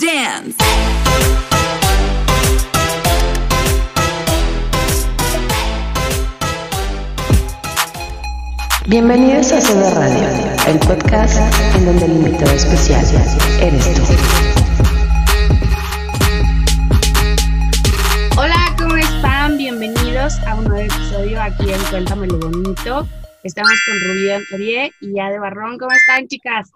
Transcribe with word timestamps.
Dance. 0.00 0.56
Bienvenidos 8.86 9.52
a 9.52 9.60
CB 9.60 9.94
Radio, 9.94 10.28
el 10.68 10.78
podcast 10.78 11.36
en 11.76 11.84
donde 11.84 12.06
el 12.06 12.12
invitado 12.12 12.50
especial 12.52 13.04
eres 13.60 13.94
tú. 13.94 14.02
Hola, 18.38 18.74
¿cómo 18.78 18.96
están? 18.96 19.58
Bienvenidos 19.58 20.38
a 20.46 20.54
un 20.54 20.64
nuevo 20.64 20.82
episodio 20.82 21.42
aquí 21.42 21.70
en 21.70 21.80
Cuéntame 21.90 22.26
lo 22.26 22.38
Bonito. 22.38 23.06
Estamos 23.44 23.72
con 23.84 24.00
Rubí 24.08 24.30
Antorie 24.30 24.92
y 25.02 25.20
Ade 25.20 25.38
Barrón. 25.38 25.78
¿Cómo 25.78 25.92
están, 25.92 26.26
chicas? 26.26 26.70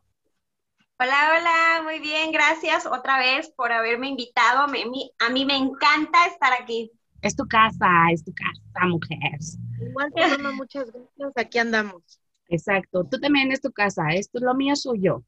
Hola, 0.99 1.33
hola, 1.39 1.83
muy 1.83 1.99
bien, 1.99 2.31
gracias 2.33 2.87
otra 2.87 3.19
vez 3.19 3.51
por 3.51 3.73
haberme 3.73 4.09
invitado. 4.09 4.69
Me- 4.69 4.87
mi- 4.87 5.11
a 5.19 5.29
mí 5.31 5.45
me 5.45 5.57
encanta 5.57 6.27
estar 6.27 6.53
aquí. 6.53 6.91
Es 7.21 7.35
tu 7.35 7.47
casa, 7.47 7.87
es 8.13 8.25
tu 8.25 8.33
casa, 8.33 8.87
mujeres. 8.87 9.59
Igual 9.81 10.13
te 10.15 10.27
mando 10.29 10.53
muchas 10.53 10.91
gracias, 10.93 11.33
aquí 11.37 11.59
andamos. 11.59 12.03
Exacto. 12.49 13.05
Tú 13.11 13.19
también 13.19 13.51
es 13.51 13.61
tu 13.61 13.73
casa. 13.73 14.09
Esto 14.11 14.39
es 14.39 14.45
lo 14.45 14.55
mío, 14.55 14.77
soy 14.77 15.01
yo. 15.03 15.25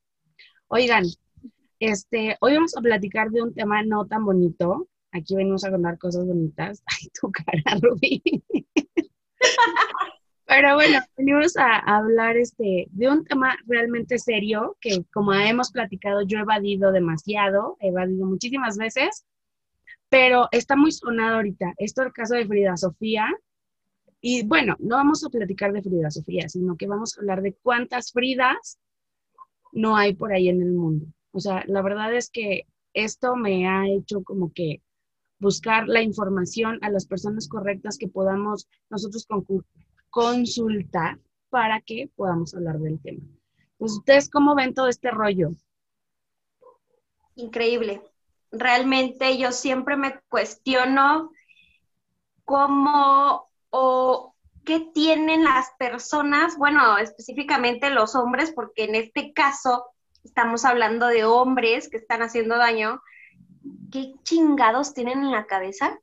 Oigan, 0.69 1.05
este, 1.81 2.37
hoy 2.41 2.55
vamos 2.55 2.77
a 2.77 2.81
platicar 2.81 3.31
de 3.31 3.43
un 3.43 3.55
tema 3.55 3.83
no 3.83 4.07
tan 4.07 4.25
bonito. 4.25 4.89
Aquí 5.13 5.35
venimos 5.35 5.65
a 5.65 5.71
contar 5.71 5.99
cosas 5.99 6.27
bonitas. 6.27 6.83
Ay, 6.87 7.09
tu 7.21 7.31
cara, 7.33 7.79
Rubí. 7.83 8.23
Pero 10.47 10.75
bueno, 10.77 11.01
venimos 11.17 11.57
a 11.57 11.79
hablar 11.79 12.37
este, 12.37 12.87
de 12.91 13.09
un 13.09 13.25
tema 13.25 13.57
realmente 13.67 14.19
serio 14.19 14.77
que, 14.81 15.05
como 15.13 15.33
hemos 15.35 15.73
platicado, 15.73 16.23
yo 16.23 16.39
he 16.39 16.43
evadido 16.43 16.93
demasiado, 16.93 17.77
he 17.81 17.89
evadido 17.89 18.27
muchísimas 18.27 18.77
veces, 18.77 19.27
pero 20.09 20.49
está 20.53 20.77
muy 20.77 20.93
sonado 20.93 21.37
ahorita. 21.37 21.75
Esto 21.79 22.03
es 22.03 22.07
el 22.07 22.13
caso 22.13 22.35
de 22.37 22.47
Frida 22.47 22.77
Sofía. 22.77 23.27
Y 24.21 24.45
bueno, 24.47 24.77
no 24.79 24.97
vamos 24.97 25.25
a 25.25 25.31
platicar 25.31 25.73
de 25.73 25.83
Frida 25.83 26.11
Sofía, 26.11 26.49
sino 26.49 26.77
que 26.77 26.87
vamos 26.87 27.17
a 27.17 27.21
hablar 27.21 27.43
de 27.43 27.55
cuántas 27.55 28.13
Fridas 28.13 28.79
no 29.73 29.97
hay 29.97 30.15
por 30.15 30.33
ahí 30.33 30.49
en 30.49 30.63
el 30.63 30.73
mundo. 30.73 31.07
O 31.33 31.41
sea, 31.41 31.65
la 31.67 31.83
verdad 31.83 32.15
es 32.15 32.31
que 32.31 32.67
esto 32.95 33.37
me 33.37 33.69
ha 33.69 33.87
hecho 33.89 34.23
como 34.23 34.53
que 34.53 34.81
buscar 35.39 35.87
la 35.89 36.03
información 36.03 36.79
a 36.83 36.91
las 36.91 37.07
personas 37.07 37.49
correctas 37.49 37.99
que 37.99 38.09
podamos 38.09 38.69
nosotros 38.89 39.29
concu- 39.29 39.65
consultar 40.11 41.19
para 41.51 41.81
que 41.81 42.11
podamos 42.17 42.55
hablar 42.55 42.79
del 42.79 43.01
tema. 43.01 43.23
Pues, 43.79 43.93
¿ustedes 43.93 44.31
cómo 44.31 44.55
ven 44.55 44.75
todo 44.75 44.89
este 44.89 45.11
rollo? 45.11 45.51
Increíble. 47.35 48.03
Realmente 48.51 49.37
yo 49.37 49.53
siempre 49.53 49.97
me 49.97 50.19
cuestiono 50.29 51.31
cómo 52.45 53.47
o 53.71 54.35
qué 54.65 54.81
tienen 54.81 55.45
las 55.45 55.71
personas, 55.79 56.57
bueno, 56.57 56.99
específicamente 56.99 57.91
los 57.91 58.15
hombres, 58.15 58.53
porque 58.53 58.85
en 58.85 58.95
este 58.95 59.33
caso 59.33 59.87
estamos 60.25 60.65
hablando 60.65 61.07
de 61.07 61.25
hombres 61.25 61.89
que 61.89 61.99
están 61.99 62.23
haciendo 62.23 62.57
daño. 62.57 63.03
¿Qué 63.93 64.15
chingados 64.25 64.95
tienen 64.95 65.21
en 65.23 65.31
la 65.31 65.47
cabeza? 65.47 65.99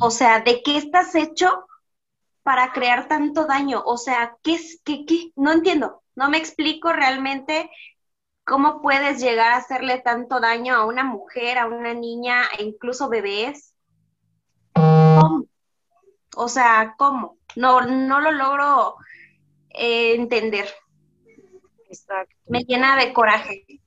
O 0.00 0.10
sea, 0.10 0.40
¿de 0.40 0.62
qué 0.62 0.76
estás 0.76 1.14
hecho 1.14 1.66
para 2.46 2.70
crear 2.70 3.08
tanto 3.08 3.44
daño? 3.44 3.82
O 3.84 3.96
sea, 3.96 4.36
¿qué 4.44 4.54
es, 4.54 4.80
qué, 4.84 5.04
qué? 5.04 5.32
No 5.34 5.50
entiendo, 5.50 6.04
no 6.14 6.30
me 6.30 6.38
explico 6.38 6.92
realmente 6.92 7.68
cómo 8.44 8.80
puedes 8.80 9.20
llegar 9.20 9.50
a 9.50 9.56
hacerle 9.56 9.98
tanto 9.98 10.38
daño 10.38 10.76
a 10.76 10.86
una 10.86 11.02
mujer, 11.02 11.58
a 11.58 11.66
una 11.66 11.92
niña, 11.92 12.44
e 12.56 12.62
incluso 12.62 13.08
bebés. 13.08 13.74
¿Cómo? 14.74 15.46
O 16.36 16.48
sea, 16.48 16.94
¿cómo? 16.96 17.36
No, 17.56 17.80
no 17.80 18.20
lo 18.20 18.30
logro 18.30 18.94
eh, 19.70 20.14
entender. 20.14 20.68
Exacto. 21.88 22.36
Me 22.46 22.60
llena 22.60 22.96
de 22.96 23.12
coraje. 23.12 23.64
Es 23.66 23.80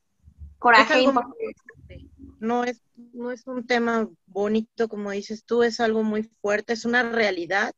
Coraje 0.58 1.00
imposible. 1.00 1.56
No 2.42 2.66
es, 2.66 2.82
no 3.14 3.32
es 3.32 3.48
un 3.48 3.66
tema 3.66 4.10
bonito, 4.26 4.90
como 4.90 5.12
dices 5.12 5.46
tú, 5.46 5.64
es 5.64 5.80
algo 5.80 6.04
muy 6.04 6.24
fuerte, 6.42 6.74
es 6.74 6.84
una 6.84 7.04
realidad. 7.04 7.74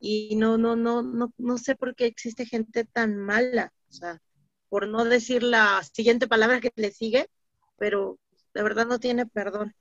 Y 0.00 0.36
no, 0.36 0.58
no, 0.58 0.76
no, 0.76 1.02
no, 1.02 1.32
no 1.38 1.58
sé 1.58 1.74
por 1.74 1.94
qué 1.94 2.06
existe 2.06 2.46
gente 2.46 2.84
tan 2.84 3.16
mala. 3.16 3.72
O 3.88 3.92
sea, 3.92 4.20
por 4.68 4.86
no 4.88 5.04
decir 5.04 5.42
la 5.42 5.82
siguiente 5.82 6.28
palabra 6.28 6.60
que 6.60 6.72
le 6.76 6.90
sigue, 6.90 7.28
pero 7.76 8.18
de 8.54 8.62
verdad 8.62 8.86
no 8.86 8.98
tiene 8.98 9.26
perdón. 9.26 9.74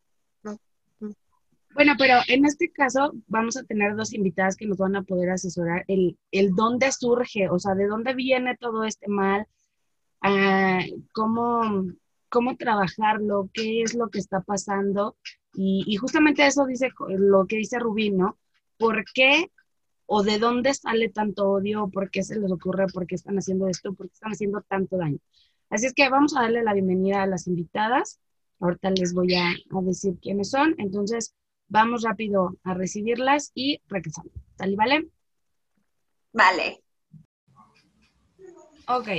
Bueno, 1.78 1.94
pero 1.96 2.16
en 2.28 2.44
este 2.46 2.72
caso 2.72 3.14
vamos 3.28 3.56
a 3.56 3.64
tener 3.64 3.96
dos 3.96 4.12
invitadas 4.12 4.56
que 4.56 4.66
nos 4.66 4.80
van 4.80 4.96
a 4.96 5.04
poder 5.04 5.30
asesorar 5.30 5.86
el, 5.88 6.18
el 6.32 6.56
dónde 6.56 6.92
surge, 6.92 7.50
o 7.50 7.60
sea, 7.60 7.76
de 7.76 7.86
dónde 7.86 8.16
viene 8.16 8.58
todo 8.58 8.84
este 8.84 9.08
mal, 9.08 9.46
ah, 10.22 10.80
cómo, 11.14 11.86
cómo 12.30 12.58
trabajarlo, 12.58 13.52
qué 13.54 13.84
es 13.84 13.94
lo 13.94 14.10
que 14.10 14.18
está 14.18 14.42
pasando. 14.42 15.18
Y, 15.54 15.84
y 15.86 15.98
justamente 15.98 16.48
eso 16.48 16.66
dice 16.66 16.90
lo 17.10 17.46
que 17.46 17.58
dice 17.58 17.78
Rubí, 17.78 18.10
¿no? 18.10 18.40
¿Por 18.80 19.06
qué 19.14 19.52
o 20.08 20.24
de 20.24 20.40
dónde 20.40 20.74
sale 20.74 21.10
tanto 21.10 21.52
odio? 21.52 21.90
¿Por 21.90 22.10
qué 22.10 22.24
se 22.24 22.40
les 22.40 22.52
ocurre? 22.52 22.88
¿Por 22.88 23.06
qué 23.06 23.16
están 23.16 23.38
haciendo 23.38 23.68
esto? 23.68 23.94
¿Por 23.94 24.08
qué 24.08 24.14
están 24.14 24.32
haciendo 24.32 24.62
tanto 24.62 24.98
daño? 24.98 25.20
Así 25.70 25.86
es 25.86 25.94
que 25.94 26.10
vamos 26.10 26.36
a 26.36 26.42
darle 26.42 26.64
la 26.64 26.74
bienvenida 26.74 27.22
a 27.22 27.28
las 27.28 27.46
invitadas. 27.48 28.20
Ahorita 28.60 28.90
les 28.92 29.14
voy 29.14 29.36
a, 29.36 29.50
a 29.50 29.82
decir 29.82 30.18
quiénes 30.20 30.50
son. 30.50 30.74
Entonces, 30.78 31.36
vamos 31.68 32.02
rápido 32.04 32.58
a 32.64 32.74
recibirlas 32.74 33.52
y 33.54 33.82
regresamos. 33.88 34.32
¿Sale, 34.58 34.76
vale? 34.76 35.10
Vale. 36.32 36.82
Ok. 38.88 39.10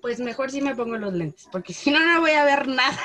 Pues 0.00 0.20
mejor 0.20 0.50
si 0.50 0.62
me 0.62 0.74
pongo 0.74 0.96
los 0.96 1.12
lentes, 1.12 1.46
porque 1.52 1.74
si 1.74 1.90
no, 1.90 1.98
no 2.00 2.20
voy 2.20 2.30
a 2.30 2.44
ver 2.44 2.68
nada. 2.68 2.98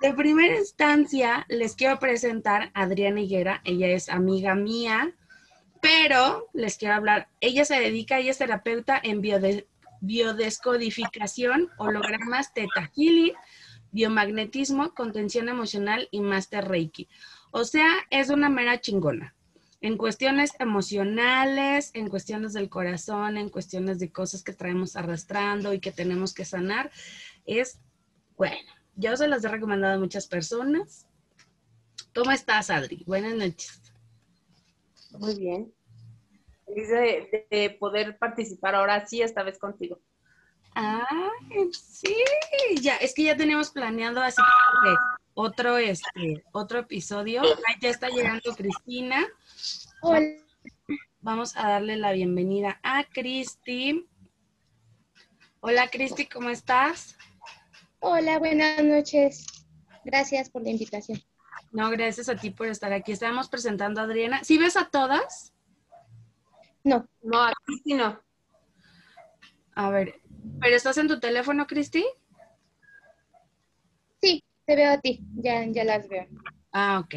De 0.00 0.14
primera 0.14 0.56
instancia, 0.56 1.44
les 1.50 1.76
quiero 1.76 1.98
presentar 1.98 2.70
a 2.72 2.82
Adriana 2.84 3.20
Higuera. 3.20 3.60
Ella 3.64 3.88
es 3.88 4.08
amiga 4.08 4.54
mía, 4.54 5.14
pero 5.82 6.48
les 6.54 6.78
quiero 6.78 6.94
hablar. 6.94 7.28
Ella 7.40 7.66
se 7.66 7.78
dedica, 7.78 8.18
ella 8.18 8.30
es 8.30 8.38
terapeuta 8.38 8.98
en 9.02 9.20
biode- 9.20 9.66
biodescodificación, 10.00 11.68
hologramas, 11.76 12.54
teta 12.54 12.90
healing, 12.96 13.34
biomagnetismo, 13.92 14.94
contención 14.94 15.50
emocional 15.50 16.08
y 16.10 16.20
master 16.20 16.66
reiki. 16.66 17.06
O 17.50 17.64
sea, 17.64 17.90
es 18.08 18.30
una 18.30 18.48
mera 18.48 18.80
chingona. 18.80 19.34
En 19.82 19.98
cuestiones 19.98 20.52
emocionales, 20.58 21.90
en 21.92 22.08
cuestiones 22.08 22.54
del 22.54 22.70
corazón, 22.70 23.36
en 23.36 23.50
cuestiones 23.50 23.98
de 23.98 24.10
cosas 24.10 24.42
que 24.42 24.54
traemos 24.54 24.96
arrastrando 24.96 25.74
y 25.74 25.80
que 25.80 25.92
tenemos 25.92 26.32
que 26.32 26.46
sanar, 26.46 26.90
es 27.44 27.80
bueno. 28.38 28.79
Yo 29.00 29.16
se 29.16 29.26
las 29.26 29.42
he 29.42 29.48
recomendado 29.48 29.94
a 29.94 29.98
muchas 29.98 30.26
personas. 30.26 31.06
¿Cómo 32.14 32.32
estás, 32.32 32.68
Adri? 32.68 33.02
Buenas 33.06 33.34
noches. 33.34 33.80
Muy 35.12 35.38
bien. 35.38 35.72
Feliz 36.66 36.88
de, 36.90 37.46
de 37.50 37.70
poder 37.70 38.18
participar 38.18 38.74
ahora 38.74 39.06
sí, 39.06 39.22
esta 39.22 39.42
vez 39.42 39.58
contigo. 39.58 39.98
Ah, 40.74 41.30
sí, 41.72 42.14
ya, 42.82 42.96
es 42.96 43.14
que 43.14 43.24
ya 43.24 43.36
tenemos 43.38 43.70
planeado 43.70 44.20
así 44.20 44.42
que 44.82 44.94
otro, 45.32 45.78
este, 45.78 46.44
otro 46.52 46.80
episodio. 46.80 47.40
Ya 47.80 47.88
está 47.88 48.10
llegando 48.10 48.54
Cristina. 48.54 49.26
Hola. 50.02 50.36
Vamos 51.22 51.56
a 51.56 51.70
darle 51.70 51.96
la 51.96 52.12
bienvenida 52.12 52.78
a 52.82 53.04
Cristi. 53.04 54.06
Hola, 55.60 55.88
Cristi, 55.88 56.26
¿cómo 56.26 56.50
estás? 56.50 57.16
Hola, 58.00 58.38
buenas 58.38 58.82
noches. 58.82 59.46
Gracias 60.04 60.48
por 60.50 60.62
la 60.62 60.70
invitación. 60.70 61.20
No, 61.72 61.90
gracias 61.90 62.28
a 62.28 62.36
ti 62.36 62.50
por 62.50 62.66
estar 62.66 62.92
aquí. 62.92 63.12
Estamos 63.12 63.48
presentando 63.48 64.00
a 64.00 64.04
Adriana. 64.04 64.42
¿Sí 64.44 64.58
ves 64.58 64.76
a 64.76 64.86
todas? 64.88 65.52
No, 66.82 67.06
No, 67.22 67.42
aquí 67.42 67.78
sí 67.84 67.94
no. 67.94 68.18
A 69.74 69.90
ver, 69.90 70.20
¿pero 70.60 70.76
estás 70.76 70.96
en 70.98 71.08
tu 71.08 71.20
teléfono, 71.20 71.66
Cristi? 71.66 72.04
sí, 74.20 74.42
te 74.66 74.76
veo 74.76 74.92
a 74.92 74.98
ti. 74.98 75.20
Ya, 75.36 75.64
ya 75.66 75.84
las 75.84 76.08
veo. 76.08 76.26
Ah, 76.72 77.00
ok. 77.04 77.14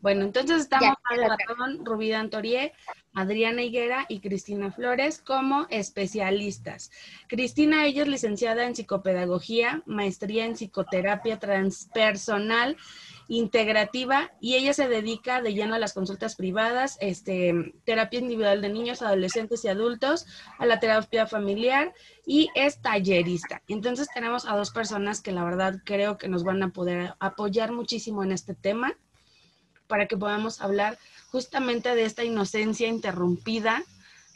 Bueno, 0.00 0.24
entonces 0.24 0.62
estamos 0.62 0.96
Ya, 1.10 1.36
con 1.46 1.84
Rubí 1.84 2.08
Dantorie, 2.08 2.72
Adriana 3.12 3.62
Higuera 3.62 4.06
y 4.08 4.20
Cristina 4.20 4.72
Flores 4.72 5.18
como 5.18 5.66
especialistas. 5.68 6.90
Cristina, 7.28 7.84
ella 7.84 8.02
es 8.02 8.08
licenciada 8.08 8.64
en 8.64 8.74
psicopedagogía, 8.74 9.82
maestría 9.84 10.46
en 10.46 10.54
psicoterapia 10.54 11.38
transpersonal 11.38 12.78
integrativa 13.28 14.32
y 14.40 14.54
ella 14.54 14.72
se 14.72 14.88
dedica 14.88 15.42
de 15.42 15.52
lleno 15.52 15.74
a 15.74 15.78
las 15.78 15.92
consultas 15.92 16.34
privadas, 16.34 16.96
este, 17.00 17.74
terapia 17.84 18.20
individual 18.20 18.62
de 18.62 18.70
niños, 18.70 19.02
adolescentes 19.02 19.64
y 19.64 19.68
adultos, 19.68 20.26
a 20.58 20.64
la 20.64 20.80
terapia 20.80 21.26
familiar 21.26 21.92
y 22.24 22.48
es 22.54 22.80
tallerista. 22.80 23.62
Entonces 23.68 24.08
tenemos 24.14 24.46
a 24.46 24.56
dos 24.56 24.70
personas 24.70 25.20
que 25.20 25.32
la 25.32 25.44
verdad 25.44 25.82
creo 25.84 26.16
que 26.16 26.28
nos 26.28 26.42
van 26.42 26.62
a 26.62 26.70
poder 26.70 27.14
apoyar 27.20 27.70
muchísimo 27.70 28.24
en 28.24 28.32
este 28.32 28.54
tema 28.54 28.96
para 29.90 30.06
que 30.06 30.16
podamos 30.16 30.62
hablar 30.62 30.98
justamente 31.32 31.94
de 31.94 32.04
esta 32.04 32.24
inocencia 32.24 32.88
interrumpida, 32.88 33.82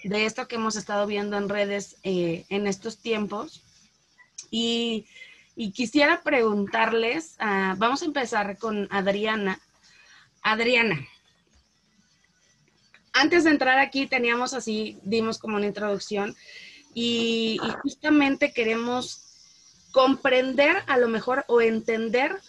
de 0.03 0.27
esto 0.27 0.49
que 0.49 0.57
hemos 0.57 0.77
estado 0.77 1.07
viendo 1.07 1.39
en 1.39 1.49
redes 1.49 1.97
eh, 2.03 2.45
en 2.51 2.67
estos 2.67 2.99
tiempos. 2.99 3.63
Y, 4.51 5.07
quisiera 5.73 6.23
preguntarles, 6.23 7.37
ah, 7.39 7.77
vamos 7.79 8.03
a 8.03 8.07
empezar 8.07 8.59
con 8.59 8.89
Adriana. 8.91 9.61
Adriana, 10.43 11.07
antes 13.13 13.45
de 13.45 13.51
entrar 13.51 13.79
aquí 13.79 14.09
teníamos 14.09 14.53
así, 14.53 14.99
dimos 15.05 15.39
como 15.39 15.57
una 15.57 15.67
introducción 15.67 16.37
y 16.93 17.59
justamente 17.83 18.53
queremos 18.53 19.25
comprender 19.93 20.83
a 20.89 20.99
lo 20.99 21.07
mejor 21.07 21.45
o 21.47 21.61
entender 21.61 22.41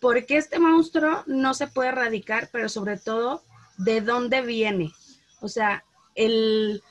por 0.00 0.24
qué 0.26 0.38
este 0.38 0.58
monstruo 0.58 1.22
no 1.26 1.54
se 1.54 1.66
puede 1.66 1.90
erradicar, 1.90 2.48
pero 2.50 2.68
sobre 2.68 2.96
todo 2.96 3.42
de 3.78 4.00
dónde 4.00 4.40
viene. 4.40 4.92
O 5.40 5.48
sea, 5.48 5.84
el, 6.14 6.82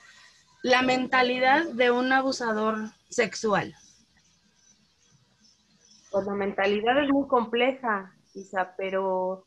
la 0.64 0.82
mentalidad 0.82 1.68
de 1.70 1.92
un 1.92 2.12
abusador 2.12 2.92
sexual. 3.10 3.76
Pues 6.12 6.26
la 6.26 6.34
mentalidad 6.34 7.04
es 7.04 7.10
muy 7.10 7.28
compleja, 7.28 8.14
Isa, 8.34 8.74
pero 8.78 9.46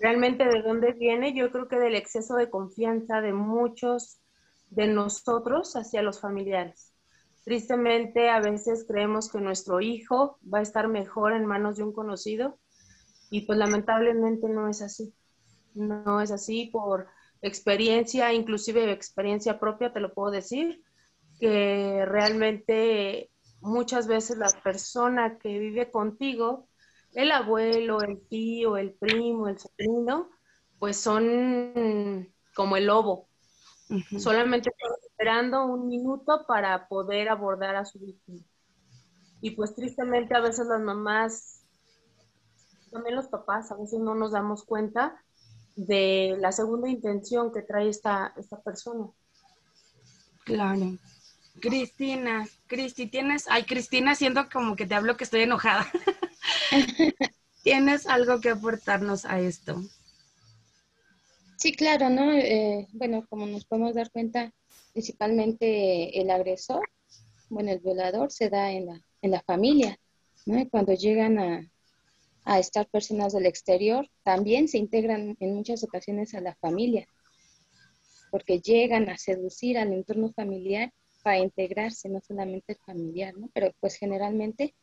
realmente 0.00 0.44
de 0.44 0.62
dónde 0.62 0.92
viene, 0.92 1.34
yo 1.34 1.50
creo 1.50 1.68
que 1.68 1.78
del 1.78 1.96
exceso 1.96 2.36
de 2.36 2.50
confianza 2.50 3.20
de 3.20 3.32
muchos 3.32 4.20
de 4.70 4.86
nosotros 4.86 5.74
hacia 5.74 6.02
los 6.02 6.20
familiares. 6.20 6.92
Tristemente, 7.44 8.28
a 8.28 8.40
veces 8.40 8.84
creemos 8.86 9.30
que 9.30 9.38
nuestro 9.38 9.80
hijo 9.80 10.38
va 10.52 10.58
a 10.58 10.62
estar 10.62 10.88
mejor 10.88 11.32
en 11.32 11.46
manos 11.46 11.76
de 11.76 11.84
un 11.84 11.92
conocido 11.92 12.58
y 13.30 13.42
pues 13.42 13.58
lamentablemente 13.58 14.48
no 14.48 14.68
es 14.68 14.82
así. 14.82 15.14
No 15.74 16.20
es 16.20 16.30
así 16.30 16.66
por 16.72 17.08
experiencia, 17.42 18.32
inclusive 18.32 18.90
experiencia 18.90 19.60
propia, 19.60 19.92
te 19.92 20.00
lo 20.00 20.14
puedo 20.14 20.30
decir, 20.30 20.82
que 21.38 22.04
realmente 22.06 23.30
muchas 23.60 24.06
veces 24.06 24.38
la 24.38 24.50
persona 24.62 25.38
que 25.38 25.58
vive 25.58 25.90
contigo, 25.90 26.68
el 27.14 27.30
abuelo, 27.32 28.00
el 28.00 28.26
tío, 28.28 28.76
el 28.76 28.92
primo, 28.94 29.48
el 29.48 29.58
sobrino, 29.58 30.30
pues 30.78 30.96
son 30.96 32.32
como 32.54 32.76
el 32.76 32.86
lobo. 32.86 33.28
Solamente 34.18 34.70
están 34.70 34.90
esperando 35.08 35.64
un 35.66 35.86
minuto 35.86 36.44
para 36.46 36.88
poder 36.88 37.28
abordar 37.28 37.76
a 37.76 37.84
su 37.84 37.98
víctima. 37.98 38.40
Y 39.40 39.52
pues 39.52 39.74
tristemente 39.74 40.34
a 40.34 40.40
veces 40.40 40.66
las 40.66 40.80
mamás, 40.80 41.65
también 42.96 43.16
los 43.16 43.28
papás, 43.28 43.70
a 43.70 43.74
veces 43.74 44.00
no 44.00 44.14
nos 44.14 44.32
damos 44.32 44.64
cuenta 44.64 45.22
de 45.74 46.34
la 46.40 46.50
segunda 46.50 46.88
intención 46.88 47.52
que 47.52 47.60
trae 47.60 47.90
esta, 47.90 48.32
esta 48.38 48.58
persona. 48.62 49.10
Claro. 50.44 50.96
Cristina, 51.60 52.48
Cristi, 52.66 53.06
tienes, 53.06 53.44
ay 53.50 53.64
Cristina, 53.64 54.14
siento 54.14 54.48
como 54.50 54.76
que 54.76 54.86
te 54.86 54.94
hablo 54.94 55.18
que 55.18 55.24
estoy 55.24 55.42
enojada. 55.42 55.86
¿Tienes 57.62 58.06
algo 58.06 58.40
que 58.40 58.50
aportarnos 58.50 59.26
a 59.26 59.40
esto? 59.40 59.82
Sí, 61.58 61.72
claro, 61.72 62.08
¿no? 62.08 62.32
Eh, 62.32 62.86
bueno, 62.92 63.26
como 63.28 63.44
nos 63.44 63.66
podemos 63.66 63.94
dar 63.94 64.10
cuenta, 64.10 64.54
principalmente 64.94 66.18
el 66.18 66.30
agresor, 66.30 66.88
bueno, 67.50 67.72
el 67.72 67.80
violador 67.80 68.32
se 68.32 68.48
da 68.48 68.70
en 68.70 68.86
la, 68.86 69.02
en 69.20 69.30
la 69.32 69.42
familia, 69.42 69.98
¿no? 70.46 70.58
Y 70.58 70.68
cuando 70.70 70.94
llegan 70.94 71.38
a, 71.38 71.70
a 72.46 72.60
estar 72.60 72.86
personas 72.88 73.32
del 73.32 73.44
exterior, 73.44 74.08
también 74.22 74.68
se 74.68 74.78
integran 74.78 75.36
en 75.40 75.54
muchas 75.54 75.82
ocasiones 75.82 76.32
a 76.32 76.40
la 76.40 76.54
familia, 76.54 77.08
porque 78.30 78.60
llegan 78.60 79.08
a 79.08 79.18
seducir 79.18 79.76
al 79.76 79.92
entorno 79.92 80.32
familiar 80.32 80.92
para 81.24 81.38
integrarse, 81.38 82.08
no 82.08 82.20
solamente 82.20 82.74
el 82.74 82.78
familiar, 82.78 83.36
¿no? 83.36 83.50
Pero 83.52 83.72
pues 83.80 83.96
generalmente 83.96 84.76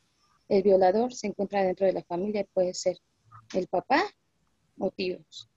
el 0.50 0.62
violador 0.62 1.14
se 1.14 1.28
encuentra 1.28 1.64
dentro 1.64 1.86
de 1.86 1.94
la 1.94 2.04
familia, 2.04 2.46
puede 2.54 2.74
ser 2.74 2.98
el 3.54 3.68
papá 3.68 4.04
o 4.78 4.92
tíos, 4.92 5.50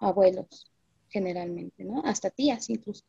abuelos, 0.00 0.70
generalmente, 1.08 1.82
¿no? 1.82 2.02
Hasta 2.04 2.28
tías 2.28 2.68
incluso. 2.68 3.04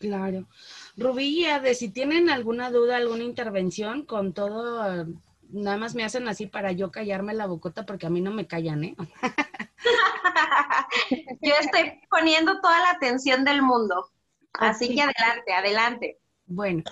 Claro. 0.00 0.48
Rubí 0.96 1.40
y 1.40 1.44
Ade, 1.44 1.74
si 1.74 1.90
tienen 1.90 2.30
alguna 2.30 2.70
duda, 2.70 2.96
alguna 2.96 3.24
intervención, 3.24 4.06
con 4.06 4.32
todo, 4.32 5.06
nada 5.50 5.76
más 5.76 5.94
me 5.94 6.04
hacen 6.04 6.28
así 6.28 6.46
para 6.46 6.72
yo 6.72 6.90
callarme 6.90 7.34
la 7.34 7.46
bocota 7.46 7.84
porque 7.86 8.06
a 8.06 8.10
mí 8.10 8.20
no 8.20 8.32
me 8.32 8.46
callan, 8.46 8.84
¿eh? 8.84 8.96
Yo 11.42 11.52
estoy 11.60 12.00
poniendo 12.10 12.60
toda 12.60 12.78
la 12.80 12.90
atención 12.90 13.44
del 13.44 13.62
mundo. 13.62 14.10
Así 14.54 14.94
que 14.94 15.02
adelante, 15.02 15.52
adelante. 15.52 16.18
Bueno, 16.46 16.82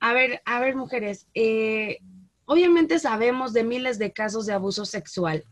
a 0.00 0.12
ver, 0.12 0.42
a 0.44 0.60
ver, 0.60 0.74
mujeres, 0.76 1.28
eh, 1.34 1.98
obviamente 2.46 2.98
sabemos 2.98 3.52
de 3.52 3.64
miles 3.64 3.98
de 3.98 4.12
casos 4.12 4.46
de 4.46 4.54
abuso 4.54 4.84
sexual, 4.84 5.44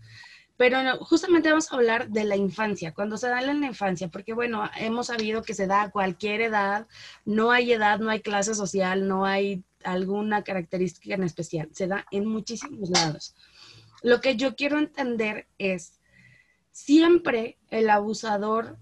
pero 0.57 0.83
no- 0.83 0.97
justamente 0.99 1.51
vamos 1.51 1.71
a 1.71 1.77
hablar 1.77 2.09
de 2.09 2.25
la 2.25 2.37
infancia, 2.37 2.93
cuando 2.95 3.17
se 3.19 3.29
da 3.29 3.41
en 3.43 3.61
la 3.61 3.67
infancia, 3.67 4.09
porque 4.09 4.33
bueno, 4.33 4.69
hemos 4.77 5.09
sabido 5.09 5.43
que 5.43 5.55
se 5.55 5.67
da 5.67 5.83
a 5.83 5.91
cualquier 5.91 6.41
edad, 6.41 6.87
no 7.25 7.51
hay 7.53 7.73
edad, 7.73 7.99
no 8.01 8.11
hay 8.11 8.23
clase 8.23 8.55
social, 8.55 9.07
no 9.07 9.25
hay 9.27 9.63
alguna 9.85 10.43
característica 10.43 11.15
en 11.15 11.23
especial, 11.23 11.69
se 11.73 11.87
da 11.87 12.07
en 12.11 12.27
muchísimos 12.27 12.91
lados. 12.91 13.35
Lo 14.03 14.21
que 14.21 14.37
yo 14.37 14.57
quiero 14.57 14.79
entender 14.79 15.47
es, 15.59 16.01
siempre 16.71 17.59
el 17.71 17.91
abusador 17.91 18.79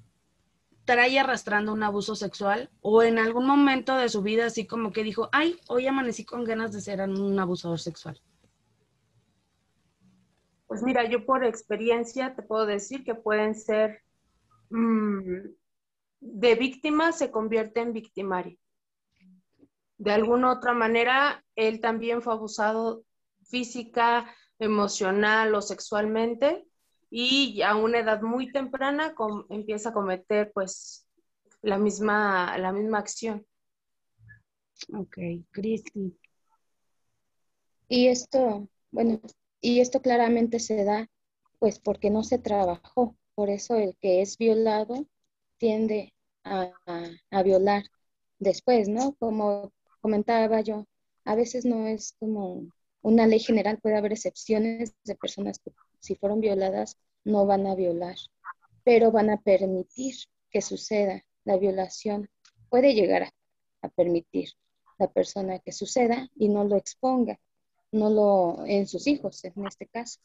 trae 0.85 1.19
arrastrando 1.19 1.73
un 1.73 1.82
abuso 1.82 2.17
sexual 2.17 2.70
o 2.81 3.02
en 3.02 3.19
algún 3.19 3.47
momento 3.47 3.97
de 3.97 4.08
su 4.08 4.23
vida 4.23 4.47
así 4.47 4.67
como 4.67 4.93
que 4.93 5.05
dijo, 5.05 5.29
ay, 5.32 5.58
hoy 5.69 5.87
amanecí 5.87 6.25
con 6.25 6.44
ganas 6.44 6.73
de 6.73 6.81
ser 6.81 7.00
un 7.00 7.38
abusador 7.38 7.79
sexual. 7.79 8.20
Pues 10.67 10.82
mira, 10.82 11.08
yo 11.08 11.26
por 11.26 11.44
experiencia 11.44 12.35
te 12.35 12.43
puedo 12.43 12.64
decir 12.64 13.05
que 13.05 13.14
pueden 13.14 13.55
ser 13.55 14.02
mm, 14.70 15.49
de 16.20 16.55
víctima 16.55 17.12
se 17.12 17.31
convierte 17.31 17.81
en 17.81 17.93
victimario. 17.93 18.58
De 20.00 20.12
alguna 20.12 20.50
otra 20.50 20.73
manera, 20.73 21.44
él 21.56 21.79
también 21.79 22.23
fue 22.23 22.32
abusado 22.32 23.05
física, 23.43 24.35
emocional 24.58 25.55
o 25.55 25.61
sexualmente 25.61 26.64
y 27.11 27.61
a 27.61 27.76
una 27.76 27.99
edad 27.99 28.23
muy 28.23 28.50
temprana 28.50 29.14
com- 29.14 29.45
empieza 29.50 29.90
a 29.90 29.92
cometer 29.92 30.52
pues 30.54 31.07
la 31.61 31.76
misma, 31.76 32.57
la 32.57 32.73
misma 32.73 32.99
acción. 32.99 33.47
Ok, 34.95 35.19
Cristi. 35.50 36.16
Y 37.88 38.07
esto, 38.09 38.71
bueno, 38.90 39.21
y 39.61 39.80
esto 39.80 40.00
claramente 40.00 40.61
se 40.61 40.83
da 40.83 41.11
pues 41.59 41.78
porque 41.78 42.09
no 42.09 42.23
se 42.25 42.38
trabajó. 42.38 43.19
Por 43.35 43.50
eso 43.50 43.75
el 43.76 43.99
que 44.00 44.23
es 44.23 44.38
violado 44.38 45.07
tiende 45.59 46.14
a, 46.42 46.73
a- 46.87 47.11
a 47.30 47.42
violar 47.42 47.83
después, 48.38 48.88
¿no? 48.88 49.14
Como 49.16 49.75
comentaba 50.00 50.61
yo, 50.61 50.87
a 51.25 51.35
veces 51.35 51.64
no 51.64 51.87
es 51.87 52.14
como 52.19 52.73
una 53.02 53.26
ley 53.26 53.40
general, 53.40 53.78
puede 53.78 53.97
haber 53.97 54.12
excepciones 54.12 54.95
de 55.04 55.14
personas 55.14 55.59
que 55.59 55.73
si 56.00 56.16
fueron 56.16 56.40
violadas 56.40 56.99
no 57.25 57.47
van 57.47 57.66
a 57.66 57.75
violar, 57.75 58.16
pero 58.85 59.11
van 59.12 59.30
a 59.30 59.40
permitir 59.40 60.14
que 60.50 60.62
suceda 60.62 61.23
la 61.45 61.57
violación. 61.57 62.28
Puede 62.69 62.95
llegar 62.95 63.25
a, 63.25 63.30
a 63.83 63.88
permitir 63.88 64.50
la 64.99 65.09
persona 65.11 65.59
que 65.59 65.73
suceda 65.73 66.28
y 66.37 66.49
no 66.49 66.64
lo 66.64 66.76
exponga 66.76 67.38
no 67.92 68.11
lo, 68.11 68.66
en 68.66 68.87
sus 68.87 69.07
hijos 69.07 69.45
en 69.45 69.66
este 69.66 69.87
caso, 69.87 70.21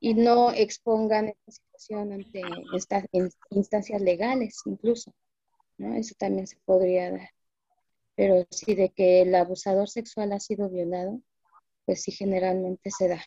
y 0.00 0.14
no 0.14 0.52
expongan 0.52 1.28
esta 1.28 1.52
situación 1.52 2.12
ante 2.12 2.42
estas 2.74 3.04
instancias 3.50 4.00
legales 4.00 4.60
incluso, 4.66 5.14
¿no? 5.78 5.94
Eso 5.94 6.14
también 6.18 6.46
se 6.46 6.56
podría 6.64 7.12
dar. 7.12 7.30
Pero 8.20 8.46
sí 8.50 8.74
de 8.74 8.90
que 8.90 9.22
el 9.22 9.34
abusador 9.34 9.88
sexual 9.88 10.34
ha 10.34 10.40
sido 10.40 10.68
violado, 10.68 11.22
pues 11.86 12.02
sí 12.02 12.12
generalmente 12.12 12.90
se 12.90 13.08
da. 13.08 13.24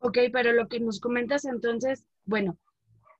Ok, 0.00 0.18
pero 0.32 0.52
lo 0.52 0.66
que 0.66 0.80
nos 0.80 0.98
comentas 0.98 1.44
entonces, 1.44 2.04
bueno, 2.24 2.58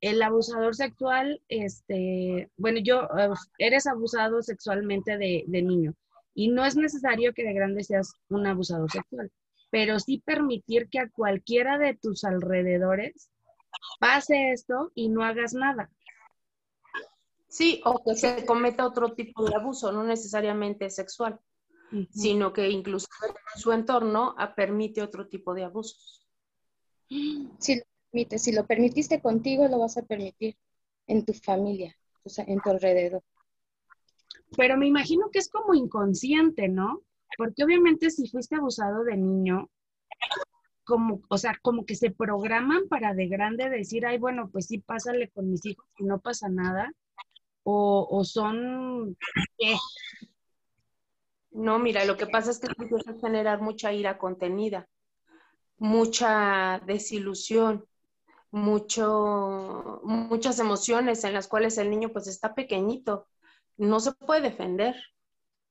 el 0.00 0.20
abusador 0.20 0.74
sexual, 0.74 1.40
este, 1.48 2.50
bueno, 2.56 2.80
yo, 2.82 3.04
eh, 3.04 3.28
eres 3.58 3.86
abusado 3.86 4.42
sexualmente 4.42 5.16
de, 5.16 5.44
de 5.46 5.62
niño 5.62 5.94
y 6.34 6.48
no 6.48 6.64
es 6.64 6.74
necesario 6.74 7.32
que 7.32 7.44
de 7.44 7.52
grande 7.52 7.84
seas 7.84 8.14
un 8.30 8.48
abusador 8.48 8.90
sexual, 8.90 9.30
pero 9.70 10.00
sí 10.00 10.20
permitir 10.26 10.88
que 10.88 10.98
a 10.98 11.08
cualquiera 11.08 11.78
de 11.78 11.94
tus 11.94 12.24
alrededores 12.24 13.30
pase 14.00 14.50
esto 14.50 14.90
y 14.96 15.08
no 15.08 15.22
hagas 15.22 15.54
nada. 15.54 15.88
Sí, 17.50 17.82
o 17.84 18.00
que 18.04 18.14
se 18.14 18.46
cometa 18.46 18.86
otro 18.86 19.12
tipo 19.12 19.44
de 19.44 19.56
abuso, 19.56 19.90
no 19.90 20.04
necesariamente 20.04 20.88
sexual, 20.88 21.40
sino 22.12 22.52
que 22.52 22.70
incluso 22.70 23.08
en 23.26 23.60
su 23.60 23.72
entorno 23.72 24.36
ah, 24.38 24.54
permite 24.54 25.02
otro 25.02 25.26
tipo 25.26 25.52
de 25.52 25.64
abusos. 25.64 26.24
Si 27.58 27.74
lo 27.74 27.82
permites, 28.12 28.42
si 28.42 28.52
lo 28.52 28.64
permitiste 28.64 29.20
contigo, 29.20 29.66
lo 29.66 29.80
vas 29.80 29.96
a 29.96 30.02
permitir 30.02 30.56
en 31.08 31.24
tu 31.24 31.32
familia, 31.34 31.96
o 32.22 32.28
sea, 32.28 32.44
en 32.46 32.60
tu 32.60 32.70
alrededor. 32.70 33.24
Pero 34.56 34.76
me 34.76 34.86
imagino 34.86 35.28
que 35.32 35.40
es 35.40 35.48
como 35.48 35.74
inconsciente, 35.74 36.68
¿no? 36.68 37.02
Porque 37.36 37.64
obviamente 37.64 38.10
si 38.10 38.28
fuiste 38.28 38.54
abusado 38.54 39.02
de 39.02 39.16
niño, 39.16 39.68
como, 40.84 41.22
o 41.28 41.36
sea, 41.36 41.58
como 41.62 41.84
que 41.84 41.96
se 41.96 42.12
programan 42.12 42.86
para 42.88 43.12
de 43.12 43.26
grande 43.26 43.68
decir, 43.70 44.06
ay, 44.06 44.18
bueno, 44.18 44.50
pues 44.50 44.66
sí, 44.66 44.78
pásale 44.78 45.30
con 45.30 45.50
mis 45.50 45.66
hijos 45.66 45.86
y 45.98 46.04
no 46.04 46.20
pasa 46.20 46.48
nada. 46.48 46.92
O, 47.62 48.08
o 48.10 48.24
son, 48.24 49.16
¿qué? 49.58 49.76
No, 51.50 51.78
mira, 51.78 52.04
lo 52.04 52.16
que 52.16 52.26
pasa 52.26 52.50
es 52.50 52.58
que 52.58 52.68
tú 52.68 52.82
empiezas 52.82 53.16
a 53.16 53.20
generar 53.20 53.60
mucha 53.60 53.92
ira 53.92 54.18
contenida, 54.18 54.88
mucha 55.78 56.80
desilusión, 56.86 57.84
mucho, 58.50 60.00
muchas 60.04 60.58
emociones 60.58 61.24
en 61.24 61.34
las 61.34 61.48
cuales 61.48 61.78
el 61.78 61.90
niño 61.90 62.10
pues 62.10 62.26
está 62.28 62.54
pequeñito, 62.54 63.28
no 63.76 64.00
se 64.00 64.12
puede 64.12 64.42
defender. 64.42 64.96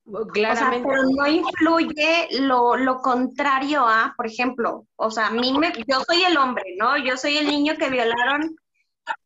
O 0.06 0.24
sea, 0.24 0.32
Claramente, 0.32 0.88
pero 0.88 1.02
no 1.04 1.26
influye 1.26 2.28
lo, 2.40 2.76
lo 2.76 3.00
contrario 3.00 3.86
a, 3.86 4.14
por 4.16 4.26
ejemplo, 4.26 4.86
o 4.96 5.10
sea, 5.10 5.28
a 5.28 5.30
mí 5.30 5.56
me, 5.56 5.72
yo 5.86 6.00
soy 6.06 6.24
el 6.24 6.36
hombre, 6.36 6.64
¿no? 6.78 6.96
Yo 6.98 7.16
soy 7.16 7.36
el 7.36 7.46
niño 7.46 7.76
que 7.78 7.90
violaron, 7.90 8.56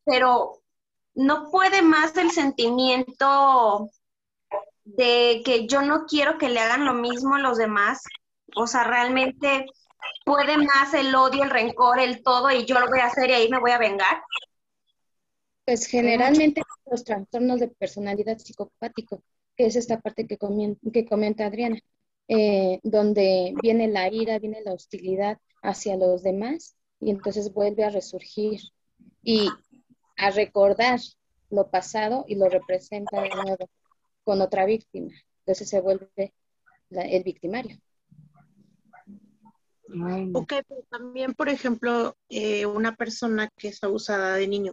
pero 0.05 0.64
no 1.15 1.51
puede 1.51 1.83
más 1.83 2.17
el 2.17 2.31
sentimiento 2.31 3.91
de 4.85 5.43
que 5.45 5.67
yo 5.67 5.83
no 5.83 6.05
quiero 6.07 6.39
que 6.39 6.49
le 6.49 6.61
hagan 6.61 6.85
lo 6.85 6.95
mismo 6.95 7.35
a 7.37 7.41
los 7.41 7.59
demás. 7.59 8.03
O 8.57 8.67
sea, 8.67 8.85
realmente 8.85 9.67
puede 10.25 10.57
más 10.59 10.95
el 10.95 11.15
odio, 11.15 11.45
el 11.45 11.51
rencor, 11.51 11.99
el 12.01 12.23
todo, 12.23 12.51
y 12.51 12.65
yo 12.67 12.79
lo 12.79 12.89
voy 12.89 13.01
a 13.01 13.07
hacer 13.07 13.31
y 13.31 13.35
ahí 13.35 13.49
me 13.49 13.61
voy 13.61 13.71
a 13.71 13.79
vengar. 13.79 14.23
Pues 15.65 15.87
generalmente 15.87 16.63
los 16.91 17.05
trastornos 17.05 17.61
de 17.61 17.69
personalidad 17.69 18.39
psicopático, 18.39 19.23
que 19.57 19.67
es 19.67 19.77
esta 19.77 20.01
parte 20.01 20.27
que, 20.27 20.39
comien- 20.39 20.79
que 20.93 21.07
comenta 21.07 21.47
Adriana, 21.47 21.79
eh, 22.29 22.81
donde 22.83 23.55
viene 23.63 23.89
la 23.89 24.11
ira, 24.13 24.39
viene 24.39 24.63
la 24.63 24.75
hostilidad 24.75 25.39
hacia 25.63 25.97
los 25.97 26.23
demás 26.23 26.77
y 27.01 27.11
entonces 27.11 27.53
vuelve 27.53 27.85
a 27.85 27.91
resurgir 27.91 28.61
y 29.23 29.49
a 30.17 30.31
recordar 30.31 31.01
lo 31.51 31.71
pasado 31.71 32.25
y 32.29 32.37
lo 32.37 32.49
representa 32.49 33.21
de 33.23 33.31
nuevo 33.35 33.69
con 34.25 34.41
otra 34.43 34.67
víctima. 34.67 35.13
Entonces 35.41 35.69
se 35.69 35.81
vuelve 35.81 36.35
la- 36.91 37.03
el 37.05 37.25
victimario. 37.25 37.79
Ok, 40.33 40.53
pero 40.69 40.83
también, 40.91 41.35
por 41.35 41.49
ejemplo, 41.49 42.17
eh, 42.29 42.67
una 42.67 42.97
persona 42.97 43.49
que 43.57 43.69
es 43.69 43.83
abusada 43.85 44.35
de 44.35 44.49
niño 44.49 44.73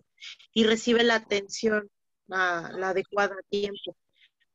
y 0.54 0.64
recibe 0.64 1.04
la 1.04 1.16
atención, 1.16 1.90
la, 2.28 2.72
la 2.76 2.90
adecuada 2.90 3.36
a 3.36 3.44
tiempo, 3.50 3.96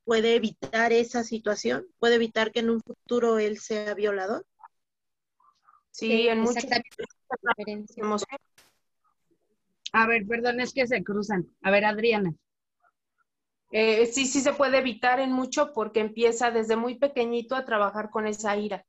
¿puede 0.05 0.37
evitar 0.37 0.93
esa 0.93 1.25
situación? 1.25 1.87
¿Puede 1.99 2.17
evitar 2.17 2.53
que 2.53 2.61
en 2.61 2.71
un 2.71 2.83
futuro 2.83 3.39
él 3.39 3.59
sea 3.59 3.95
violador? 3.95 4.47
sí, 5.91 6.29
en 6.29 6.41
muchos 6.41 6.65
Exactamente. 6.65 7.05
Diferencia. 7.57 8.03
emociones. 8.03 8.56
A 9.97 10.07
ver, 10.07 10.27
perdón, 10.27 10.61
es 10.61 10.75
que 10.75 10.87
se 10.87 11.03
cruzan. 11.03 11.47
A 11.63 11.71
ver, 11.71 11.87
Adriana. 11.87 12.35
Eh, 13.71 14.05
sí, 14.05 14.27
sí 14.27 14.43
se 14.43 14.53
puede 14.53 14.77
evitar 14.77 15.21
en 15.21 15.33
mucho 15.33 15.73
porque 15.73 16.01
empieza 16.01 16.51
desde 16.51 16.77
muy 16.77 16.99
pequeñito 16.99 17.57
a 17.57 17.65
trabajar 17.65 18.11
con 18.11 18.27
esa 18.27 18.59
ira, 18.59 18.85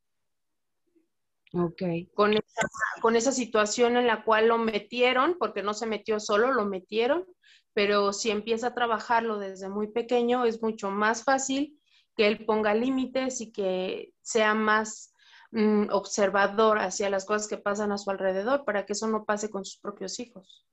Ok. 1.54 1.82
con 2.14 2.34
esa, 2.34 2.68
con 3.02 3.16
esa 3.16 3.32
situación 3.32 3.96
en 3.96 4.06
la 4.06 4.26
cual 4.26 4.50
lo 4.50 4.58
metieron, 4.58 5.38
porque 5.40 5.64
no 5.64 5.74
se 5.74 5.86
metió 5.86 6.20
solo, 6.20 6.52
lo 6.52 6.66
metieron, 6.66 7.26
pero 7.74 8.12
si 8.12 8.30
empieza 8.30 8.68
a 8.68 8.76
trabajarlo 8.76 9.40
desde 9.40 9.70
muy 9.70 9.88
pequeño 9.88 10.44
es 10.44 10.62
mucho 10.62 10.92
más 10.92 11.24
fácil 11.24 11.80
que 12.18 12.28
él 12.28 12.46
ponga 12.46 12.74
límites 12.74 13.40
y 13.40 13.54
que 13.54 14.14
sea 14.22 14.54
más 14.56 15.14
mm, 15.52 15.86
observador 15.90 16.80
hacia 16.80 17.10
las 17.10 17.26
cosas 17.26 17.48
que 17.48 17.58
pasan 17.58 17.94
a 17.94 17.98
su 17.98 18.12
alrededor 18.12 18.66
para 18.66 18.86
que 18.86 18.92
eso 18.92 19.08
no 19.08 19.24
pase 19.24 19.50
con 19.50 19.64
sus 19.64 19.80
propios 19.80 20.20
hijos. 20.20 20.68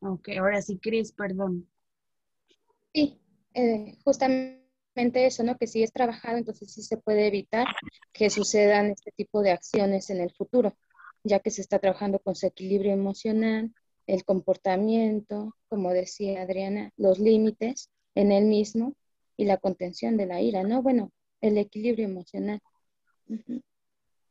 Ok, 0.00 0.28
ahora 0.38 0.62
sí, 0.62 0.78
Cris, 0.78 1.12
perdón. 1.12 1.68
Sí, 2.92 3.20
eh, 3.54 3.96
justamente 4.04 5.26
eso, 5.26 5.42
¿no? 5.42 5.56
Que 5.56 5.66
si 5.66 5.82
es 5.82 5.92
trabajado, 5.92 6.38
entonces 6.38 6.72
sí 6.72 6.82
se 6.82 6.96
puede 6.96 7.26
evitar 7.26 7.66
que 8.12 8.30
sucedan 8.30 8.86
este 8.90 9.12
tipo 9.12 9.42
de 9.42 9.50
acciones 9.50 10.10
en 10.10 10.20
el 10.20 10.32
futuro, 10.32 10.76
ya 11.24 11.40
que 11.40 11.50
se 11.50 11.60
está 11.60 11.78
trabajando 11.78 12.18
con 12.20 12.34
su 12.34 12.46
equilibrio 12.46 12.92
emocional, 12.92 13.72
el 14.06 14.24
comportamiento, 14.24 15.54
como 15.68 15.92
decía 15.92 16.42
Adriana, 16.42 16.92
los 16.96 17.18
límites 17.18 17.90
en 18.14 18.32
él 18.32 18.46
mismo 18.46 18.94
y 19.36 19.44
la 19.44 19.58
contención 19.58 20.16
de 20.16 20.26
la 20.26 20.40
ira, 20.40 20.62
¿no? 20.62 20.82
Bueno, 20.82 21.12
el 21.40 21.58
equilibrio 21.58 22.06
emocional. 22.06 22.60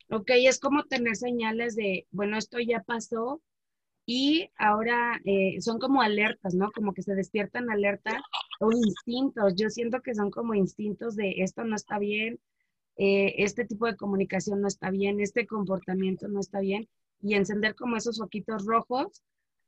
Ok, 0.10 0.32
es 0.36 0.60
como 0.60 0.84
tener 0.86 1.16
señales 1.16 1.76
de, 1.76 2.08
bueno, 2.12 2.38
esto 2.38 2.60
ya 2.60 2.82
pasó 2.82 3.42
y 4.10 4.50
ahora 4.58 5.20
eh, 5.26 5.60
son 5.60 5.80
como 5.80 6.02
alertas, 6.02 6.56
¿no? 6.56 6.72
Como 6.72 6.94
que 6.94 7.04
se 7.04 7.14
despiertan 7.14 7.70
alertas 7.70 8.22
o 8.62 8.72
instintos. 8.72 9.54
Yo 9.56 9.70
siento 9.70 10.02
que 10.02 10.16
son 10.16 10.32
como 10.32 10.56
instintos 10.56 11.18
de 11.18 11.36
esto 11.40 11.66
no 11.66 11.76
está 11.76 12.00
bien, 12.00 12.40
eh, 12.96 13.36
este 13.40 13.66
tipo 13.66 13.86
de 13.86 13.98
comunicación 13.98 14.62
no 14.62 14.68
está 14.70 14.92
bien, 14.92 15.20
este 15.20 15.46
comportamiento 15.46 16.30
no 16.30 16.40
está 16.40 16.62
bien 16.62 16.88
y 17.22 17.36
encender 17.36 17.76
como 17.76 17.98
esos 17.98 18.18
foquitos 18.18 18.66
rojos 18.66 19.24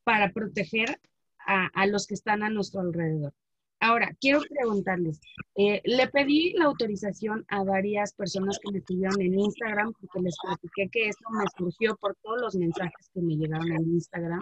para 0.05 0.31
proteger 0.31 1.01
a, 1.46 1.67
a 1.74 1.86
los 1.86 2.08
que 2.08 2.13
están 2.13 2.41
a 2.41 2.50
nuestro 2.50 2.79
alrededor. 2.79 3.34
Ahora, 3.81 4.13
quiero 4.19 4.41
preguntarles, 4.41 5.21
eh, 5.55 5.81
le 5.86 6.07
pedí 6.09 6.51
la 6.53 6.65
autorización 6.65 7.45
a 7.48 7.63
varias 7.63 8.13
personas 8.13 8.59
que 8.62 8.71
me 8.74 8.79
escribieron 8.79 9.21
en 9.21 9.39
Instagram 9.39 9.93
porque 9.93 10.19
les 10.19 10.36
platiqué 10.43 10.89
que 10.91 11.07
esto 11.07 11.29
me 11.31 11.45
surgió 11.57 11.95
por 11.95 12.15
todos 12.21 12.41
los 12.41 12.55
mensajes 12.55 13.09
que 13.13 13.21
me 13.21 13.38
llegaron 13.38 13.71
en 13.71 13.93
Instagram 13.93 14.41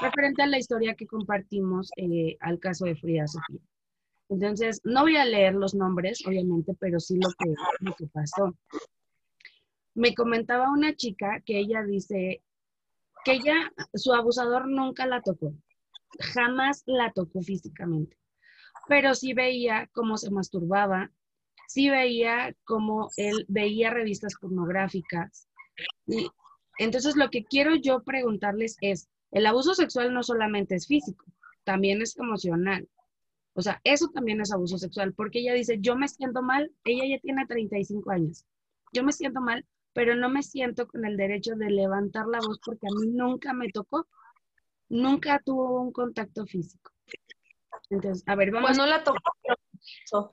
referente 0.00 0.42
a 0.42 0.46
la 0.46 0.58
historia 0.58 0.94
que 0.94 1.06
compartimos 1.06 1.90
eh, 1.96 2.36
al 2.40 2.58
caso 2.60 2.86
de 2.86 2.96
Frida 2.96 3.26
Sofía. 3.26 3.60
Entonces, 4.30 4.80
no 4.84 5.02
voy 5.02 5.16
a 5.16 5.26
leer 5.26 5.54
los 5.54 5.74
nombres, 5.74 6.26
obviamente, 6.26 6.72
pero 6.80 6.98
sí 6.98 7.18
lo 7.20 7.28
que, 7.38 7.54
lo 7.80 7.94
que 7.94 8.06
pasó. 8.06 8.56
Me 9.94 10.14
comentaba 10.14 10.72
una 10.72 10.94
chica 10.96 11.42
que 11.44 11.58
ella 11.58 11.82
dice 11.82 12.42
que 13.26 13.32
ella, 13.32 13.70
su 13.92 14.14
abusador 14.14 14.66
nunca 14.66 15.06
la 15.06 15.20
tocó, 15.20 15.52
jamás 16.18 16.82
la 16.86 17.12
tocó 17.12 17.42
físicamente, 17.42 18.16
pero 18.88 19.14
sí 19.14 19.32
veía 19.32 19.88
cómo 19.92 20.16
se 20.16 20.30
masturbaba, 20.30 21.10
sí 21.68 21.88
veía 21.88 22.54
cómo 22.64 23.10
él 23.16 23.44
veía 23.48 23.90
revistas 23.90 24.34
pornográficas. 24.40 25.48
Y 26.06 26.28
entonces 26.78 27.16
lo 27.16 27.30
que 27.30 27.44
quiero 27.44 27.74
yo 27.76 28.02
preguntarles 28.02 28.76
es, 28.80 29.08
el 29.30 29.46
abuso 29.46 29.74
sexual 29.74 30.12
no 30.12 30.22
solamente 30.22 30.74
es 30.74 30.86
físico, 30.86 31.24
también 31.64 32.02
es 32.02 32.16
emocional. 32.18 32.88
O 33.54 33.62
sea, 33.62 33.80
eso 33.84 34.08
también 34.08 34.40
es 34.40 34.52
abuso 34.52 34.78
sexual, 34.78 35.12
porque 35.14 35.40
ella 35.40 35.54
dice, 35.54 35.78
yo 35.80 35.96
me 35.96 36.08
siento 36.08 36.42
mal, 36.42 36.70
ella 36.84 37.04
ya 37.06 37.20
tiene 37.20 37.46
35 37.46 38.10
años, 38.10 38.46
yo 38.92 39.04
me 39.04 39.12
siento 39.12 39.40
mal, 39.40 39.64
pero 39.92 40.16
no 40.16 40.30
me 40.30 40.42
siento 40.42 40.86
con 40.86 41.04
el 41.04 41.16
derecho 41.16 41.54
de 41.54 41.70
levantar 41.70 42.26
la 42.26 42.38
voz 42.38 42.58
porque 42.64 42.86
a 42.86 42.94
mí 42.98 43.08
nunca 43.08 43.52
me 43.52 43.68
tocó, 43.70 44.06
nunca 44.88 45.40
tuvo 45.44 45.80
un 45.80 45.92
contacto 45.92 46.46
físico. 46.46 46.92
Entonces, 47.92 48.24
a 48.26 48.34
ver, 48.34 48.50
vamos. 48.50 48.70
Pues 48.70 48.78
no 48.78 48.86
la 48.86 49.04
tocó, 49.04 49.18
pero 49.42 50.32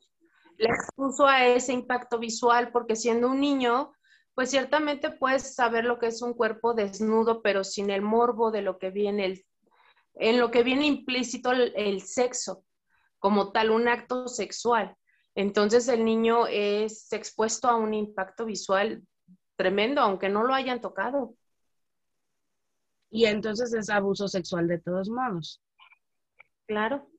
la 0.57 0.69
expuso 0.73 1.27
a 1.27 1.45
ese 1.45 1.73
impacto 1.73 2.19
visual, 2.19 2.71
porque 2.71 2.95
siendo 2.95 3.29
un 3.29 3.39
niño, 3.39 3.93
pues 4.33 4.49
ciertamente 4.49 5.11
puedes 5.11 5.55
saber 5.55 5.85
lo 5.85 5.99
que 5.99 6.07
es 6.07 6.21
un 6.21 6.33
cuerpo 6.33 6.73
desnudo, 6.73 7.41
pero 7.41 7.63
sin 7.63 7.89
el 7.89 8.01
morbo 8.01 8.51
de 8.51 8.61
lo 8.61 8.77
que 8.77 8.89
viene, 8.89 9.25
el, 9.25 9.45
en 10.15 10.39
lo 10.39 10.51
que 10.51 10.63
viene 10.63 10.85
implícito 10.85 11.51
el, 11.51 11.73
el 11.75 12.01
sexo, 12.01 12.63
como 13.19 13.51
tal, 13.51 13.71
un 13.71 13.87
acto 13.87 14.27
sexual. 14.27 14.95
Entonces 15.35 15.87
el 15.87 16.03
niño 16.03 16.47
es 16.47 17.11
expuesto 17.13 17.69
a 17.69 17.75
un 17.75 17.93
impacto 17.93 18.45
visual 18.45 19.03
tremendo, 19.55 20.01
aunque 20.01 20.29
no 20.29 20.43
lo 20.43 20.53
hayan 20.53 20.81
tocado. 20.81 21.35
Y 23.09 23.25
entonces 23.25 23.73
es 23.73 23.89
abuso 23.89 24.27
sexual 24.27 24.67
de 24.67 24.79
todos 24.79 25.09
modos. 25.09 25.61
Claro. 26.67 27.09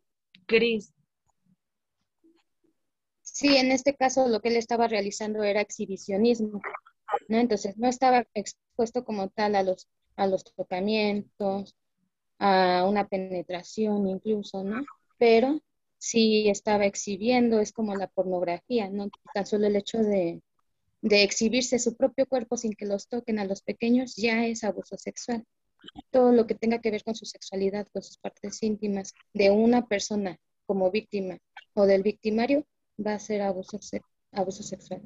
Sí, 3.23 3.57
en 3.57 3.73
este 3.73 3.95
caso 3.95 4.29
lo 4.29 4.41
que 4.41 4.49
él 4.49 4.57
estaba 4.57 4.89
realizando 4.89 5.43
era 5.43 5.61
exhibicionismo, 5.61 6.61
¿no? 7.29 7.39
Entonces 7.39 7.77
no 7.79 7.89
estaba 7.89 8.27
expuesto 8.35 9.05
como 9.05 9.29
tal 9.31 9.55
a 9.57 9.63
los, 9.63 9.89
a 10.17 10.27
los 10.27 10.45
tocamientos, 10.45 11.75
a 12.39 12.87
una 12.89 13.09
penetración 13.09 14.09
incluso, 14.09 14.65
¿no? 14.65 14.85
Pero 15.19 15.61
sí 15.99 16.49
estaba 16.49 16.87
exhibiendo, 16.87 17.61
es 17.61 17.73
como 17.73 17.95
la 17.95 18.09
pornografía, 18.09 18.91
¿no? 18.91 19.11
Tan 19.35 19.47
solo 19.47 19.67
el 19.69 19.77
hecho 19.77 19.99
de, 19.99 20.43
de 21.03 21.23
exhibirse 21.23 21.79
su 21.79 21.97
propio 21.97 22.27
cuerpo 22.27 22.57
sin 22.57 22.73
que 22.75 22.87
los 22.87 23.09
toquen 23.09 23.39
a 23.39 23.45
los 23.45 23.63
pequeños 23.63 24.17
ya 24.17 24.47
es 24.47 24.65
abuso 24.65 24.97
sexual. 24.99 25.47
Todo 26.11 26.33
lo 26.33 26.47
que 26.47 26.55
tenga 26.55 26.81
que 26.81 26.91
ver 26.91 27.03
con 27.05 27.15
su 27.15 27.25
sexualidad, 27.25 27.87
con 27.93 28.03
sus 28.03 28.19
partes 28.19 28.63
íntimas 28.63 29.15
de 29.33 29.51
una 29.51 29.87
persona 29.87 30.39
como 30.67 30.91
víctima 30.91 31.39
o 31.75 31.87
del 31.87 32.03
victimario 32.03 32.67
va 33.05 33.15
a 33.15 33.19
ser 33.19 33.43
abuso, 33.43 33.79
abuso 34.33 34.63
sexual. 34.63 35.03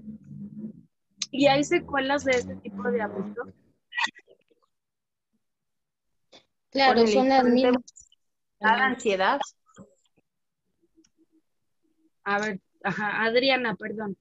¿Y 1.31 1.47
hay 1.47 1.65
secuelas 1.65 2.25
de 2.25 2.33
este 2.33 2.57
tipo 2.57 2.91
de 2.91 3.03
abuso? 3.03 3.43
Claro, 6.71 7.07
son 7.07 7.29
las 7.29 7.45
mismas. 7.45 7.83
La 8.59 8.87
ansiedad. 8.87 9.41
A 12.25 12.41
ver, 12.41 12.61
ajá, 12.83 13.25
Adriana, 13.25 13.77
perdón. 13.77 14.17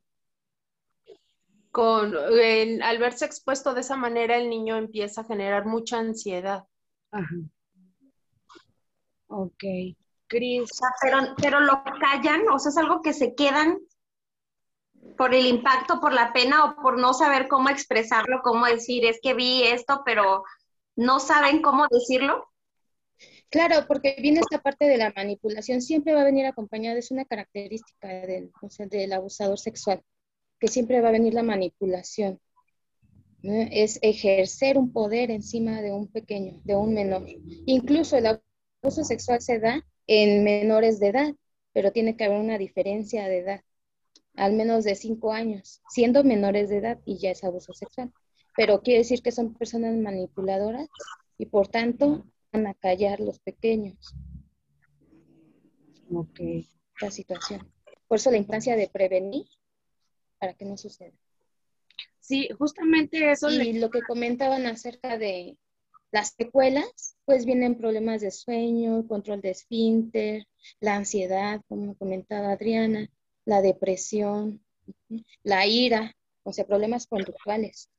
Con, 1.73 2.15
al 2.15 2.97
verse 2.99 3.25
expuesto 3.25 3.73
de 3.73 3.81
esa 3.81 3.95
manera, 3.95 4.37
el 4.37 4.47
niño 4.47 4.77
empieza 4.77 5.21
a 5.21 5.25
generar 5.25 5.65
mucha 5.65 5.97
ansiedad. 5.97 6.65
Ajá. 7.09 7.35
Ok. 9.25 9.63
Cris. 10.27 10.69
pero, 11.01 11.17
pero 11.41 11.59
lo 11.61 11.83
callan, 11.99 12.47
o 12.47 12.59
sea, 12.59 12.69
es 12.69 12.77
algo 12.77 13.01
que 13.01 13.13
se 13.13 13.33
quedan 13.33 13.79
por 15.17 15.33
el 15.33 15.47
impacto, 15.47 15.99
por 15.99 16.13
la 16.13 16.31
pena 16.31 16.63
o 16.65 16.75
por 16.75 16.99
no 16.99 17.15
saber 17.15 17.47
cómo 17.47 17.69
expresarlo, 17.69 18.41
cómo 18.43 18.67
decir, 18.67 19.03
es 19.05 19.19
que 19.19 19.33
vi 19.33 19.63
esto, 19.63 20.03
pero 20.05 20.43
no 20.95 21.19
saben 21.19 21.63
cómo 21.63 21.87
decirlo. 21.89 22.47
Claro, 23.49 23.85
porque 23.87 24.15
viene 24.21 24.41
esta 24.41 24.61
parte 24.61 24.85
de 24.85 24.97
la 24.97 25.11
manipulación, 25.15 25.81
siempre 25.81 26.13
va 26.13 26.21
a 26.21 26.25
venir 26.25 26.45
acompañada, 26.45 26.99
es 26.99 27.09
una 27.09 27.25
característica 27.25 28.07
del, 28.07 28.51
del 28.89 29.13
abusador 29.13 29.57
sexual, 29.57 30.03
que 30.63 30.70
siempre 30.70 31.01
va 31.01 31.10
a 31.10 31.12
venir 31.12 31.34
la 31.34 31.43
manipulación. 31.43 32.39
Es 33.41 34.00
ejercer 34.01 34.77
un 34.77 34.93
poder 34.93 35.29
encima 35.29 35.82
de 35.82 35.91
un 35.91 36.08
pequeño, 36.08 36.62
de 36.63 36.74
un 36.77 36.93
menor. 36.93 37.25
Incluso 37.65 38.15
el 38.15 38.39
abuso 38.82 39.03
sexual 39.03 39.41
se 39.41 39.60
da 39.60 39.86
en 40.08 40.41
menores 40.46 41.01
de 41.01 41.08
edad, 41.10 41.36
pero 41.74 41.91
tiene 41.91 42.15
que 42.15 42.24
haber 42.24 42.39
una 42.39 42.58
diferencia 42.58 43.27
de 43.27 43.39
edad, 43.39 43.62
al 44.38 44.53
menos 44.53 44.86
de 44.86 44.96
cinco 44.96 45.34
años, 45.34 45.82
siendo 45.89 46.24
menores 46.24 46.70
de 46.70 46.77
edad 46.77 47.01
y 47.03 47.17
ya 47.17 47.32
es 47.32 47.43
abuso 47.43 47.74
sexual. 47.74 48.13
Pero 48.55 48.82
quiere 48.84 49.00
decir 49.00 49.22
que 49.22 49.34
son 49.34 49.55
personas 49.55 49.98
manipuladoras 49.98 50.88
y 51.38 51.48
por 51.48 51.67
tanto 51.67 52.25
van 52.53 52.67
a 52.67 52.74
callar 52.74 53.20
los 53.20 53.38
pequeños. 53.39 54.15
Ok. 56.10 56.39
La 57.01 57.12
situación. 57.12 57.70
Por 58.08 58.17
eso 58.17 58.32
la 58.32 58.38
importancia 58.38 58.77
de 58.77 58.88
prevenir 58.88 59.46
para 60.43 60.55
que 60.55 60.65
no 60.65 60.75
suceda. 60.75 61.13
Sí, 62.19 62.50
justamente 62.59 63.31
eso. 63.31 63.50
Y 63.50 63.79
lo 63.79 63.89
que 63.89 64.01
comentaban 64.01 64.65
acerca 64.65 65.17
de 65.17 65.57
las 66.12 66.33
secuelas, 66.38 67.15
pues 67.23 67.45
vienen 67.45 67.77
problemas 67.77 68.19
de 68.19 68.29
sueño, 68.29 69.07
control 69.07 69.39
de 69.39 69.51
esfínter, 69.51 70.45
la 70.81 70.95
ansiedad, 70.95 71.62
como 71.69 71.95
comentaba 71.95 72.51
Adriana, 72.51 73.09
la 73.45 73.62
depresión, 73.62 74.62
la 75.43 75.65
ira, 75.65 76.13
o 76.43 76.51
sea, 76.51 76.67
problemas 76.67 77.07
conductuales, 77.07 77.89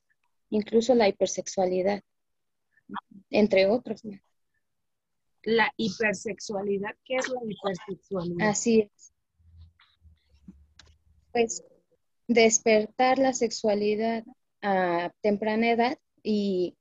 incluso 0.50 0.94
la 0.94 1.08
hipersexualidad, 1.08 2.02
entre 3.30 3.70
otros. 3.70 4.02
La 5.44 5.72
hipersexualidad, 5.78 6.94
¿qué 7.06 7.16
es 7.16 7.28
la 7.30 7.40
hipersexualidad? 7.42 8.48
Así 8.50 8.80
es. 8.80 9.14
Pues 11.32 11.64
despertar 12.26 13.18
la 13.18 13.32
sexualidad 13.32 14.24
a 14.62 15.12
temprana 15.20 15.70
edad 15.70 15.98
y 16.22 16.76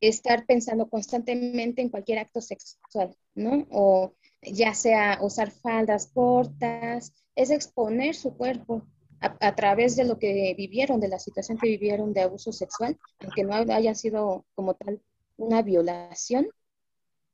estar 0.00 0.44
pensando 0.46 0.88
constantemente 0.88 1.80
en 1.80 1.88
cualquier 1.88 2.18
acto 2.18 2.40
sexual, 2.40 3.16
¿no? 3.34 3.66
O 3.70 4.14
ya 4.42 4.74
sea 4.74 5.18
usar 5.22 5.50
faldas 5.50 6.10
cortas, 6.12 7.12
es 7.36 7.50
exponer 7.50 8.14
su 8.14 8.36
cuerpo 8.36 8.84
a, 9.20 9.54
través 9.54 9.94
de 9.94 10.04
lo 10.04 10.18
que 10.18 10.52
vivieron, 10.56 10.98
de 10.98 11.06
la 11.08 11.20
situación 11.20 11.56
que 11.56 11.68
vivieron 11.68 12.12
de 12.12 12.22
abuso 12.22 12.50
sexual, 12.50 12.98
aunque 13.20 13.44
no 13.44 13.54
haya 13.54 13.94
sido 13.94 14.44
como 14.54 14.74
tal 14.74 15.00
una 15.36 15.62
violación 15.62 16.48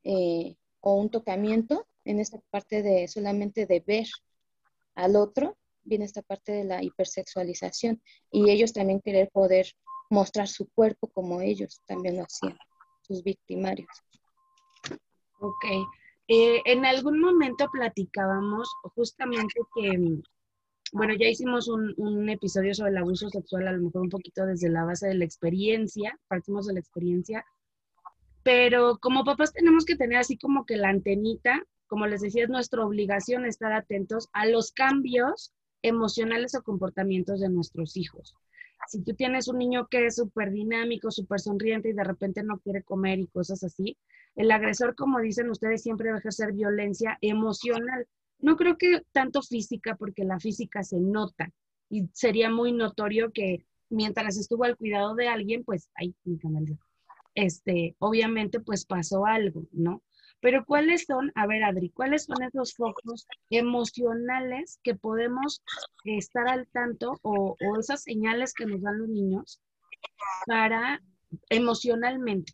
eh, 0.03 0.55
o 0.81 0.93
un 0.93 1.09
tocamiento, 1.09 1.87
en 2.05 2.19
esta 2.19 2.39
parte 2.51 2.83
de 2.83 3.07
solamente 3.07 3.65
de 3.65 3.79
ver 3.79 4.07
al 4.95 5.15
otro, 5.15 5.57
viene 5.89 6.05
esta 6.05 6.21
parte 6.21 6.51
de 6.53 6.63
la 6.63 6.81
hipersexualización 6.83 8.01
y 8.31 8.49
ellos 8.49 8.71
también 8.71 9.01
querer 9.01 9.29
poder 9.31 9.67
mostrar 10.09 10.47
su 10.47 10.69
cuerpo 10.69 11.07
como 11.07 11.41
ellos 11.41 11.81
también 11.85 12.17
lo 12.17 12.23
hacían, 12.23 12.57
sus 13.01 13.23
victimarios. 13.23 13.89
Ok. 15.39 15.65
Eh, 16.27 16.61
en 16.65 16.85
algún 16.85 17.19
momento 17.19 17.67
platicábamos 17.71 18.69
justamente 18.95 19.61
que, 19.75 20.21
bueno, 20.93 21.13
ya 21.19 21.27
hicimos 21.27 21.67
un, 21.67 21.93
un, 21.97 22.29
episodio 22.29 22.73
sobre 22.73 22.91
el 22.91 22.97
abuso 22.97 23.29
sexual, 23.29 23.67
a 23.67 23.71
lo 23.71 23.81
mejor 23.81 24.01
un 24.01 24.09
poquito 24.09 24.45
desde 24.45 24.69
la 24.69 24.85
base 24.85 25.07
de 25.07 25.15
la 25.15 25.25
experiencia, 25.25 26.19
partimos 26.27 26.67
de 26.67 26.73
la 26.73 26.79
experiencia, 26.79 27.43
pero 28.43 28.99
como 28.99 29.23
papás 29.23 29.53
tenemos 29.53 29.85
que 29.85 29.95
tener 29.95 30.19
así 30.19 30.37
como 30.37 30.65
que 30.65 30.77
la 30.77 30.89
antenita, 30.89 31.63
como 31.87 32.05
les 32.05 32.21
decía, 32.21 32.43
es 32.43 32.49
nuestra 32.49 32.85
obligación 32.85 33.45
estar 33.45 33.73
atentos 33.73 34.29
a 34.31 34.45
los 34.45 34.71
cambios 34.71 35.53
emocionales 35.81 36.55
o 36.55 36.63
comportamientos 36.63 37.39
de 37.39 37.49
nuestros 37.49 37.97
hijos 37.97 38.35
si 38.87 39.03
tú 39.03 39.13
tienes 39.13 39.47
un 39.47 39.57
niño 39.57 39.87
que 39.87 40.05
es 40.05 40.15
súper 40.15 40.51
dinámico, 40.51 41.11
súper 41.11 41.39
sonriente 41.39 41.89
y 41.89 41.93
de 41.93 42.03
repente 42.03 42.43
no 42.43 42.59
quiere 42.59 42.83
comer 42.83 43.19
y 43.19 43.27
cosas 43.27 43.63
así, 43.63 43.97
el 44.35 44.51
agresor, 44.51 44.95
como 44.95 45.19
dicen 45.19 45.49
ustedes, 45.49 45.83
siempre 45.83 46.09
va 46.09 46.15
a 46.15 46.19
ejercer 46.19 46.53
violencia 46.53 47.17
emocional. 47.21 48.07
No 48.39 48.55
creo 48.55 48.77
que 48.77 49.01
tanto 49.11 49.41
física, 49.41 49.95
porque 49.95 50.23
la 50.23 50.39
física 50.39 50.83
se 50.83 50.99
nota 50.99 51.51
y 51.89 52.09
sería 52.13 52.49
muy 52.49 52.71
notorio 52.71 53.31
que 53.31 53.65
mientras 53.89 54.37
estuvo 54.37 54.63
al 54.63 54.77
cuidado 54.77 55.15
de 55.15 55.27
alguien, 55.27 55.63
pues, 55.63 55.89
ay, 55.95 56.15
mi 56.23 56.39
este, 57.35 57.95
obviamente, 57.99 58.59
pues 58.59 58.85
pasó 58.85 59.25
algo, 59.25 59.67
¿no? 59.71 60.01
Pero 60.41 60.65
¿cuáles 60.65 61.05
son, 61.05 61.31
a 61.35 61.47
ver 61.47 61.63
Adri, 61.63 61.89
cuáles 61.89 62.25
son 62.25 62.41
esos 62.43 62.73
focos 62.73 63.27
emocionales 63.49 64.79
que 64.83 64.95
podemos 64.95 65.61
estar 66.05 66.47
al 66.47 66.67
tanto 66.67 67.19
o, 67.23 67.57
esas 67.79 68.03
señales 68.03 68.53
que 68.53 68.65
nos 68.65 68.81
dan 68.81 68.99
los 68.99 69.09
niños 69.09 69.61
para 70.45 71.01
emocionalmente, 71.49 72.53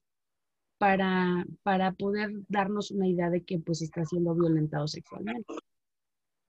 para, 0.77 1.45
para 1.63 1.91
poder 1.93 2.31
darnos 2.47 2.91
una 2.91 3.07
idea 3.07 3.29
de 3.29 3.43
que 3.43 3.59
pues 3.59 3.81
está 3.81 4.03
siendo 4.03 4.33
violentado 4.33 4.87
sexualmente? 4.87 5.53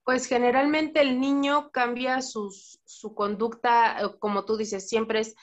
Pues 0.03 0.25
generalmente 0.25 1.01
el 1.01 1.19
niño 1.19 1.69
cambia 1.71 2.21
su 2.21 3.13
conducta, 3.13 4.01
eh, 4.01 4.17
como 4.19 4.45
tú 4.45 4.57
dices, 4.57 4.87
siempre 4.87 5.19
es 5.19 5.35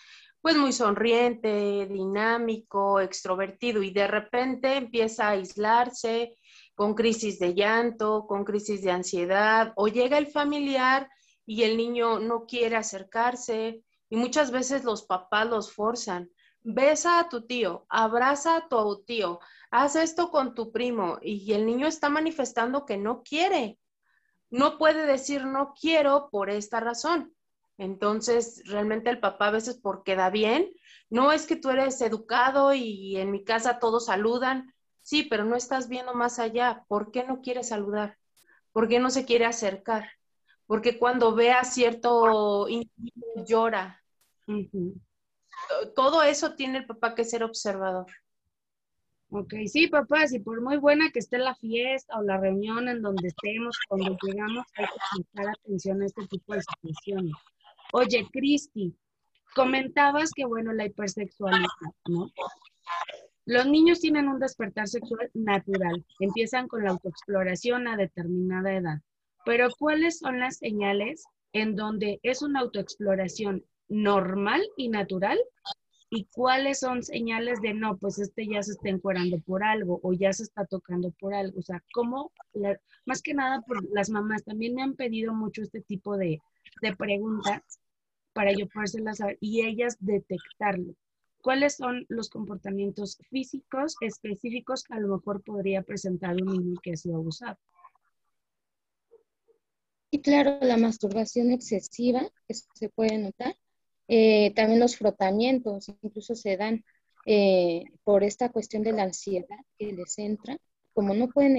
pues 0.44 0.58
muy 0.58 0.74
sonriente, 0.74 1.86
dinámico, 1.86 3.00
extrovertido 3.00 3.82
y 3.82 3.92
de 3.92 4.06
repente 4.06 4.76
empieza 4.76 5.24
a 5.24 5.30
aislarse 5.30 6.34
con 6.74 6.92
crisis 6.92 7.38
de 7.38 7.54
llanto, 7.54 8.26
con 8.26 8.44
crisis 8.44 8.82
de 8.82 8.90
ansiedad 8.90 9.72
o 9.74 9.88
llega 9.88 10.18
el 10.18 10.26
familiar 10.26 11.08
y 11.46 11.62
el 11.62 11.78
niño 11.78 12.18
no 12.18 12.44
quiere 12.44 12.76
acercarse 12.76 13.82
y 14.10 14.16
muchas 14.16 14.50
veces 14.50 14.84
los 14.84 15.06
papás 15.06 15.48
los 15.48 15.72
forzan. 15.72 16.28
Besa 16.60 17.20
a 17.20 17.30
tu 17.30 17.46
tío, 17.46 17.86
abraza 17.88 18.56
a 18.56 18.68
tu 18.68 19.02
tío, 19.02 19.40
haz 19.70 19.96
esto 19.96 20.30
con 20.30 20.54
tu 20.54 20.72
primo 20.72 21.16
y 21.22 21.54
el 21.54 21.64
niño 21.64 21.86
está 21.86 22.10
manifestando 22.10 22.84
que 22.84 22.98
no 22.98 23.22
quiere. 23.22 23.78
No 24.50 24.76
puede 24.76 25.06
decir 25.06 25.46
no 25.46 25.72
quiero 25.72 26.28
por 26.30 26.50
esta 26.50 26.80
razón. 26.80 27.33
Entonces, 27.78 28.62
realmente 28.66 29.10
el 29.10 29.18
papá 29.18 29.48
a 29.48 29.52
veces 29.52 29.76
por 29.76 30.04
queda 30.04 30.30
bien, 30.30 30.70
no 31.10 31.32
es 31.32 31.46
que 31.46 31.56
tú 31.56 31.70
eres 31.70 32.00
educado 32.00 32.72
y 32.74 33.16
en 33.16 33.30
mi 33.30 33.44
casa 33.44 33.78
todos 33.78 34.06
saludan, 34.06 34.72
sí, 35.02 35.24
pero 35.24 35.44
no 35.44 35.56
estás 35.56 35.88
viendo 35.88 36.14
más 36.14 36.38
allá. 36.38 36.84
¿Por 36.88 37.10
qué 37.10 37.24
no 37.24 37.40
quiere 37.40 37.62
saludar? 37.62 38.16
¿Por 38.72 38.88
qué 38.88 39.00
no 39.00 39.10
se 39.10 39.24
quiere 39.24 39.44
acercar? 39.44 40.08
Porque 40.66 40.98
cuando 40.98 41.34
ve 41.34 41.52
a 41.52 41.64
cierto 41.64 42.68
individuo 42.68 43.44
llora. 43.46 44.02
Todo 45.94 46.22
eso 46.22 46.54
tiene 46.54 46.78
el 46.78 46.86
papá 46.86 47.14
que 47.14 47.24
ser 47.24 47.44
observador. 47.44 48.06
Ok, 49.30 49.54
sí, 49.66 49.88
papás, 49.88 50.32
y 50.32 50.38
por 50.38 50.60
muy 50.60 50.76
buena 50.76 51.10
que 51.10 51.18
esté 51.18 51.38
la 51.38 51.56
fiesta 51.56 52.16
o 52.18 52.22
la 52.22 52.38
reunión 52.38 52.88
en 52.88 53.02
donde 53.02 53.28
estemos, 53.28 53.76
cuando 53.88 54.16
llegamos, 54.22 54.64
hay 54.76 54.86
que 54.86 54.92
prestar 55.16 55.54
atención 55.58 56.02
a 56.02 56.06
este 56.06 56.26
tipo 56.28 56.54
de 56.54 56.62
situaciones. 56.62 57.34
Oye, 57.92 58.26
Cristi, 58.32 58.94
comentabas 59.54 60.30
que, 60.32 60.44
bueno, 60.44 60.72
la 60.72 60.86
hipersexualidad, 60.86 61.68
¿no? 62.08 62.30
Los 63.46 63.66
niños 63.66 64.00
tienen 64.00 64.28
un 64.28 64.38
despertar 64.38 64.88
sexual 64.88 65.30
natural, 65.34 66.04
empiezan 66.18 66.66
con 66.66 66.82
la 66.82 66.90
autoexploración 66.90 67.86
a 67.88 67.96
determinada 67.96 68.74
edad, 68.74 69.00
pero 69.44 69.68
¿cuáles 69.78 70.18
son 70.18 70.40
las 70.40 70.56
señales 70.56 71.24
en 71.52 71.76
donde 71.76 72.20
es 72.22 72.42
una 72.42 72.60
autoexploración 72.60 73.64
normal 73.88 74.62
y 74.76 74.88
natural 74.88 75.38
y 76.10 76.26
cuáles 76.32 76.80
son 76.80 77.02
señales 77.02 77.60
de 77.60 77.74
no, 77.74 77.96
pues 77.98 78.18
este 78.18 78.46
ya 78.46 78.62
se 78.62 78.72
está 78.72 78.88
encuerando 78.88 79.38
por 79.40 79.62
algo 79.62 80.00
o 80.02 80.12
ya 80.12 80.32
se 80.32 80.44
está 80.44 80.64
tocando 80.64 81.10
por 81.18 81.34
algo. 81.34 81.58
O 81.58 81.62
sea, 81.62 81.82
como, 81.92 82.32
más 83.06 83.22
que 83.22 83.34
nada 83.34 83.60
por 83.62 83.88
las 83.92 84.10
mamás, 84.10 84.44
también 84.44 84.74
me 84.74 84.82
han 84.82 84.94
pedido 84.94 85.34
mucho 85.34 85.62
este 85.62 85.80
tipo 85.80 86.16
de, 86.16 86.40
de 86.82 86.96
preguntas 86.96 87.62
para 88.32 88.52
yo 88.52 88.68
podérselas 88.68 89.18
saber 89.18 89.38
y 89.40 89.64
ellas 89.66 89.96
detectarlo. 90.00 90.94
¿Cuáles 91.40 91.76
son 91.76 92.06
los 92.08 92.30
comportamientos 92.30 93.18
físicos 93.30 93.96
específicos 94.00 94.82
que 94.84 94.94
a 94.94 95.00
lo 95.00 95.16
mejor 95.16 95.42
podría 95.42 95.82
presentar 95.82 96.34
un 96.34 96.46
niño 96.46 96.80
que 96.82 96.92
ha 96.92 96.96
sido 96.96 97.16
abusado? 97.16 97.58
Y 100.10 100.22
claro, 100.22 100.58
la 100.62 100.76
masturbación 100.76 101.52
excesiva 101.52 102.22
que 102.48 102.54
se 102.54 102.88
puede 102.88 103.18
notar 103.18 103.56
eh, 104.08 104.52
también 104.54 104.80
los 104.80 104.96
frotamientos 104.96 105.88
incluso 106.02 106.34
se 106.34 106.56
dan 106.56 106.84
eh, 107.26 107.84
por 108.04 108.22
esta 108.22 108.50
cuestión 108.50 108.82
de 108.82 108.92
la 108.92 109.04
ansiedad 109.04 109.58
que 109.78 109.92
les 109.92 110.18
entra. 110.18 110.58
Como 110.92 111.14
no 111.14 111.28
pueden 111.28 111.56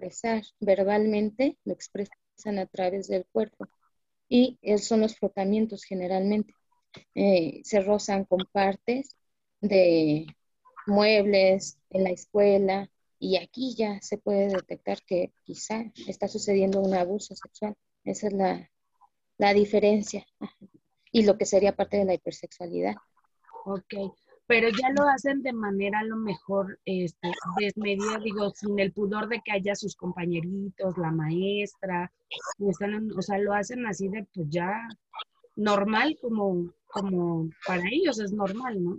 expresar 0.00 0.42
verbalmente, 0.60 1.58
lo 1.64 1.72
expresan 1.72 2.58
a 2.58 2.66
través 2.66 3.08
del 3.08 3.26
cuerpo. 3.26 3.66
Y 4.28 4.58
son 4.78 5.00
los 5.00 5.16
frotamientos 5.16 5.84
generalmente. 5.84 6.54
Eh, 7.14 7.60
se 7.64 7.80
rozan 7.80 8.24
con 8.24 8.40
partes 8.52 9.16
de 9.60 10.26
muebles 10.86 11.78
en 11.90 12.04
la 12.04 12.10
escuela 12.10 12.90
y 13.18 13.36
aquí 13.36 13.74
ya 13.76 14.00
se 14.00 14.18
puede 14.18 14.48
detectar 14.48 15.02
que 15.02 15.32
quizá 15.44 15.84
está 16.06 16.26
sucediendo 16.28 16.80
un 16.80 16.94
abuso 16.94 17.34
sexual. 17.34 17.74
Esa 18.04 18.28
es 18.28 18.32
la, 18.32 18.70
la 19.36 19.52
diferencia 19.52 20.26
y 21.12 21.24
lo 21.24 21.36
que 21.36 21.44
sería 21.44 21.76
parte 21.76 21.98
de 21.98 22.04
la 22.04 22.14
hipersexualidad. 22.14 22.94
Ok, 23.66 23.94
pero 24.50 24.68
ya 24.68 24.90
lo 24.90 25.08
hacen 25.08 25.42
de 25.42 25.52
manera 25.52 26.00
a 26.00 26.04
lo 26.04 26.16
mejor 26.16 26.80
este, 26.84 27.30
desmedida, 27.60 28.18
digo, 28.18 28.50
sin 28.50 28.80
el 28.80 28.92
pudor 28.92 29.28
de 29.28 29.40
que 29.44 29.52
haya 29.52 29.76
sus 29.76 29.94
compañeritos, 29.94 30.98
la 30.98 31.12
maestra, 31.12 32.12
o 32.58 33.22
sea, 33.22 33.38
lo 33.38 33.54
hacen 33.54 33.86
así 33.86 34.08
de 34.08 34.26
pues 34.34 34.48
ya 34.50 34.72
normal 35.54 36.18
como, 36.20 36.74
como 36.88 37.48
para 37.64 37.84
ellos 37.92 38.18
es 38.18 38.32
normal, 38.32 38.82
¿no? 38.82 38.98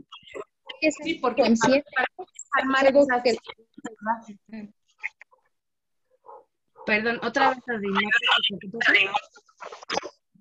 Sí, 1.03 1.15
porque 1.15 1.43
Perdón, 6.85 7.19
otra 7.23 7.49
vez, 7.49 7.59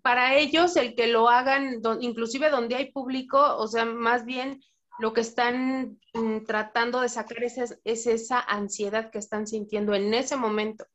para 0.02 0.36
ellos 0.36 0.76
el 0.76 0.94
que 0.94 1.08
lo 1.08 1.28
hagan, 1.28 1.82
inclusive 2.00 2.48
donde 2.48 2.76
hay 2.76 2.92
público, 2.92 3.56
o 3.56 3.66
sea, 3.66 3.84
más 3.84 4.24
bien 4.24 4.60
lo 5.00 5.14
que 5.14 5.22
están 5.22 5.98
mm, 6.12 6.44
tratando 6.44 7.00
de 7.00 7.08
sacar 7.08 7.42
es, 7.42 7.56
es, 7.84 8.06
esa 8.06 8.40
ansiedad 8.40 9.10
que 9.10 9.18
están 9.18 9.46
sintiendo 9.46 9.94
en 9.94 10.12
ese 10.12 10.36
momento. 10.36 10.86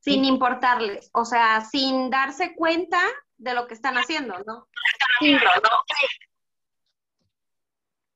Sin 0.00 0.24
importarles, 0.24 1.10
o 1.12 1.24
sea, 1.24 1.64
sin 1.64 2.10
darse 2.10 2.54
cuenta 2.56 2.98
de 3.36 3.54
lo 3.54 3.66
que 3.66 3.74
están 3.74 3.96
haciendo, 3.98 4.34
¿no? 4.46 4.66
Sí, 5.20 5.36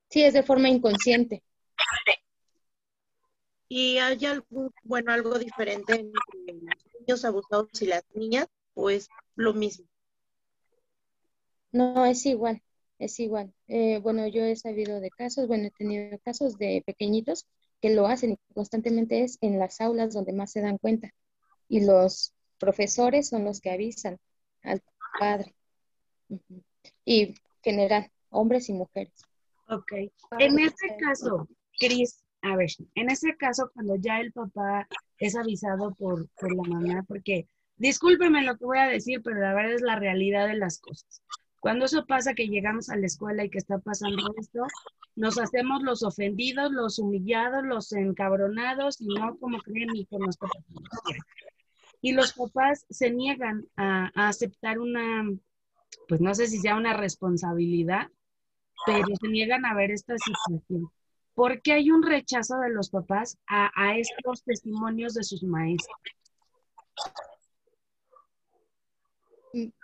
sí 0.08 0.24
es 0.24 0.32
de 0.32 0.42
forma 0.42 0.68
inconsciente. 0.68 1.44
¿Y 3.68 3.98
hay 3.98 4.24
algo, 4.26 4.72
bueno, 4.82 5.12
algo 5.12 5.38
diferente 5.38 5.94
entre 5.94 6.54
los 6.54 7.00
niños 7.00 7.24
abusados 7.24 7.82
y 7.82 7.86
las 7.86 8.04
niñas 8.14 8.48
o 8.74 8.90
es 8.90 9.08
lo 9.36 9.52
mismo? 9.52 9.86
No, 11.74 12.06
es 12.06 12.24
igual, 12.24 12.62
es 13.00 13.18
igual. 13.18 13.52
Eh, 13.66 13.98
bueno, 13.98 14.28
yo 14.28 14.44
he 14.44 14.54
sabido 14.54 15.00
de 15.00 15.10
casos, 15.10 15.48
bueno, 15.48 15.66
he 15.66 15.70
tenido 15.72 16.16
casos 16.20 16.56
de 16.56 16.84
pequeñitos 16.86 17.48
que 17.80 17.92
lo 17.92 18.06
hacen 18.06 18.30
y 18.30 18.38
constantemente 18.54 19.24
es 19.24 19.38
en 19.40 19.58
las 19.58 19.80
aulas 19.80 20.14
donde 20.14 20.32
más 20.32 20.52
se 20.52 20.60
dan 20.60 20.78
cuenta. 20.78 21.10
Y 21.68 21.84
los 21.84 22.32
profesores 22.60 23.28
son 23.28 23.44
los 23.44 23.60
que 23.60 23.72
avisan 23.72 24.20
al 24.62 24.82
padre. 25.18 25.52
Y 27.04 27.34
general, 27.60 28.08
hombres 28.30 28.68
y 28.68 28.72
mujeres. 28.72 29.24
Ok. 29.68 29.94
En 30.38 30.60
este 30.60 30.96
caso, 30.96 31.48
Cris, 31.76 32.22
a 32.42 32.54
ver, 32.54 32.70
en 32.94 33.10
ese 33.10 33.36
caso, 33.36 33.68
cuando 33.74 33.96
ya 33.96 34.20
el 34.20 34.30
papá 34.30 34.86
es 35.18 35.34
avisado 35.34 35.92
por, 35.96 36.28
por 36.38 36.54
la 36.54 36.62
mamá, 36.62 37.04
porque 37.08 37.48
discúlpeme 37.78 38.42
lo 38.42 38.56
que 38.56 38.64
voy 38.64 38.78
a 38.78 38.86
decir, 38.86 39.22
pero 39.24 39.40
la 39.40 39.54
verdad 39.54 39.74
es 39.74 39.82
la 39.82 39.98
realidad 39.98 40.46
de 40.46 40.54
las 40.54 40.78
cosas. 40.78 41.20
Cuando 41.64 41.86
eso 41.86 42.04
pasa, 42.04 42.34
que 42.34 42.46
llegamos 42.46 42.90
a 42.90 42.96
la 42.96 43.06
escuela 43.06 43.42
y 43.42 43.48
que 43.48 43.56
está 43.56 43.78
pasando 43.78 44.34
esto, 44.38 44.66
nos 45.16 45.38
hacemos 45.38 45.82
los 45.82 46.02
ofendidos, 46.02 46.70
los 46.70 46.98
humillados, 46.98 47.64
los 47.64 47.90
encabronados 47.94 49.00
y 49.00 49.06
no 49.06 49.38
como 49.38 49.56
creen 49.60 49.88
mi 49.90 50.00
hijo 50.00 50.18
no 50.18 50.28
está 50.28 50.46
Y 52.02 52.12
los 52.12 52.34
papás 52.34 52.84
se 52.90 53.10
niegan 53.10 53.66
a, 53.76 54.10
a, 54.14 54.28
aceptar 54.28 54.78
una, 54.78 55.24
pues 56.06 56.20
no 56.20 56.34
sé 56.34 56.48
si 56.48 56.58
sea 56.58 56.76
una 56.76 56.92
responsabilidad, 56.92 58.08
pero 58.84 59.06
se 59.18 59.28
niegan 59.28 59.64
a 59.64 59.74
ver 59.74 59.90
esta 59.90 60.16
situación. 60.18 60.90
¿Por 61.32 61.62
qué 61.62 61.72
hay 61.72 61.90
un 61.90 62.02
rechazo 62.02 62.58
de 62.58 62.74
los 62.74 62.90
papás 62.90 63.38
a, 63.46 63.96
estos 63.96 64.44
testimonios 64.44 65.14
de 65.14 65.24
sus 65.24 65.42
maestros? 65.42 65.96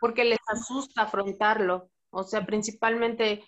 Porque 0.00 0.24
les 0.24 0.38
asusta 0.46 1.02
afrontarlo. 1.02 1.90
O 2.10 2.24
sea, 2.24 2.44
principalmente 2.44 3.44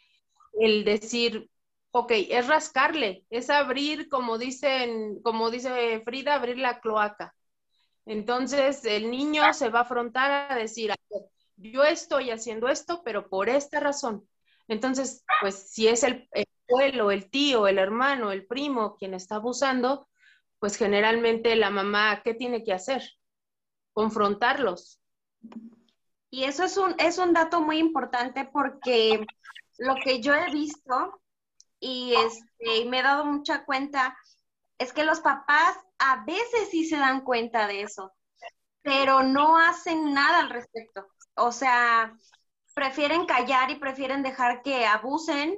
el 0.61 0.85
decir, 0.85 1.51
ok, 1.91 2.13
es 2.31 2.47
rascarle, 2.47 3.25
es 3.31 3.51
abrir, 3.51 4.09
como 4.09 4.39
dicen, 4.39 5.21
como 5.23 5.51
dice 5.51 6.01
Frida, 6.05 6.35
abrir 6.35 6.59
la 6.59 6.81
cloaca. 6.81 7.35
Entonces 8.07 8.85
el 8.85 9.11
niño 9.11 9.53
se 9.55 9.69
va 9.69 9.81
a 9.81 9.83
afrontar 9.83 10.51
a 10.51 10.57
decir, 10.57 10.93
yo 11.57 11.85
estoy 11.85 12.31
haciendo 12.31 12.69
esto, 12.69 13.03
pero 13.05 13.29
por 13.29 13.49
esta 13.49 13.81
razón. 13.81 14.27
Entonces, 14.69 15.25
pues 15.41 15.71
si 15.71 15.89
es 15.89 16.03
el, 16.03 16.29
abuelo, 16.69 17.11
el 17.11 17.31
tío, 17.31 17.67
el 17.69 17.79
hermano, 17.79 18.33
el 18.33 18.47
primo 18.47 18.97
quien 18.97 19.15
está 19.15 19.37
abusando, 19.37 20.09
pues 20.59 20.77
generalmente 20.77 21.55
la 21.57 21.71
mamá, 21.71 22.23
¿qué 22.25 22.35
tiene 22.35 22.65
que 22.65 22.73
hacer? 22.73 23.03
Confrontarlos. 23.93 25.01
Y 26.33 26.45
eso 26.45 26.65
es 26.65 26.79
un, 26.79 26.95
es 26.99 27.19
un 27.19 27.35
dato 27.35 27.61
muy 27.61 27.77
importante 27.77 28.47
porque 28.47 29.27
lo 29.77 29.95
que 30.03 30.23
yo 30.23 30.33
he 30.35 30.51
visto 30.51 31.21
y 31.79 32.15
este, 32.15 32.87
me 32.87 33.01
he 33.01 33.03
dado 33.03 33.27
mucha 33.27 33.67
cuenta 33.67 34.17
es 34.79 34.95
que 34.95 35.05
los 35.05 35.21
papás 35.21 35.77
a 35.99 36.25
veces 36.25 36.71
sí 36.71 36.87
se 36.87 36.97
dan 36.97 37.21
cuenta 37.21 37.67
de 37.67 37.83
eso, 37.83 38.15
pero 38.81 39.23
no 39.23 39.59
hacen 39.59 40.15
nada 40.15 40.41
al 40.41 40.49
respecto. 40.49 41.07
O 41.35 41.53
sea, 41.53 42.17
prefieren 42.73 43.27
callar 43.27 43.71
y 43.71 43.77
prefieren 43.77 44.23
dejar 44.23 44.63
que 44.63 44.87
abusen 44.87 45.55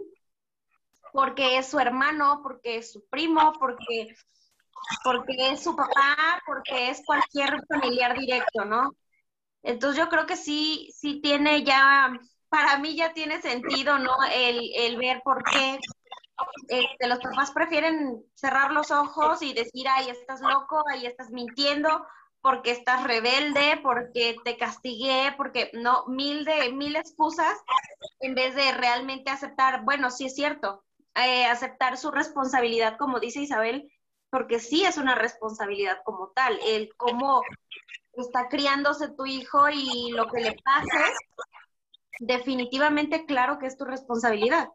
porque 1.13 1.57
es 1.57 1.69
su 1.69 1.79
hermano, 1.79 2.41
porque 2.43 2.79
es 2.79 2.91
su 2.91 3.07
primo, 3.11 3.53
porque, 3.61 4.13
porque 5.05 5.53
es 5.53 5.63
su 5.63 5.77
papá, 5.77 6.43
porque 6.45 6.91
es 6.91 7.01
cualquier 7.07 7.65
familiar 7.69 8.19
directo, 8.19 8.65
¿no? 8.65 8.91
Entonces 9.64 9.98
yo 9.98 10.09
creo 10.11 10.27
que 10.27 10.37
sí, 10.37 10.90
sí 10.94 11.20
tiene 11.22 11.64
ya, 11.64 12.12
para 12.50 12.79
mí 12.79 12.94
ya 12.94 13.14
tiene 13.14 13.40
sentido, 13.40 13.98
¿no? 13.98 14.12
El, 14.33 14.96
ver 14.98 15.22
por 15.24 15.42
qué 15.42 15.79
este, 16.68 17.09
los 17.09 17.18
papás 17.18 17.50
prefieren 17.50 18.22
cerrar 18.35 18.72
los 18.72 18.90
ojos 18.90 19.42
y 19.42 19.55
decir, 19.55 19.87
ay, 19.88 20.11
estás 20.11 20.42
loco, 20.42 20.85
ay, 20.92 21.07
estás 21.07 21.31
mintiendo, 21.31 22.07
porque 22.42 22.72
estás 22.72 23.05
rebelde, 23.05 23.81
porque 23.83 24.37
te 24.44 24.59
castigué, 24.59 25.33
porque 25.38 25.70
no, 25.72 26.05
mil 26.09 26.44
de 26.44 26.70
mil 26.72 26.94
excusas, 26.94 27.59
en 28.20 28.35
vez 28.35 28.55
de 28.55 28.70
realmente 28.72 29.31
aceptar, 29.31 29.83
bueno, 29.85 30.11
sí 30.11 30.27
es 30.27 30.35
cierto, 30.35 30.85
eh, 31.14 31.46
aceptar 31.46 31.96
su 31.96 32.11
responsabilidad, 32.11 32.98
como 32.98 33.18
dice 33.18 33.40
Isabel, 33.40 33.90
porque 34.35 34.59
sí 34.59 34.85
es 34.85 34.97
una 34.97 35.14
responsabilidad 35.14 35.99
como 36.05 36.33
tal, 36.35 36.59
el 36.66 36.92
cómo 36.97 37.40
está 38.14 38.49
criándose 38.49 39.09
tu 39.11 39.27
hijo 39.27 39.70
y 39.70 40.11
lo 40.11 40.27
que 40.27 40.40
le 40.40 40.57
pase, 40.64 41.12
definitivamente 42.18 43.27
claro 43.27 43.61
que 43.61 43.66
es 43.66 43.77
tu 43.77 43.85
responsabilidad. 43.85 44.70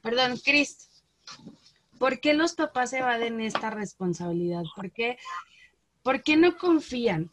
Perdón, 0.00 0.38
Cris, 0.42 1.04
¿por 1.98 2.20
qué 2.20 2.32
los 2.32 2.54
papás 2.54 2.94
evaden 2.94 3.42
esta 3.42 3.68
responsabilidad? 3.68 4.62
¿Por 4.74 4.90
qué, 4.92 5.18
¿Por 6.02 6.22
qué 6.22 6.38
no 6.38 6.56
confían? 6.56 7.30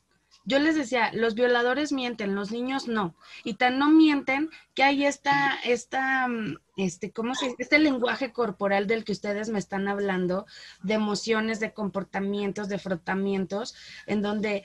Yo 0.48 0.60
les 0.60 0.76
decía, 0.76 1.12
los 1.14 1.36
violadores 1.36 1.92
mienten, 1.92 2.34
los 2.34 2.52
niños 2.54 2.88
no. 2.88 3.18
Y 3.44 3.56
tan 3.56 3.78
no 3.78 3.90
mienten 3.90 4.50
que 4.74 4.82
hay 4.82 5.06
esta, 5.06 5.60
esta, 5.66 6.30
este, 6.78 7.12
¿cómo 7.12 7.36
se 7.36 7.48
dice? 7.48 7.58
Este 7.60 7.80
lenguaje 7.80 8.32
corporal 8.32 8.88
del 8.88 9.04
que 9.04 9.12
ustedes 9.12 9.50
me 9.50 9.60
están 9.60 9.90
hablando, 9.90 10.46
de 10.84 10.94
emociones, 10.94 11.60
de 11.60 11.74
comportamientos, 11.74 12.70
de 12.70 12.80
frotamientos, 12.80 13.76
en 14.06 14.22
donde 14.22 14.64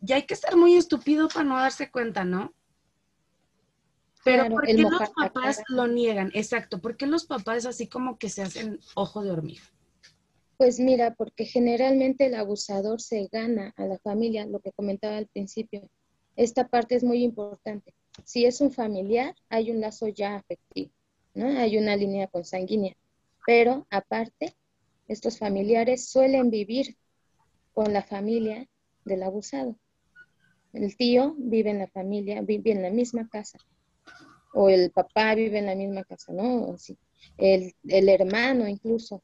ya 0.00 0.14
hay 0.14 0.26
que 0.26 0.34
estar 0.34 0.54
muy 0.54 0.76
estúpido 0.76 1.26
para 1.26 1.44
no 1.44 1.56
darse 1.58 1.90
cuenta, 1.90 2.22
¿no? 2.24 2.54
Pero 4.22 4.44
Claro, 4.44 4.54
¿por 4.54 4.66
qué 4.66 4.74
los 4.74 5.10
papás 5.10 5.62
lo 5.66 5.88
niegan? 5.88 6.30
Exacto, 6.34 6.80
¿por 6.80 6.96
qué 6.96 7.08
los 7.08 7.26
papás 7.26 7.66
así 7.66 7.88
como 7.88 8.16
que 8.16 8.28
se 8.28 8.42
hacen 8.42 8.78
ojo 8.94 9.24
de 9.24 9.32
hormiga? 9.32 9.64
Pues 10.56 10.80
mira, 10.80 11.14
porque 11.14 11.44
generalmente 11.44 12.26
el 12.26 12.34
abusador 12.34 13.00
se 13.00 13.28
gana 13.30 13.74
a 13.76 13.84
la 13.84 13.98
familia, 13.98 14.46
lo 14.46 14.60
que 14.60 14.72
comentaba 14.72 15.18
al 15.18 15.26
principio. 15.26 15.88
Esta 16.34 16.66
parte 16.68 16.94
es 16.94 17.04
muy 17.04 17.22
importante. 17.22 17.94
Si 18.24 18.46
es 18.46 18.62
un 18.62 18.72
familiar, 18.72 19.34
hay 19.50 19.70
un 19.70 19.80
lazo 19.80 20.08
ya 20.08 20.36
afectivo, 20.36 20.90
¿no? 21.34 21.46
Hay 21.58 21.76
una 21.76 21.94
línea 21.94 22.26
consanguínea. 22.28 22.96
Pero 23.46 23.86
aparte, 23.90 24.56
estos 25.08 25.38
familiares 25.38 26.08
suelen 26.08 26.48
vivir 26.48 26.96
con 27.74 27.92
la 27.92 28.02
familia 28.02 28.66
del 29.04 29.22
abusado. 29.22 29.76
El 30.72 30.96
tío 30.96 31.34
vive 31.36 31.70
en 31.70 31.78
la 31.78 31.88
familia, 31.88 32.40
vive 32.40 32.72
en 32.72 32.82
la 32.82 32.90
misma 32.90 33.28
casa. 33.28 33.58
O 34.54 34.70
el 34.70 34.90
papá 34.90 35.34
vive 35.34 35.58
en 35.58 35.66
la 35.66 35.74
misma 35.74 36.04
casa, 36.04 36.32
¿no? 36.32 36.76
El, 37.36 37.74
el 37.84 38.08
hermano 38.08 38.66
incluso 38.66 39.22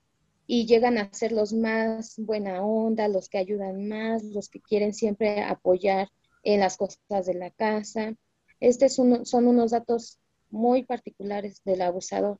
y 0.54 0.66
llegan 0.66 0.98
a 0.98 1.10
ser 1.14 1.32
los 1.32 1.54
más 1.54 2.12
buena 2.18 2.62
onda, 2.62 3.08
los 3.08 3.30
que 3.30 3.38
ayudan 3.38 3.88
más, 3.88 4.22
los 4.22 4.50
que 4.50 4.60
quieren 4.60 4.92
siempre 4.92 5.40
apoyar 5.40 6.10
en 6.42 6.60
las 6.60 6.76
cosas 6.76 7.24
de 7.24 7.32
la 7.32 7.50
casa. 7.50 8.12
Estos 8.60 8.92
son 8.92 9.46
unos 9.46 9.70
datos 9.70 10.18
muy 10.50 10.84
particulares 10.84 11.62
del 11.64 11.80
abusador. 11.80 12.38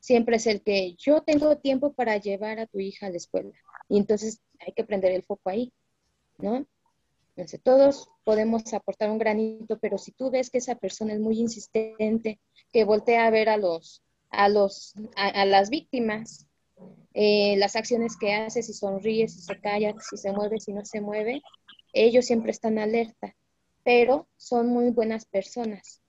Siempre 0.00 0.38
es 0.38 0.48
el 0.48 0.60
que 0.62 0.96
yo 0.98 1.22
tengo 1.22 1.56
tiempo 1.56 1.92
para 1.92 2.16
llevar 2.16 2.58
a 2.58 2.66
tu 2.66 2.80
hija 2.80 3.06
a 3.06 3.10
la 3.10 3.18
escuela. 3.18 3.52
Y 3.88 3.98
entonces 3.98 4.40
hay 4.58 4.72
que 4.72 4.82
prender 4.82 5.12
el 5.12 5.22
foco 5.22 5.48
ahí, 5.48 5.72
¿no? 6.38 6.66
Entonces, 7.36 7.60
todos 7.62 8.08
podemos 8.24 8.74
aportar 8.74 9.08
un 9.08 9.18
granito, 9.18 9.78
pero 9.78 9.98
si 9.98 10.10
tú 10.10 10.32
ves 10.32 10.50
que 10.50 10.58
esa 10.58 10.74
persona 10.74 11.12
es 11.12 11.20
muy 11.20 11.38
insistente, 11.38 12.40
que 12.72 12.82
voltea 12.82 13.24
a 13.24 13.30
ver 13.30 13.48
a 13.48 13.56
los, 13.56 14.02
a 14.30 14.48
los, 14.48 14.94
a, 15.14 15.28
a 15.28 15.44
las 15.44 15.70
víctimas, 15.70 16.48
eh, 17.14 17.56
las 17.58 17.76
acciones 17.76 18.16
que 18.16 18.32
hace, 18.32 18.62
si 18.62 18.72
sonríe, 18.72 19.28
si 19.28 19.40
se 19.40 19.60
calla, 19.60 19.94
si 20.00 20.16
se 20.16 20.32
mueve, 20.32 20.60
si 20.60 20.72
no 20.72 20.84
se 20.84 21.00
mueve, 21.00 21.42
ellos 21.92 22.24
siempre 22.24 22.52
están 22.52 22.78
alerta, 22.78 23.36
pero 23.84 24.28
son 24.36 24.68
muy 24.68 24.90
buenas 24.90 25.26
personas, 25.26 26.02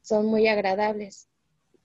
son 0.00 0.26
muy 0.26 0.48
agradables, 0.48 1.28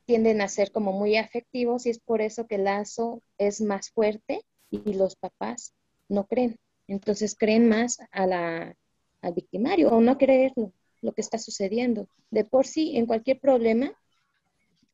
tienden 0.05 0.41
a 0.41 0.47
ser 0.47 0.71
como 0.71 0.93
muy 0.93 1.17
afectivos 1.17 1.85
y 1.85 1.89
es 1.89 1.99
por 1.99 2.21
eso 2.21 2.47
que 2.47 2.55
el 2.55 2.63
lazo 2.63 3.21
es 3.37 3.61
más 3.61 3.91
fuerte 3.91 4.41
y 4.69 4.93
los 4.93 5.15
papás 5.15 5.73
no 6.07 6.27
creen. 6.27 6.57
Entonces 6.87 7.35
creen 7.37 7.67
más 7.67 7.99
a 8.11 8.25
la, 8.25 8.75
al 9.21 9.33
victimario 9.33 9.89
o 9.89 10.01
no 10.01 10.17
creerlo, 10.17 10.73
lo 11.01 11.13
que 11.13 11.21
está 11.21 11.37
sucediendo. 11.37 12.07
De 12.29 12.45
por 12.45 12.67
sí, 12.67 12.97
en 12.97 13.05
cualquier 13.05 13.39
problema, 13.39 13.93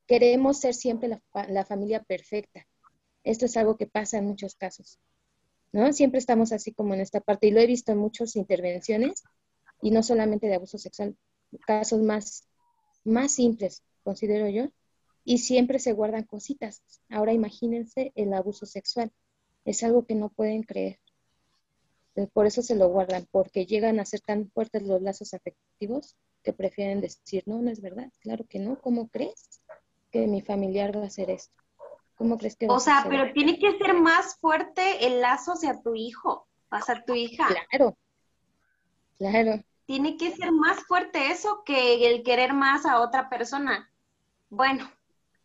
queremos 0.07 0.59
ser 0.59 0.73
siempre 0.73 1.09
la, 1.09 1.21
la 1.47 1.65
familia 1.65 2.03
perfecta 2.03 2.66
esto 3.29 3.45
es 3.45 3.57
algo 3.57 3.77
que 3.77 3.87
pasa 3.87 4.17
en 4.17 4.25
muchos 4.25 4.55
casos, 4.55 4.99
¿no? 5.73 5.91
Siempre 5.91 6.19
estamos 6.19 6.51
así 6.51 6.71
como 6.71 6.93
en 6.93 7.01
esta 7.01 7.19
parte 7.19 7.47
y 7.47 7.51
lo 7.51 7.59
he 7.59 7.67
visto 7.67 7.91
en 7.91 7.97
muchas 7.97 8.35
intervenciones 8.35 9.23
y 9.81 9.91
no 9.91 10.01
solamente 10.01 10.47
de 10.47 10.55
abuso 10.55 10.77
sexual, 10.77 11.15
casos 11.65 12.01
más, 12.01 12.47
más 13.03 13.33
simples, 13.33 13.83
considero 14.03 14.47
yo, 14.47 14.69
y 15.23 15.39
siempre 15.39 15.79
se 15.79 15.91
guardan 15.91 16.23
cositas. 16.23 16.81
Ahora 17.09 17.33
imagínense 17.33 18.13
el 18.15 18.33
abuso 18.33 18.65
sexual, 18.65 19.11
es 19.65 19.83
algo 19.83 20.05
que 20.05 20.15
no 20.15 20.29
pueden 20.29 20.63
creer. 20.63 20.99
Por 22.33 22.47
eso 22.47 22.61
se 22.61 22.75
lo 22.75 22.87
guardan, 22.87 23.27
porque 23.29 23.65
llegan 23.65 23.99
a 23.99 24.05
ser 24.05 24.21
tan 24.21 24.49
fuertes 24.49 24.83
los 24.83 25.01
lazos 25.01 25.33
afectivos 25.33 26.15
que 26.43 26.53
prefieren 26.53 27.01
decir, 27.01 27.43
no, 27.45 27.61
no 27.61 27.69
es 27.69 27.81
verdad, 27.81 28.09
claro 28.21 28.45
que 28.47 28.57
no, 28.57 28.79
¿cómo 28.79 29.09
crees 29.09 29.61
que 30.11 30.25
mi 30.27 30.41
familiar 30.41 30.97
va 30.97 31.03
a 31.03 31.07
hacer 31.07 31.29
esto? 31.29 31.66
¿Cómo 32.17 32.37
crees 32.37 32.55
que 32.55 32.65
O 32.67 32.79
sea, 32.79 33.03
suceder? 33.03 33.19
pero 33.21 33.33
tiene 33.33 33.59
que 33.59 33.77
ser 33.77 33.93
más 33.93 34.35
fuerte 34.39 35.05
el 35.05 35.21
lazo 35.21 35.53
hacia 35.53 35.79
tu 35.81 35.95
hijo, 35.95 36.47
hacia 36.71 37.05
tu 37.05 37.13
hija. 37.13 37.47
Claro, 37.69 37.95
claro. 39.17 39.63
Tiene 39.85 40.17
que 40.17 40.31
ser 40.35 40.51
más 40.51 40.83
fuerte 40.85 41.31
eso 41.31 41.63
que 41.63 42.09
el 42.09 42.23
querer 42.23 42.53
más 42.53 42.85
a 42.85 42.99
otra 42.99 43.29
persona. 43.29 43.89
Bueno, 44.49 44.91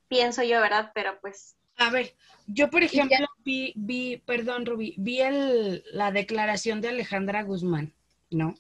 pienso 0.09 0.43
yo, 0.43 0.61
¿verdad? 0.61 0.91
Pero 0.95 1.21
pues, 1.21 1.57
A 1.77 1.91
ver, 1.91 2.15
yo 2.47 2.71
por 2.71 2.83
ejemplo 2.83 3.27
vi, 3.45 3.73
vi, 3.77 4.17
perdón 4.17 4.67
Rubí, 4.67 4.95
vi 4.99 5.21
el, 5.21 5.85
la 5.93 6.11
declaración 6.11 6.81
de 6.81 6.89
Alejandra 6.89 7.43
Guzmán, 7.43 7.93
¿no? 8.31 8.55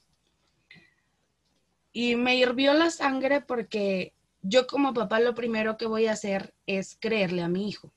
Y 1.93 2.17
me 2.17 2.37
hirvió 2.37 2.75
la 2.75 2.91
sangre 2.91 3.41
porque 3.41 4.15
yo 4.43 4.67
como 4.67 4.95
papá 4.95 5.19
lo 5.21 5.35
primero 5.35 5.77
que 5.77 5.87
voy 5.87 6.07
a 6.07 6.13
hacer 6.13 6.55
es 6.67 6.97
creerle 7.01 7.43
a 7.43 7.49
mi 7.49 7.69
hijo. 7.69 7.93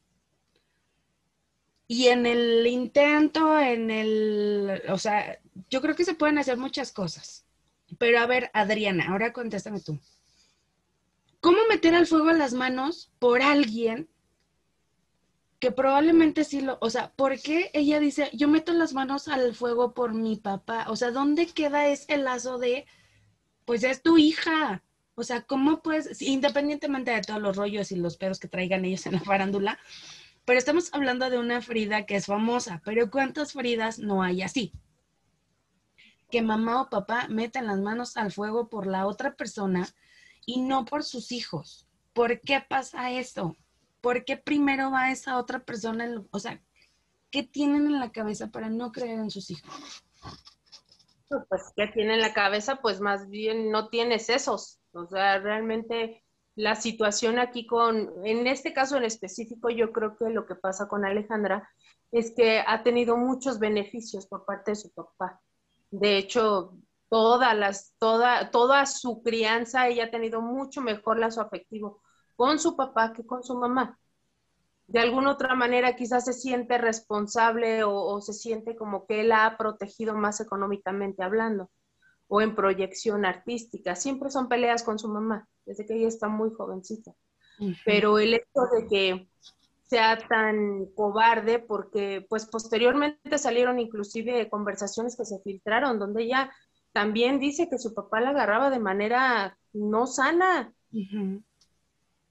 Y 1.88 2.08
en 2.08 2.26
el 2.26 2.66
intento, 2.66 3.60
en 3.60 3.92
el, 3.92 4.82
o 4.90 4.98
sea, 4.98 5.40
yo 5.70 5.82
creo 5.82 5.96
que 5.96 6.06
se 6.06 6.16
pueden 6.16 6.38
hacer 6.38 6.58
muchas 6.58 6.92
cosas. 6.92 7.46
Pero 8.00 8.20
a 8.20 8.26
ver, 8.26 8.50
Adriana, 8.54 9.08
ahora 9.10 9.34
contéstame 9.34 9.80
tú. 9.80 10.00
¿Cómo 11.40 11.60
meter 11.70 11.94
al 11.94 12.08
fuego 12.08 12.32
las 12.32 12.54
manos 12.54 13.12
por 13.20 13.44
alguien 13.44 14.10
que 15.60 15.72
probablemente 15.72 16.44
sí 16.44 16.62
lo, 16.62 16.78
o 16.82 16.90
sea, 16.90 17.12
¿por 17.14 17.40
qué 17.40 17.70
ella 17.74 18.00
dice, 18.00 18.30
yo 18.34 18.48
meto 18.48 18.74
las 18.74 18.94
manos 18.94 19.28
al 19.28 19.54
fuego 19.54 19.94
por 19.94 20.14
mi 20.14 20.38
papá? 20.38 20.86
O 20.90 20.96
sea, 20.96 21.12
¿dónde 21.12 21.46
queda 21.48 21.88
ese 21.88 22.18
lazo 22.18 22.58
de, 22.58 22.86
pues 23.64 23.84
es 23.84 24.02
tu 24.02 24.18
hija? 24.18 24.84
O 25.14 25.24
sea, 25.24 25.44
¿cómo 25.44 25.82
puedes, 25.82 26.22
independientemente 26.22 27.12
de 27.12 27.22
todos 27.22 27.42
los 27.42 27.56
rollos 27.56 27.92
y 27.92 27.96
los 27.96 28.18
pedos 28.18 28.40
que 28.40 28.48
traigan 28.48 28.84
ellos 28.84 29.06
en 29.06 29.14
la 29.14 29.22
farándula, 29.22 29.80
pero 30.46 30.60
estamos 30.60 30.94
hablando 30.94 31.30
de 31.30 31.40
una 31.40 31.62
Frida 31.62 32.06
que 32.06 32.16
es 32.16 32.28
famosa, 32.28 32.82
pero 32.86 33.10
¿cuántas 33.10 33.54
Fridas 33.54 34.00
no 34.00 34.22
hay 34.22 34.44
así? 34.44 34.72
Que 36.30 36.42
mamá 36.42 36.82
o 36.82 36.90
papá 36.90 37.28
meten 37.30 37.68
las 37.68 37.80
manos 37.80 38.16
al 38.16 38.32
fuego 38.32 38.70
por 38.70 38.86
la 38.86 39.08
otra 39.08 39.36
persona 39.36 39.88
y 40.46 40.62
no 40.62 40.86
por 40.86 41.04
sus 41.04 41.32
hijos. 41.32 41.88
¿Por 42.14 42.40
qué 42.42 42.64
pasa 42.68 43.12
eso? 43.12 43.58
¿Por 44.02 44.24
qué 44.24 44.38
primero 44.38 44.92
va 44.92 45.12
esa 45.12 45.38
otra 45.38 45.60
persona? 45.60 46.06
En 46.06 46.28
o 46.30 46.40
sea, 46.40 46.62
¿qué 47.32 47.44
tienen 47.44 47.88
en 47.88 48.00
la 48.00 48.12
cabeza 48.12 48.52
para 48.52 48.70
no 48.70 48.92
creer 48.92 49.20
en 49.20 49.32
sus 49.32 49.50
hijos? 49.50 50.04
Pues 51.50 51.74
que 51.76 51.88
tiene 51.88 52.14
en 52.14 52.22
la 52.22 52.34
cabeza, 52.34 52.78
pues 52.78 53.02
más 53.02 53.30
bien 53.30 53.72
no 53.72 53.90
tiene 53.90 54.20
sesos. 54.20 54.80
O 54.94 55.08
sea, 55.08 55.40
realmente 55.40 56.25
la 56.56 56.76
situación 56.76 57.38
aquí 57.38 57.68
con, 57.68 58.12
en 58.26 58.48
este 58.48 58.74
caso 58.74 58.98
en 58.98 59.04
específico, 59.04 59.70
yo 59.70 59.92
creo 59.92 60.16
que 60.18 60.30
lo 60.30 60.46
que 60.46 60.56
pasa 60.56 60.88
con 60.88 61.06
Alejandra 61.06 61.70
es 62.12 62.34
que 62.34 62.64
ha 62.66 62.82
tenido 62.84 63.18
muchos 63.18 63.60
beneficios 63.60 64.26
por 64.26 64.46
parte 64.46 64.72
de 64.72 64.76
su 64.76 64.92
papá. 64.92 65.42
De 65.92 66.18
hecho, 66.18 66.78
todas 67.10 67.56
las, 67.58 67.94
toda, 68.00 68.52
toda 68.52 68.86
su 68.86 69.22
crianza, 69.22 69.88
ella 69.88 70.06
ha 70.06 70.12
tenido 70.12 70.42
mucho 70.42 70.82
mejor 70.82 71.20
lazo 71.20 71.42
afectivo 71.42 72.02
con 72.38 72.58
su 72.58 72.76
papá 72.76 73.12
que 73.12 73.26
con 73.26 73.44
su 73.44 73.56
mamá. 73.56 74.00
De 74.88 75.00
alguna 75.00 75.32
otra 75.32 75.56
manera 75.56 75.96
quizás 75.96 76.26
se 76.26 76.34
siente 76.34 76.78
responsable 76.78 77.84
o, 77.84 77.94
o 77.94 78.22
se 78.22 78.34
siente 78.34 78.76
como 78.76 79.06
que 79.08 79.22
él 79.22 79.30
la 79.30 79.46
ha 79.46 79.58
protegido 79.58 80.16
más 80.16 80.40
económicamente 80.40 81.24
hablando 81.24 81.70
o 82.36 82.42
en 82.42 82.54
proyección 82.54 83.24
artística. 83.24 83.96
Siempre 83.96 84.30
son 84.30 84.50
peleas 84.50 84.84
con 84.84 85.00
su 85.00 85.08
mamá, 85.08 85.48
desde 85.66 85.86
que 85.86 85.96
ella 85.96 86.10
está 86.10 86.28
muy 86.28 86.52
jovencita. 86.52 87.14
Pero 87.86 88.20
el 88.20 88.34
hecho 88.34 88.62
de 88.76 88.88
que 88.88 89.30
sea 89.88 90.18
tan 90.28 90.88
cobarde, 90.88 91.60
porque 91.60 92.26
pues 92.28 92.46
posteriormente 92.46 93.38
salieron 93.38 93.80
inclusive 93.80 94.50
conversaciones 94.50 95.16
que 95.16 95.24
se 95.24 95.40
filtraron, 95.40 95.98
donde 95.98 96.24
ella 96.24 96.52
también 96.92 97.40
dice 97.40 97.70
que 97.70 97.78
su 97.78 97.94
papá 97.94 98.20
la 98.20 98.32
agarraba 98.32 98.70
de 98.70 98.80
manera 98.80 99.58
no 99.72 100.06
sana 100.06 100.74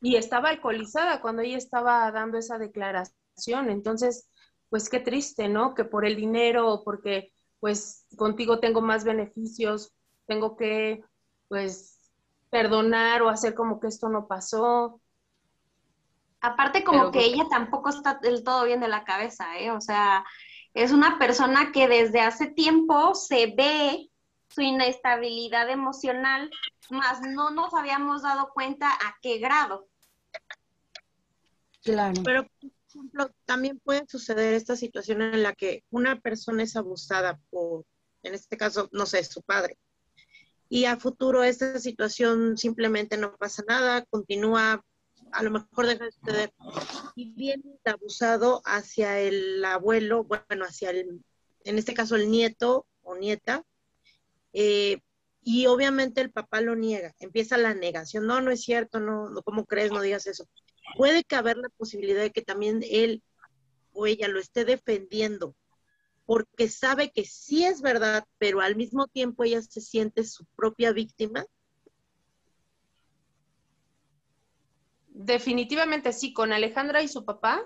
y 0.02 0.16
estaba 0.16 0.50
alcoholizada 0.50 1.22
cuando 1.22 1.40
ella 1.40 1.56
estaba 1.56 2.10
dando 2.12 2.36
esa 2.36 2.58
declaración. 2.58 3.70
Entonces, 3.70 4.28
pues 4.68 4.90
qué 4.90 5.00
triste, 5.00 5.48
¿no? 5.48 5.74
Que 5.74 5.84
por 5.84 6.04
el 6.04 6.16
dinero 6.16 6.70
o 6.70 6.84
porque 6.84 7.32
pues 7.64 8.04
contigo 8.18 8.60
tengo 8.60 8.82
más 8.82 9.04
beneficios, 9.04 9.94
tengo 10.26 10.54
que 10.54 11.02
pues 11.48 12.12
perdonar 12.50 13.22
o 13.22 13.30
hacer 13.30 13.54
como 13.54 13.80
que 13.80 13.86
esto 13.86 14.10
no 14.10 14.28
pasó. 14.28 15.00
Aparte 16.42 16.84
como 16.84 17.10
que 17.10 17.24
ella 17.24 17.44
tampoco 17.48 17.88
está 17.88 18.18
del 18.20 18.44
todo 18.44 18.66
bien 18.66 18.80
de 18.80 18.88
la 18.88 19.04
cabeza, 19.04 19.58
¿eh? 19.58 19.70
O 19.70 19.80
sea, 19.80 20.26
es 20.74 20.92
una 20.92 21.18
persona 21.18 21.72
que 21.72 21.88
desde 21.88 22.20
hace 22.20 22.48
tiempo 22.48 23.14
se 23.14 23.54
ve 23.56 24.10
su 24.48 24.60
inestabilidad 24.60 25.70
emocional, 25.70 26.50
más 26.90 27.22
no 27.22 27.48
nos 27.48 27.72
habíamos 27.72 28.20
dado 28.20 28.50
cuenta 28.52 28.90
a 28.90 29.16
qué 29.22 29.38
grado. 29.38 29.88
Claro. 31.82 32.20
Pero, 32.22 32.46
también 33.44 33.80
puede 33.80 34.04
suceder 34.08 34.54
esta 34.54 34.76
situación 34.76 35.22
en 35.22 35.42
la 35.42 35.54
que 35.54 35.84
una 35.90 36.20
persona 36.20 36.62
es 36.62 36.76
abusada 36.76 37.40
por, 37.50 37.84
en 38.22 38.34
este 38.34 38.56
caso, 38.56 38.88
no 38.92 39.06
sé, 39.06 39.22
su 39.24 39.42
padre. 39.42 39.78
Y 40.68 40.86
a 40.86 40.96
futuro 40.96 41.44
esta 41.44 41.78
situación 41.78 42.56
simplemente 42.56 43.16
no 43.16 43.36
pasa 43.36 43.62
nada, 43.68 44.04
continúa 44.06 44.84
a 45.32 45.42
lo 45.42 45.50
mejor 45.50 45.86
deja 45.86 46.04
de 46.04 46.12
suceder. 46.12 46.52
Y 47.14 47.32
viene 47.34 47.78
abusado 47.84 48.62
hacia 48.64 49.20
el 49.20 49.64
abuelo, 49.64 50.24
bueno, 50.24 50.64
hacia 50.64 50.90
el, 50.90 51.22
en 51.64 51.78
este 51.78 51.94
caso 51.94 52.16
el 52.16 52.30
nieto 52.30 52.86
o 53.02 53.16
nieta, 53.16 53.64
eh, 54.52 55.00
y 55.42 55.66
obviamente 55.66 56.20
el 56.20 56.30
papá 56.30 56.60
lo 56.60 56.74
niega, 56.74 57.14
empieza 57.18 57.58
la 57.58 57.74
negación, 57.74 58.26
no, 58.26 58.40
no 58.40 58.50
es 58.50 58.62
cierto, 58.62 58.98
no, 58.98 59.30
¿cómo 59.44 59.66
crees? 59.66 59.92
No 59.92 60.00
digas 60.00 60.26
eso. 60.26 60.48
Puede 60.96 61.24
caber 61.24 61.56
la 61.56 61.68
posibilidad 61.70 62.22
de 62.22 62.30
que 62.30 62.42
también 62.42 62.82
él 62.88 63.22
o 63.92 64.06
ella 64.06 64.28
lo 64.28 64.40
esté 64.40 64.64
defendiendo, 64.64 65.54
porque 66.26 66.68
sabe 66.68 67.10
que 67.10 67.24
sí 67.24 67.64
es 67.64 67.80
verdad, 67.80 68.24
pero 68.38 68.60
al 68.60 68.76
mismo 68.76 69.06
tiempo 69.06 69.44
ella 69.44 69.62
se 69.62 69.80
siente 69.80 70.24
su 70.24 70.44
propia 70.56 70.92
víctima 70.92 71.46
definitivamente 75.14 76.12
sí, 76.12 76.32
con 76.34 76.52
Alejandra 76.52 77.02
y 77.02 77.08
su 77.08 77.24
papá, 77.24 77.64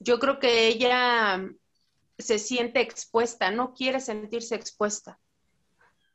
yo 0.00 0.18
creo 0.18 0.40
que 0.40 0.66
ella 0.66 1.48
se 2.18 2.38
siente 2.38 2.80
expuesta, 2.80 3.50
no 3.50 3.74
quiere 3.74 4.00
sentirse 4.00 4.56
expuesta. 4.56 5.20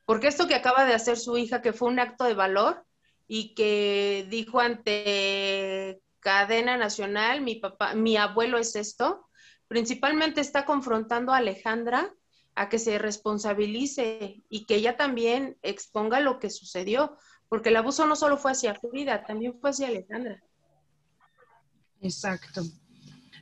Porque 0.06 0.28
esto 0.28 0.48
que 0.48 0.56
acaba 0.56 0.84
de 0.84 0.94
hacer 0.94 1.18
su 1.18 1.38
hija, 1.38 1.62
que 1.62 1.72
fue 1.72 1.88
un 1.88 2.00
acto 2.00 2.26
de 2.26 2.34
valor 2.34 2.84
y 3.28 3.54
que 3.54 4.28
dijo 4.30 4.60
ante 4.60 6.02
cadena 6.23 6.77
nacional, 6.77 7.41
mi 7.41 7.55
papá, 7.55 7.93
mi 7.93 8.17
abuelo 8.17 8.57
es 8.57 8.75
esto, 8.75 9.27
principalmente 9.67 10.41
está 10.41 10.65
confrontando 10.65 11.33
a 11.33 11.38
Alejandra 11.38 12.13
a 12.55 12.69
que 12.69 12.79
se 12.79 12.97
responsabilice 12.97 14.43
y 14.49 14.65
que 14.65 14.75
ella 14.75 14.95
también 14.95 15.57
exponga 15.62 16.19
lo 16.19 16.39
que 16.39 16.49
sucedió, 16.49 17.17
porque 17.49 17.69
el 17.69 17.75
abuso 17.75 18.05
no 18.05 18.15
solo 18.15 18.38
fue 18.38 18.51
hacia 18.51 18.75
Frida, 18.75 19.25
también 19.25 19.59
fue 19.59 19.71
hacia 19.71 19.88
Alejandra. 19.88 20.41
Exacto. 22.01 22.62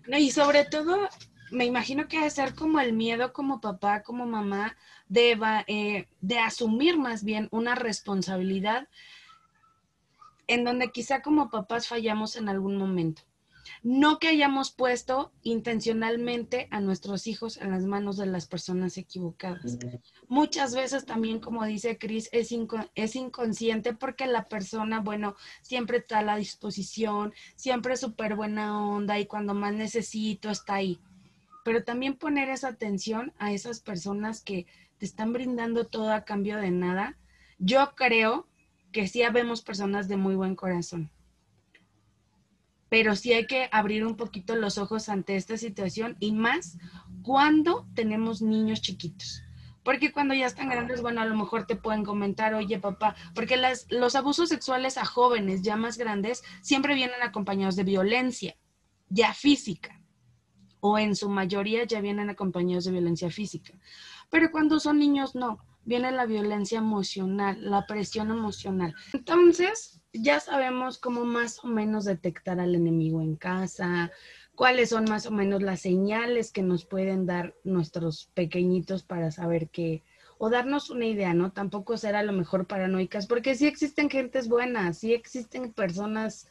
y 0.07 0.31
sobre 0.31 0.65
todo, 0.65 1.09
me 1.51 1.65
imagino 1.65 2.07
que 2.07 2.29
ser 2.29 2.55
como 2.55 2.79
el 2.79 2.93
miedo 2.93 3.33
como 3.33 3.61
papá, 3.61 4.01
como 4.01 4.25
mamá, 4.25 4.75
de, 5.07 5.37
eh, 5.67 6.07
de 6.21 6.39
asumir 6.39 6.97
más 6.97 7.23
bien 7.23 7.47
una 7.51 7.75
responsabilidad 7.75 8.87
en 10.51 10.65
donde 10.65 10.91
quizá 10.91 11.21
como 11.21 11.49
papás 11.49 11.87
fallamos 11.87 12.35
en 12.35 12.49
algún 12.49 12.75
momento. 12.75 13.21
No 13.83 14.19
que 14.19 14.27
hayamos 14.27 14.71
puesto 14.71 15.31
intencionalmente 15.43 16.67
a 16.71 16.81
nuestros 16.81 17.25
hijos 17.25 17.55
en 17.55 17.71
las 17.71 17.85
manos 17.85 18.17
de 18.17 18.25
las 18.25 18.47
personas 18.47 18.97
equivocadas. 18.97 19.77
Muchas 20.27 20.75
veces 20.75 21.05
también, 21.05 21.39
como 21.39 21.63
dice 21.63 21.97
Cris, 21.97 22.27
es, 22.33 22.49
es 22.95 23.15
inconsciente 23.15 23.93
porque 23.93 24.27
la 24.27 24.49
persona, 24.49 24.99
bueno, 24.99 25.37
siempre 25.61 25.99
está 25.99 26.19
a 26.19 26.23
la 26.23 26.35
disposición, 26.35 27.33
siempre 27.55 27.93
es 27.93 28.01
súper 28.01 28.35
buena 28.35 28.85
onda 28.85 29.19
y 29.19 29.27
cuando 29.27 29.53
más 29.53 29.73
necesito 29.73 30.49
está 30.49 30.75
ahí. 30.75 30.99
Pero 31.63 31.85
también 31.85 32.17
poner 32.17 32.49
esa 32.49 32.67
atención 32.67 33.31
a 33.37 33.53
esas 33.53 33.79
personas 33.79 34.41
que 34.41 34.65
te 34.97 35.05
están 35.05 35.31
brindando 35.31 35.87
todo 35.87 36.11
a 36.11 36.25
cambio 36.25 36.57
de 36.57 36.71
nada. 36.71 37.17
Yo 37.57 37.93
creo 37.95 38.47
que 38.91 39.08
sí 39.08 39.23
habemos 39.23 39.62
personas 39.62 40.08
de 40.08 40.17
muy 40.17 40.36
buen 40.36 40.56
corazón 40.56 41.12
pero 42.91 43.15
sí 43.15 43.32
hay 43.32 43.47
que 43.47 43.69
abrir 43.71 44.06
un 44.06 44.17
poquito 44.17 44.54
los 44.58 44.77
ojos 44.77 45.08
ante 45.08 45.38
esta 45.38 45.56
situación 45.56 46.17
y 46.19 46.34
más 46.34 46.77
cuando 47.23 47.88
tenemos 47.95 48.41
niños 48.41 48.82
chiquitos. 48.82 49.43
Porque 49.82 50.12
cuando 50.12 50.34
ya 50.34 50.45
están 50.45 50.67
grandes, 50.67 51.01
bueno, 51.01 51.21
a 51.21 51.25
lo 51.25 51.38
mejor 51.38 51.65
te 51.65 51.77
pueden 51.77 52.04
comentar, 52.04 52.54
oye 52.54 52.80
papá, 52.80 53.15
porque 53.34 53.56
las, 53.56 53.88
los 53.89 54.17
abusos 54.17 54.49
sexuales 54.49 54.97
a 54.97 55.06
jóvenes 55.06 55.62
ya 55.62 55.77
más 55.77 55.97
grandes 55.97 56.43
siempre 56.62 56.93
vienen 56.93 57.23
acompañados 57.23 57.77
de 57.77 57.86
violencia, 57.86 58.58
ya 59.08 59.34
física, 59.34 60.01
o 60.82 60.99
en 60.99 61.15
su 61.15 61.30
mayoría 61.30 61.86
ya 61.86 62.01
vienen 62.01 62.30
acompañados 62.30 62.84
de 62.84 62.91
violencia 62.91 63.32
física. 63.32 63.71
Pero 64.30 64.51
cuando 64.51 64.82
son 64.82 64.99
niños, 64.99 65.34
no, 65.34 65.60
viene 65.83 66.11
la 66.11 66.25
violencia 66.25 66.79
emocional, 66.79 67.57
la 67.59 67.85
presión 67.85 68.31
emocional. 68.31 68.93
Entonces, 69.13 70.01
ya 70.13 70.39
sabemos 70.39 70.97
cómo 70.97 71.25
más 71.25 71.63
o 71.63 71.67
menos 71.67 72.05
detectar 72.05 72.59
al 72.59 72.75
enemigo 72.75 73.21
en 73.21 73.35
casa, 73.35 74.11
cuáles 74.55 74.89
son 74.89 75.05
más 75.05 75.25
o 75.25 75.31
menos 75.31 75.61
las 75.61 75.81
señales 75.81 76.51
que 76.51 76.61
nos 76.61 76.85
pueden 76.85 77.25
dar 77.25 77.55
nuestros 77.63 78.29
pequeñitos 78.33 79.03
para 79.03 79.31
saber 79.31 79.69
que, 79.69 80.03
o 80.37 80.49
darnos 80.49 80.89
una 80.89 81.05
idea, 81.05 81.33
¿no? 81.33 81.51
Tampoco 81.51 81.97
ser 81.97 82.15
a 82.15 82.23
lo 82.23 82.33
mejor 82.33 82.67
paranoicas, 82.67 83.27
porque 83.27 83.55
sí 83.55 83.67
existen 83.67 84.09
gentes 84.09 84.49
buenas, 84.49 84.99
sí 84.99 85.13
existen 85.13 85.71
personas 85.73 86.47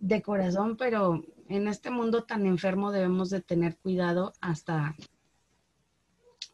de 0.00 0.22
corazón, 0.22 0.76
pero 0.76 1.24
en 1.48 1.68
este 1.68 1.90
mundo 1.90 2.24
tan 2.24 2.46
enfermo 2.46 2.92
debemos 2.92 3.30
de 3.30 3.40
tener 3.40 3.76
cuidado 3.76 4.32
hasta 4.40 4.94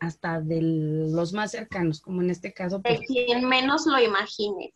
hasta 0.01 0.41
de 0.41 0.61
los 0.63 1.33
más 1.33 1.53
cercanos, 1.53 2.01
como 2.01 2.23
en 2.23 2.31
este 2.31 2.53
caso. 2.53 2.81
Pues, 2.83 3.01
de 3.01 3.07
quien 3.07 3.49
menos 3.49 3.87
lo 3.87 3.99
imagines. 3.99 4.73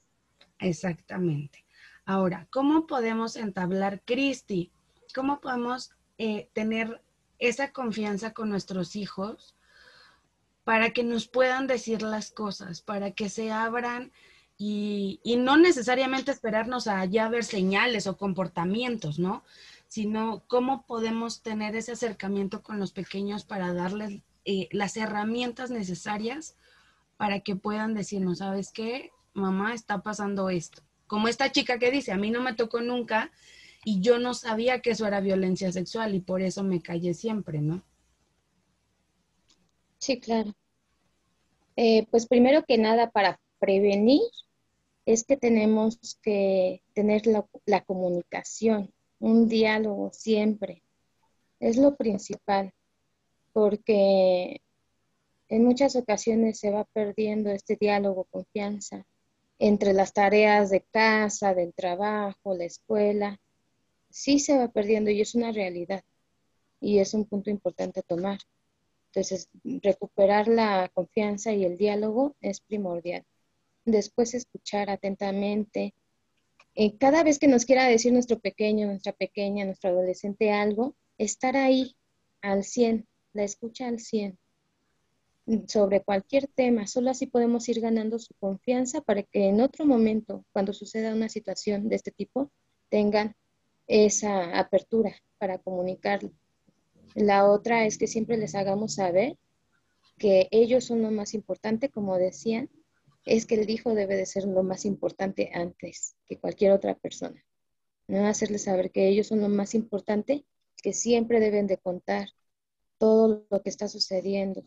Exactamente. 0.58 1.64
Ahora, 2.04 2.46
¿cómo 2.50 2.86
podemos 2.86 3.36
entablar, 3.36 4.02
Cristi? 4.04 4.72
¿Cómo 5.14 5.40
podemos 5.40 5.90
eh, 6.16 6.48
tener 6.52 7.02
esa 7.38 7.72
confianza 7.72 8.32
con 8.32 8.48
nuestros 8.48 8.96
hijos 8.96 9.54
para 10.64 10.90
que 10.90 11.04
nos 11.04 11.28
puedan 11.28 11.66
decir 11.66 12.02
las 12.02 12.30
cosas, 12.30 12.82
para 12.82 13.12
que 13.12 13.28
se 13.28 13.52
abran 13.52 14.12
y, 14.58 15.20
y 15.22 15.36
no 15.36 15.56
necesariamente 15.56 16.30
esperarnos 16.30 16.88
a 16.88 17.04
ya 17.04 17.28
ver 17.28 17.44
señales 17.44 18.06
o 18.06 18.16
comportamientos, 18.16 19.18
¿no? 19.18 19.44
Sino 19.86 20.42
cómo 20.46 20.84
podemos 20.86 21.42
tener 21.42 21.76
ese 21.76 21.92
acercamiento 21.92 22.62
con 22.62 22.80
los 22.80 22.92
pequeños 22.92 23.44
para 23.44 23.72
darles 23.72 24.20
eh, 24.50 24.66
las 24.72 24.96
herramientas 24.96 25.70
necesarias 25.70 26.56
para 27.18 27.40
que 27.40 27.54
puedan 27.54 27.92
decirnos, 27.92 28.38
¿sabes 28.38 28.72
qué? 28.72 29.10
Mamá, 29.34 29.74
está 29.74 30.02
pasando 30.02 30.48
esto. 30.48 30.80
Como 31.06 31.28
esta 31.28 31.52
chica 31.52 31.78
que 31.78 31.90
dice, 31.90 32.12
a 32.12 32.16
mí 32.16 32.30
no 32.30 32.40
me 32.40 32.54
tocó 32.54 32.80
nunca 32.80 33.30
y 33.84 34.00
yo 34.00 34.18
no 34.18 34.32
sabía 34.32 34.80
que 34.80 34.92
eso 34.92 35.06
era 35.06 35.20
violencia 35.20 35.70
sexual 35.70 36.14
y 36.14 36.20
por 36.20 36.40
eso 36.40 36.62
me 36.62 36.80
callé 36.80 37.12
siempre, 37.12 37.60
¿no? 37.60 37.84
Sí, 39.98 40.18
claro. 40.18 40.54
Eh, 41.76 42.06
pues 42.10 42.26
primero 42.26 42.64
que 42.66 42.78
nada, 42.78 43.10
para 43.10 43.38
prevenir, 43.58 44.22
es 45.04 45.24
que 45.24 45.36
tenemos 45.36 45.98
que 46.22 46.80
tener 46.94 47.26
la, 47.26 47.46
la 47.66 47.84
comunicación, 47.84 48.94
un 49.18 49.46
diálogo 49.46 50.10
siempre. 50.14 50.82
Es 51.60 51.76
lo 51.76 51.96
principal 51.96 52.72
porque 53.58 54.62
en 55.48 55.64
muchas 55.64 55.96
ocasiones 55.96 56.60
se 56.60 56.70
va 56.70 56.84
perdiendo 56.84 57.50
este 57.50 57.74
diálogo, 57.74 58.28
confianza 58.30 59.04
entre 59.58 59.94
las 59.94 60.12
tareas 60.12 60.70
de 60.70 60.82
casa, 60.82 61.54
del 61.54 61.74
trabajo, 61.74 62.54
la 62.54 62.66
escuela. 62.66 63.40
Sí 64.10 64.38
se 64.38 64.56
va 64.56 64.68
perdiendo 64.68 65.10
y 65.10 65.20
es 65.22 65.34
una 65.34 65.50
realidad 65.50 66.04
y 66.80 67.00
es 67.00 67.14
un 67.14 67.24
punto 67.24 67.50
importante 67.50 67.98
a 67.98 68.04
tomar. 68.04 68.38
Entonces, 69.06 69.48
recuperar 69.82 70.46
la 70.46 70.88
confianza 70.94 71.52
y 71.52 71.64
el 71.64 71.76
diálogo 71.76 72.36
es 72.40 72.60
primordial. 72.60 73.24
Después, 73.84 74.34
escuchar 74.34 74.88
atentamente. 74.88 75.94
Cada 77.00 77.24
vez 77.24 77.40
que 77.40 77.48
nos 77.48 77.64
quiera 77.64 77.88
decir 77.88 78.12
nuestro 78.12 78.38
pequeño, 78.38 78.86
nuestra 78.86 79.14
pequeña, 79.14 79.64
nuestro 79.64 79.90
adolescente 79.90 80.52
algo, 80.52 80.94
estar 81.16 81.56
ahí 81.56 81.96
al 82.40 82.62
100, 82.62 83.07
la 83.32 83.44
escucha 83.44 83.88
al 83.88 84.00
100 84.00 84.38
sobre 85.66 86.02
cualquier 86.02 86.46
tema. 86.48 86.86
Solo 86.86 87.10
así 87.10 87.26
podemos 87.26 87.68
ir 87.68 87.80
ganando 87.80 88.18
su 88.18 88.34
confianza 88.34 89.00
para 89.00 89.22
que 89.22 89.46
en 89.46 89.60
otro 89.60 89.86
momento, 89.86 90.44
cuando 90.52 90.72
suceda 90.72 91.14
una 91.14 91.28
situación 91.28 91.88
de 91.88 91.96
este 91.96 92.10
tipo, 92.10 92.50
tengan 92.90 93.34
esa 93.86 94.58
apertura 94.58 95.14
para 95.38 95.58
comunicarlo. 95.58 96.32
La 97.14 97.48
otra 97.48 97.86
es 97.86 97.96
que 97.96 98.06
siempre 98.06 98.36
les 98.36 98.54
hagamos 98.54 98.94
saber 98.94 99.38
que 100.18 100.48
ellos 100.50 100.84
son 100.84 101.02
lo 101.02 101.10
más 101.10 101.32
importante, 101.32 101.88
como 101.88 102.18
decían, 102.18 102.68
es 103.24 103.46
que 103.46 103.54
el 103.54 103.70
hijo 103.70 103.94
debe 103.94 104.16
de 104.16 104.26
ser 104.26 104.44
lo 104.44 104.62
más 104.62 104.84
importante 104.84 105.50
antes 105.54 106.16
que 106.26 106.38
cualquier 106.38 106.72
otra 106.72 106.94
persona. 106.94 107.42
¿no? 108.06 108.26
Hacerles 108.26 108.64
saber 108.64 108.90
que 108.90 109.08
ellos 109.08 109.28
son 109.28 109.40
lo 109.40 109.48
más 109.48 109.74
importante, 109.74 110.44
que 110.82 110.92
siempre 110.92 111.40
deben 111.40 111.66
de 111.66 111.78
contar 111.78 112.28
todo 112.98 113.46
lo 113.50 113.62
que 113.62 113.70
está 113.70 113.88
sucediendo. 113.88 114.64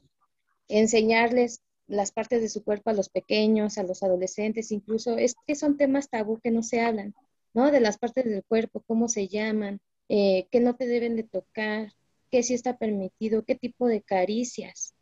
Enseñarles 0.67 1.61
las 1.87 2.11
partes 2.11 2.41
de 2.41 2.49
su 2.49 2.63
cuerpo 2.63 2.89
a 2.89 2.93
los 2.93 3.09
pequeños, 3.09 3.77
a 3.77 3.83
los 3.83 4.03
adolescentes, 4.03 4.71
incluso 4.71 5.17
es 5.17 5.35
que 5.45 5.55
son 5.55 5.77
temas 5.77 6.09
tabú 6.09 6.39
que 6.39 6.51
no 6.51 6.63
se 6.63 6.81
hablan, 6.81 7.13
¿no? 7.53 7.71
De 7.71 7.81
las 7.81 7.97
partes 7.97 8.25
del 8.25 8.43
cuerpo, 8.43 8.81
cómo 8.87 9.09
se 9.09 9.27
llaman, 9.27 9.81
eh, 10.07 10.47
qué 10.51 10.61
no 10.61 10.75
te 10.75 10.87
deben 10.87 11.15
de 11.15 11.23
tocar, 11.23 11.91
qué 12.29 12.43
sí 12.43 12.53
está 12.53 12.77
permitido, 12.77 13.43
qué 13.43 13.55
tipo 13.55 13.87
de 13.87 14.01
caricias 14.01 14.95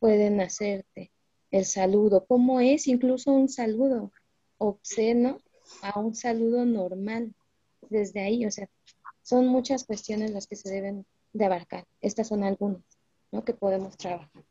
pueden 0.00 0.40
hacerte, 0.40 1.12
el 1.50 1.64
saludo, 1.64 2.26
cómo 2.26 2.60
es 2.60 2.88
incluso 2.88 3.32
un 3.32 3.48
saludo 3.48 4.12
obsceno 4.58 5.40
a 5.82 5.98
un 6.00 6.14
saludo 6.14 6.64
normal 6.64 7.34
desde 7.88 8.20
ahí, 8.20 8.44
o 8.46 8.50
sea, 8.50 8.68
son 9.22 9.46
muchas 9.46 9.84
cuestiones 9.84 10.32
las 10.32 10.46
que 10.46 10.56
se 10.56 10.70
deben 10.70 11.06
de 11.32 11.44
abarcar. 11.44 11.86
Estas 12.00 12.28
son 12.28 12.44
algunas, 12.44 12.82
¿no? 13.32 13.44
Que 13.44 13.54
podemos 13.54 13.96
trabajar. 13.96 14.44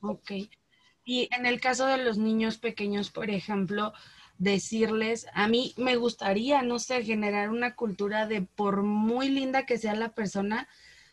Ok. 0.00 0.32
Y 1.04 1.28
en 1.34 1.46
el 1.46 1.60
caso 1.60 1.86
de 1.86 1.98
los 1.98 2.18
niños 2.18 2.58
pequeños, 2.58 3.10
por 3.10 3.30
ejemplo, 3.30 3.92
decirles, 4.38 5.26
a 5.34 5.48
mí 5.48 5.74
me 5.76 5.96
gustaría, 5.96 6.62
no 6.62 6.78
sé, 6.78 7.02
generar 7.04 7.50
una 7.50 7.74
cultura 7.74 8.26
de 8.26 8.42
por 8.42 8.82
muy 8.82 9.28
linda 9.28 9.66
que 9.66 9.78
sea 9.78 9.94
la 9.94 10.14
persona, 10.14 10.68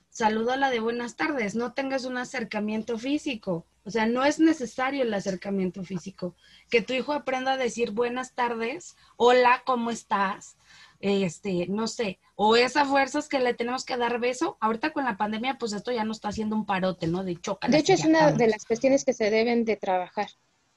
salúdala 0.09 0.69
de 0.71 0.79
buenas 0.79 1.15
tardes, 1.15 1.55
no 1.55 1.73
tengas 1.73 2.05
un 2.05 2.17
acercamiento 2.17 2.97
físico. 2.97 3.65
O 3.83 3.89
sea, 3.89 4.05
no 4.05 4.25
es 4.25 4.39
necesario 4.39 5.03
el 5.03 5.13
acercamiento 5.13 5.81
físico. 5.83 6.35
Que 6.69 6.81
tu 6.81 6.93
hijo 6.93 7.13
aprenda 7.13 7.53
a 7.53 7.57
decir 7.57 7.91
buenas 7.91 8.33
tardes, 8.33 8.97
hola, 9.15 9.63
¿cómo 9.65 9.91
estás? 9.91 10.57
Este, 10.99 11.67
no 11.67 11.87
sé, 11.87 12.19
o 12.35 12.55
esas 12.55 12.87
fuerzas 12.87 13.27
que 13.27 13.39
le 13.39 13.53
tenemos 13.53 13.85
que 13.85 13.97
dar 13.97 14.19
beso. 14.19 14.57
Ahorita 14.59 14.93
con 14.93 15.05
la 15.05 15.17
pandemia, 15.17 15.57
pues 15.57 15.73
esto 15.73 15.91
ya 15.91 16.03
no 16.03 16.11
está 16.11 16.29
haciendo 16.29 16.55
un 16.55 16.65
parote, 16.65 17.07
¿no? 17.07 17.23
De 17.23 17.35
choca. 17.35 17.67
De 17.67 17.77
hecho, 17.77 17.93
es 17.93 18.05
una 18.05 18.31
de 18.31 18.47
las 18.47 18.65
cuestiones 18.65 19.05
que 19.05 19.13
se 19.13 19.29
deben 19.29 19.65
de 19.65 19.75
trabajar. 19.75 20.29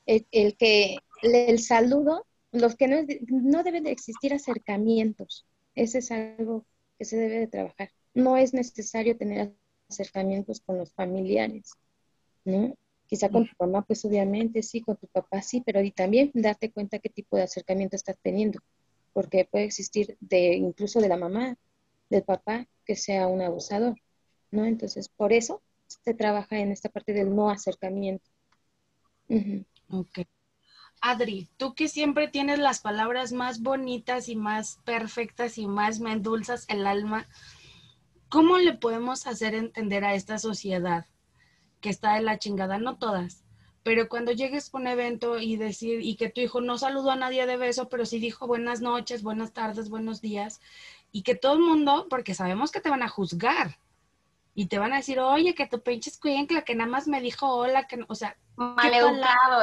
El, 0.06 0.56
que 0.56 0.98
el 1.22 1.58
saludo, 1.60 2.26
los 2.52 2.76
que 2.76 2.88
no, 2.88 2.96
no 3.28 3.62
deben 3.62 3.84
de 3.84 3.92
existir 3.92 4.34
acercamientos. 4.34 5.46
Ese 5.74 5.98
es 5.98 6.10
algo 6.10 6.64
que 6.98 7.04
se 7.04 7.16
debe 7.16 7.38
de 7.38 7.46
trabajar. 7.46 7.90
No 8.12 8.36
es 8.36 8.52
necesario 8.52 9.16
tener 9.16 9.54
acercamientos 9.88 10.60
con 10.60 10.78
los 10.78 10.92
familiares, 10.92 11.72
¿no? 12.44 12.74
Quizá 13.06 13.28
con 13.28 13.44
tu 13.44 13.52
mamá, 13.58 13.82
pues 13.82 14.04
obviamente 14.04 14.62
sí, 14.62 14.82
con 14.82 14.96
tu 14.96 15.06
papá 15.08 15.42
sí, 15.42 15.62
pero 15.64 15.82
y 15.82 15.90
también 15.90 16.30
darte 16.34 16.70
cuenta 16.70 16.98
qué 16.98 17.08
tipo 17.08 17.36
de 17.36 17.42
acercamiento 17.42 17.96
estás 17.96 18.16
teniendo 18.22 18.60
porque 19.12 19.48
puede 19.50 19.64
existir 19.64 20.16
de 20.20 20.54
incluso 20.54 21.00
de 21.00 21.08
la 21.08 21.16
mamá, 21.16 21.56
del 22.08 22.22
papá, 22.22 22.66
que 22.84 22.96
sea 22.96 23.26
un 23.26 23.42
abusador, 23.42 23.96
¿no? 24.50 24.64
Entonces, 24.64 25.08
por 25.08 25.32
eso 25.32 25.62
se 25.86 26.14
trabaja 26.14 26.58
en 26.58 26.72
esta 26.72 26.88
parte 26.88 27.12
del 27.12 27.34
no 27.34 27.50
acercamiento. 27.50 28.30
Ok. 29.88 30.20
Adri, 31.00 31.48
tú 31.56 31.74
que 31.74 31.88
siempre 31.88 32.28
tienes 32.28 32.58
las 32.58 32.80
palabras 32.80 33.32
más 33.32 33.62
bonitas 33.62 34.28
y 34.28 34.36
más 34.36 34.78
perfectas 34.84 35.56
y 35.56 35.66
más 35.66 35.98
me 36.00 36.12
el 36.12 36.86
alma, 36.86 37.26
¿cómo 38.28 38.58
le 38.58 38.74
podemos 38.74 39.26
hacer 39.26 39.54
entender 39.54 40.04
a 40.04 40.14
esta 40.14 40.38
sociedad 40.38 41.06
que 41.80 41.88
está 41.88 42.14
de 42.14 42.22
la 42.22 42.38
chingada? 42.38 42.78
No 42.78 42.98
todas, 42.98 43.39
pero 43.82 44.08
cuando 44.08 44.32
llegues 44.32 44.72
a 44.72 44.76
un 44.76 44.86
evento 44.86 45.38
y 45.38 45.56
decir, 45.56 46.00
y 46.02 46.16
que 46.16 46.28
tu 46.28 46.40
hijo 46.40 46.60
no 46.60 46.78
saludó 46.78 47.10
a 47.10 47.16
nadie 47.16 47.46
de 47.46 47.56
beso, 47.56 47.88
pero 47.88 48.04
sí 48.04 48.18
dijo 48.18 48.46
buenas 48.46 48.80
noches, 48.80 49.22
buenas 49.22 49.52
tardes, 49.52 49.88
buenos 49.88 50.20
días, 50.20 50.60
y 51.12 51.22
que 51.22 51.34
todo 51.34 51.54
el 51.54 51.60
mundo, 51.60 52.06
porque 52.10 52.34
sabemos 52.34 52.70
que 52.70 52.80
te 52.80 52.90
van 52.90 53.02
a 53.02 53.08
juzgar, 53.08 53.78
y 54.54 54.66
te 54.66 54.78
van 54.78 54.92
a 54.92 54.96
decir, 54.96 55.18
oye, 55.20 55.54
que 55.54 55.66
tu 55.66 55.80
pinche 55.80 56.10
escuincla, 56.10 56.62
que 56.62 56.74
nada 56.74 56.90
más 56.90 57.08
me 57.08 57.20
dijo 57.20 57.46
hola, 57.54 57.86
que, 57.86 58.04
o 58.08 58.14
sea, 58.14 58.36
maleducado. 58.56 59.62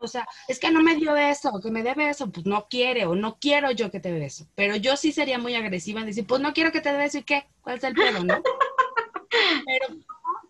O 0.00 0.06
sea, 0.06 0.28
es 0.46 0.60
que 0.60 0.70
no 0.70 0.80
me 0.80 0.94
dio 0.94 1.12
beso, 1.12 1.60
que 1.60 1.72
me 1.72 1.82
dé 1.82 1.94
beso, 1.94 2.30
pues 2.30 2.46
no 2.46 2.68
quiere 2.68 3.06
o 3.06 3.16
no 3.16 3.38
quiero 3.40 3.72
yo 3.72 3.90
que 3.90 3.98
te 3.98 4.12
dé 4.12 4.20
beso. 4.20 4.46
Pero 4.54 4.76
yo 4.76 4.96
sí 4.96 5.10
sería 5.10 5.38
muy 5.38 5.56
agresiva 5.56 6.00
en 6.00 6.06
decir, 6.06 6.24
pues 6.24 6.40
no 6.40 6.52
quiero 6.52 6.70
que 6.70 6.80
te 6.80 6.92
dé 6.92 6.98
beso 6.98 7.18
y 7.18 7.24
qué, 7.24 7.48
¿cuál 7.62 7.78
es 7.78 7.84
el 7.84 7.94
pedo, 7.94 8.22
no? 8.22 8.40
Pero 9.66 9.86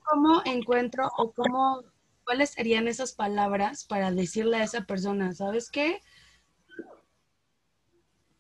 ¿cómo 0.05 0.43
encuentro 0.45 1.11
o 1.17 1.33
cómo 1.33 1.83
¿cuáles 2.29 2.51
serían 2.51 2.89
esas 2.89 3.15
palabras 3.15 3.87
para 3.87 4.11
decirle 4.11 4.59
a 4.59 4.63
esa 4.63 4.85
persona, 4.85 5.33
¿sabes 5.33 5.71
qué? 5.71 6.03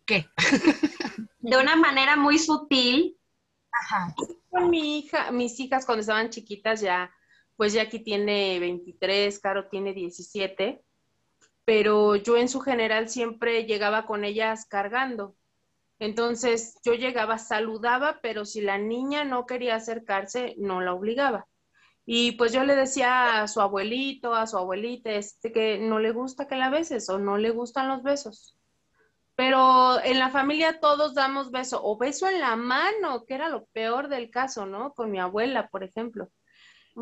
¿Qué? 0.04 0.26
De 1.38 1.56
una 1.56 1.74
manera 1.74 2.14
muy 2.14 2.38
sutil. 2.38 3.16
Ajá. 3.72 4.14
Con 4.50 4.68
mi 4.68 4.98
hija, 4.98 5.30
mis 5.30 5.58
hijas 5.58 5.86
cuando 5.86 6.02
estaban 6.02 6.28
chiquitas 6.28 6.82
ya, 6.82 7.10
pues 7.56 7.72
ya 7.72 7.80
aquí 7.80 8.00
tiene 8.00 8.58
23, 8.60 9.38
Caro 9.38 9.68
tiene 9.70 9.94
17, 9.94 10.84
pero 11.64 12.14
yo 12.16 12.36
en 12.36 12.50
su 12.50 12.60
general 12.60 13.08
siempre 13.08 13.64
llegaba 13.64 14.04
con 14.04 14.22
ellas 14.22 14.66
cargando. 14.66 15.34
Entonces 15.98 16.78
yo 16.84 16.92
llegaba, 16.92 17.38
saludaba, 17.38 18.20
pero 18.20 18.44
si 18.44 18.60
la 18.60 18.76
niña 18.76 19.24
no 19.24 19.46
quería 19.46 19.76
acercarse, 19.76 20.56
no 20.58 20.82
la 20.82 20.92
obligaba. 20.92 21.48
Y 22.10 22.32
pues 22.32 22.54
yo 22.54 22.64
le 22.64 22.74
decía 22.74 23.42
a 23.42 23.48
su 23.48 23.60
abuelito, 23.60 24.34
a 24.34 24.46
su 24.46 24.56
abuelita, 24.56 25.10
este, 25.10 25.52
que 25.52 25.78
no 25.78 25.98
le 25.98 26.10
gusta 26.10 26.48
que 26.48 26.56
la 26.56 26.70
beses 26.70 27.06
o 27.10 27.18
no 27.18 27.36
le 27.36 27.50
gustan 27.50 27.86
los 27.86 28.02
besos. 28.02 28.56
Pero 29.34 30.02
en 30.02 30.18
la 30.18 30.30
familia 30.30 30.80
todos 30.80 31.12
damos 31.12 31.50
beso 31.50 31.82
o 31.84 31.98
beso 31.98 32.26
en 32.26 32.40
la 32.40 32.56
mano, 32.56 33.26
que 33.26 33.34
era 33.34 33.50
lo 33.50 33.66
peor 33.74 34.08
del 34.08 34.30
caso, 34.30 34.64
¿no? 34.64 34.94
Con 34.94 35.10
mi 35.10 35.20
abuela, 35.20 35.68
por 35.68 35.84
ejemplo. 35.84 36.30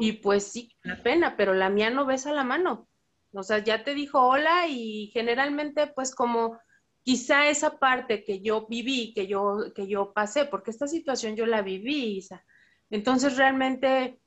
Y 0.00 0.14
pues 0.14 0.50
sí, 0.50 0.74
la 0.82 1.00
pena, 1.00 1.36
pero 1.36 1.54
la 1.54 1.70
mía 1.70 1.88
no 1.88 2.04
besa 2.04 2.32
la 2.32 2.42
mano. 2.42 2.88
O 3.32 3.44
sea, 3.44 3.60
ya 3.60 3.84
te 3.84 3.94
dijo 3.94 4.20
hola 4.20 4.66
y 4.66 5.12
generalmente 5.12 5.86
pues 5.86 6.16
como 6.16 6.58
quizá 7.04 7.46
esa 7.48 7.78
parte 7.78 8.24
que 8.24 8.40
yo 8.40 8.66
viví, 8.68 9.14
que 9.14 9.28
yo, 9.28 9.72
que 9.72 9.86
yo 9.86 10.12
pasé, 10.12 10.46
porque 10.46 10.72
esta 10.72 10.88
situación 10.88 11.36
yo 11.36 11.46
la 11.46 11.62
viví, 11.62 12.16
Isa. 12.16 12.44
Entonces 12.90 13.36
realmente 13.36 14.18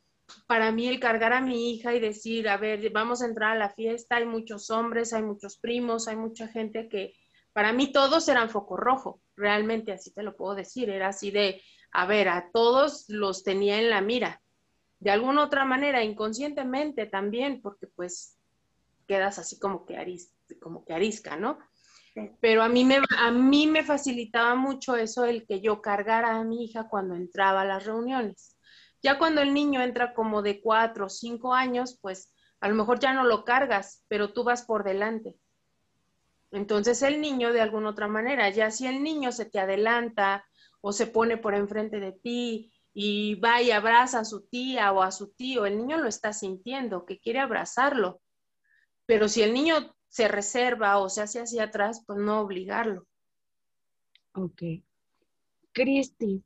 para 0.48 0.72
mí 0.72 0.88
el 0.88 1.00
cargar 1.00 1.34
a 1.34 1.42
mi 1.42 1.72
hija 1.72 1.94
y 1.94 2.00
decir, 2.00 2.50
a 2.50 2.58
ver, 2.58 2.90
vamos 2.92 3.22
a 3.22 3.26
entrar 3.26 3.52
a 3.52 3.60
la 3.60 3.70
fiesta, 3.70 4.18
hay 4.18 4.26
muchos 4.26 4.70
hombres, 4.70 5.14
hay 5.14 5.24
muchos 5.24 5.58
primos, 5.58 6.08
hay 6.08 6.16
mucha 6.16 6.48
gente 6.48 6.90
que 6.90 7.14
para 7.54 7.74
mí 7.74 7.92
todos 7.92 8.28
eran 8.30 8.50
foco 8.50 8.78
rojo, 8.78 9.22
realmente 9.36 9.92
así 9.92 10.14
te 10.14 10.24
lo 10.24 10.36
puedo 10.36 10.56
decir, 10.56 10.90
era 10.90 11.10
así 11.10 11.32
de, 11.32 11.62
a 11.92 12.06
ver, 12.06 12.30
a 12.30 12.50
todos 12.52 13.06
los 13.10 13.44
tenía 13.44 13.80
en 13.80 13.90
la 13.90 14.02
mira, 14.02 14.42
de 15.00 15.12
alguna 15.12 15.44
otra 15.44 15.66
manera, 15.66 16.04
inconscientemente 16.04 17.06
también, 17.06 17.62
porque 17.62 17.88
pues 17.88 18.38
quedas 19.08 19.40
así 19.40 19.60
como 19.60 19.86
que, 19.86 19.96
como 20.62 20.86
que 20.86 20.94
arisca, 20.94 21.36
¿no? 21.36 21.58
Pero 22.42 22.64
a 22.64 22.70
mí, 22.70 22.84
me, 22.84 23.00
a 23.18 23.32
mí 23.32 23.66
me 23.66 23.84
facilitaba 23.84 24.56
mucho 24.56 24.96
eso, 24.96 25.24
el 25.24 25.46
que 25.46 25.62
yo 25.62 25.82
cargara 25.82 26.38
a 26.38 26.44
mi 26.44 26.66
hija 26.66 26.90
cuando 26.90 27.16
entraba 27.16 27.62
a 27.62 27.66
las 27.66 27.86
reuniones 27.86 28.59
ya 29.02 29.18
cuando 29.18 29.42
el 29.42 29.54
niño 29.54 29.82
entra 29.82 30.14
como 30.14 30.42
de 30.42 30.62
cuatro 30.62 31.06
o 31.06 31.10
cinco 31.10 31.54
años, 31.54 31.98
pues 32.02 32.34
a 32.60 32.68
lo 32.68 32.76
mejor 32.76 33.00
ya 33.00 33.14
no 33.14 33.24
lo 33.24 33.46
cargas, 33.46 34.04
pero 34.08 34.34
tú 34.34 34.44
vas 34.44 34.64
por 34.64 34.84
delante. 34.84 35.36
Entonces 36.52 37.02
el 37.04 37.22
niño 37.22 37.54
de 37.54 37.62
alguna 37.62 37.90
otra 37.90 38.08
manera, 38.08 38.50
ya 38.50 38.72
si 38.72 38.88
el 38.88 39.04
niño 39.04 39.32
se 39.32 39.46
te 39.46 39.60
adelanta 39.60 40.46
o 40.82 40.92
se 40.92 41.08
pone 41.08 41.38
por 41.38 41.54
enfrente 41.54 42.00
de 42.00 42.12
ti 42.12 42.74
y 42.94 43.36
va 43.36 43.62
y 43.62 43.72
abraza 43.72 44.20
a 44.20 44.26
su 44.26 44.48
tía 44.48 44.92
o 44.92 45.02
a 45.02 45.12
su 45.12 45.32
tío, 45.32 45.66
el 45.66 45.78
niño 45.78 45.98
lo 45.98 46.08
está 46.08 46.34
sintiendo, 46.34 47.06
que 47.06 47.20
quiere 47.20 47.40
abrazarlo. 47.40 48.22
Pero 49.06 49.28
si 49.28 49.44
el 49.44 49.54
niño 49.54 49.96
se 50.08 50.28
reserva 50.28 50.98
o 50.98 51.08
se 51.10 51.22
hace 51.22 51.40
hacia 51.40 51.66
atrás, 51.66 52.04
pues 52.06 52.20
no 52.20 52.42
obligarlo. 52.42 53.06
Ok. 54.34 54.64
Cristi, 55.72 56.44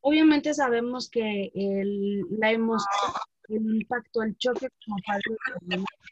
obviamente 0.00 0.54
sabemos 0.54 1.08
que 1.10 1.50
el, 1.54 2.22
la 2.38 2.52
emoción, 2.52 3.12
el 3.48 3.76
impacto, 3.76 4.22
el 4.22 4.36
choque 4.36 4.68
como 4.84 4.96
padre 5.06 5.36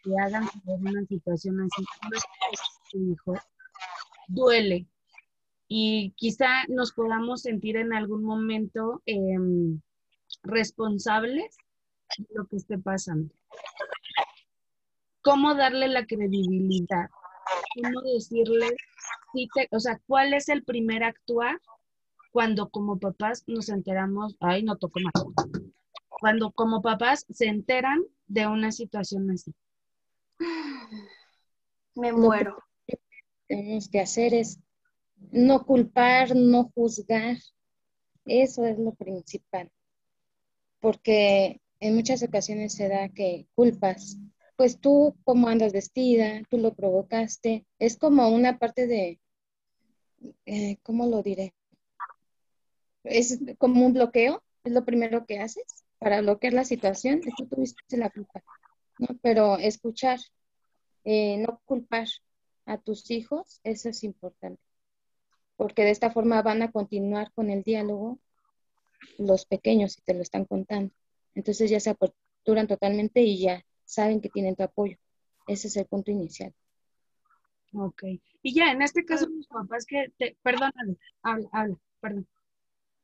que 0.02 0.10
hagan 0.22 0.48
una 0.64 1.04
situación 1.06 1.60
así, 1.60 1.84
su 2.90 3.12
hijo, 3.12 3.34
duele. 4.28 4.86
Y 5.68 6.12
quizá 6.16 6.64
nos 6.68 6.92
podamos 6.92 7.42
sentir 7.42 7.76
en 7.76 7.92
algún 7.92 8.22
momento 8.22 9.02
em, 9.04 9.80
responsables 10.42 11.56
de 12.18 12.26
lo 12.30 12.46
que 12.46 12.56
esté 12.56 12.78
pasando. 12.78 13.34
¿Cómo 15.22 15.54
darle 15.56 15.88
la 15.88 16.06
credibilidad? 16.06 17.10
¿Cómo 17.74 18.00
decirle, 18.02 18.76
o 19.72 19.80
sea, 19.80 20.00
cuál 20.06 20.34
es 20.34 20.48
el 20.48 20.62
primer 20.62 21.02
actuar 21.02 21.60
cuando 22.36 22.68
como 22.68 22.98
papás 22.98 23.44
nos 23.46 23.70
enteramos, 23.70 24.36
ay, 24.40 24.62
no 24.62 24.76
toco 24.76 25.00
más, 25.00 25.24
cuando 26.20 26.50
como 26.50 26.82
papás 26.82 27.24
se 27.30 27.46
enteran 27.46 28.04
de 28.26 28.46
una 28.46 28.72
situación 28.72 29.30
así. 29.30 29.54
Me 31.94 32.12
muero. 32.12 32.50
Lo 32.50 32.58
que 32.86 32.98
tenemos 33.46 33.88
que 33.88 34.00
hacer 34.00 34.34
es 34.34 34.60
no 35.32 35.64
culpar, 35.64 36.36
no 36.36 36.70
juzgar. 36.74 37.38
Eso 38.26 38.66
es 38.66 38.78
lo 38.78 38.92
principal. 38.92 39.70
Porque 40.80 41.62
en 41.80 41.94
muchas 41.94 42.22
ocasiones 42.22 42.74
se 42.74 42.90
da 42.90 43.08
que 43.08 43.46
culpas, 43.54 44.18
pues 44.58 44.78
tú 44.78 45.16
cómo 45.24 45.48
andas 45.48 45.72
vestida, 45.72 46.42
tú 46.50 46.58
lo 46.58 46.74
provocaste. 46.74 47.64
Es 47.78 47.96
como 47.96 48.28
una 48.28 48.58
parte 48.58 48.86
de, 48.86 49.20
eh, 50.44 50.76
¿cómo 50.82 51.06
lo 51.06 51.22
diré? 51.22 51.55
Es 53.06 53.40
como 53.58 53.84
un 53.86 53.92
bloqueo, 53.92 54.42
es 54.64 54.72
lo 54.72 54.84
primero 54.84 55.26
que 55.26 55.38
haces 55.38 55.64
para 55.98 56.20
bloquear 56.20 56.52
la 56.52 56.64
situación, 56.64 57.20
tú 57.20 57.46
tuviste 57.46 57.96
la 57.96 58.10
culpa. 58.10 58.42
¿no? 58.98 59.08
Pero 59.22 59.56
escuchar, 59.58 60.18
eh, 61.04 61.38
no 61.38 61.60
culpar 61.64 62.08
a 62.66 62.78
tus 62.78 63.10
hijos, 63.10 63.60
eso 63.64 63.88
es 63.88 64.04
importante, 64.04 64.60
porque 65.56 65.84
de 65.84 65.90
esta 65.90 66.10
forma 66.10 66.42
van 66.42 66.62
a 66.62 66.70
continuar 66.70 67.32
con 67.32 67.50
el 67.50 67.62
diálogo 67.62 68.18
los 69.18 69.46
pequeños 69.46 69.92
si 69.92 70.02
te 70.02 70.14
lo 70.14 70.22
están 70.22 70.44
contando. 70.44 70.92
Entonces 71.34 71.70
ya 71.70 71.80
se 71.80 71.90
aperturan 71.90 72.66
totalmente 72.66 73.22
y 73.22 73.40
ya 73.40 73.64
saben 73.84 74.20
que 74.20 74.28
tienen 74.28 74.56
tu 74.56 74.64
apoyo. 74.64 74.96
Ese 75.46 75.68
es 75.68 75.76
el 75.76 75.86
punto 75.86 76.10
inicial. 76.10 76.52
Ok. 77.72 78.04
Y 78.42 78.54
ya, 78.54 78.72
en 78.72 78.82
este 78.82 79.04
caso, 79.04 79.28
mis 79.28 79.46
papás 79.46 79.86
que, 79.86 80.12
te, 80.16 80.36
perdóname, 80.42 80.96
habla, 81.22 81.48
habla, 81.52 81.76
perdón. 82.00 82.26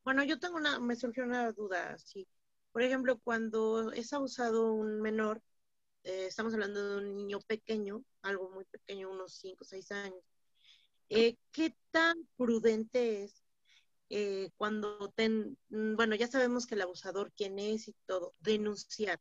Bueno, 0.03 0.23
yo 0.23 0.39
tengo 0.39 0.57
una, 0.57 0.79
me 0.79 0.95
surgió 0.95 1.23
una 1.23 1.51
duda, 1.51 1.97
sí. 1.97 2.27
Por 2.71 2.81
ejemplo, 2.81 3.19
cuando 3.19 3.91
es 3.91 4.11
abusado 4.13 4.73
un 4.73 5.01
menor, 5.01 5.41
eh, 6.03 6.27
estamos 6.27 6.53
hablando 6.53 6.89
de 6.89 6.97
un 7.07 7.15
niño 7.15 7.39
pequeño, 7.41 8.03
algo 8.21 8.49
muy 8.51 8.65
pequeño, 8.65 9.11
unos 9.11 9.35
5 9.35 9.63
o 9.63 9.65
6 9.65 9.91
años, 9.91 10.23
eh, 11.09 11.37
¿qué 11.51 11.75
tan 11.91 12.27
prudente 12.37 13.23
es 13.25 13.43
eh, 14.09 14.51
cuando, 14.57 15.09
ten, 15.15 15.57
mm, 15.69 15.95
bueno, 15.95 16.15
ya 16.15 16.27
sabemos 16.27 16.67
que 16.67 16.75
el 16.75 16.81
abusador 16.81 17.31
quién 17.35 17.59
es 17.59 17.87
y 17.87 17.95
todo, 18.05 18.35
denunciar? 18.39 19.19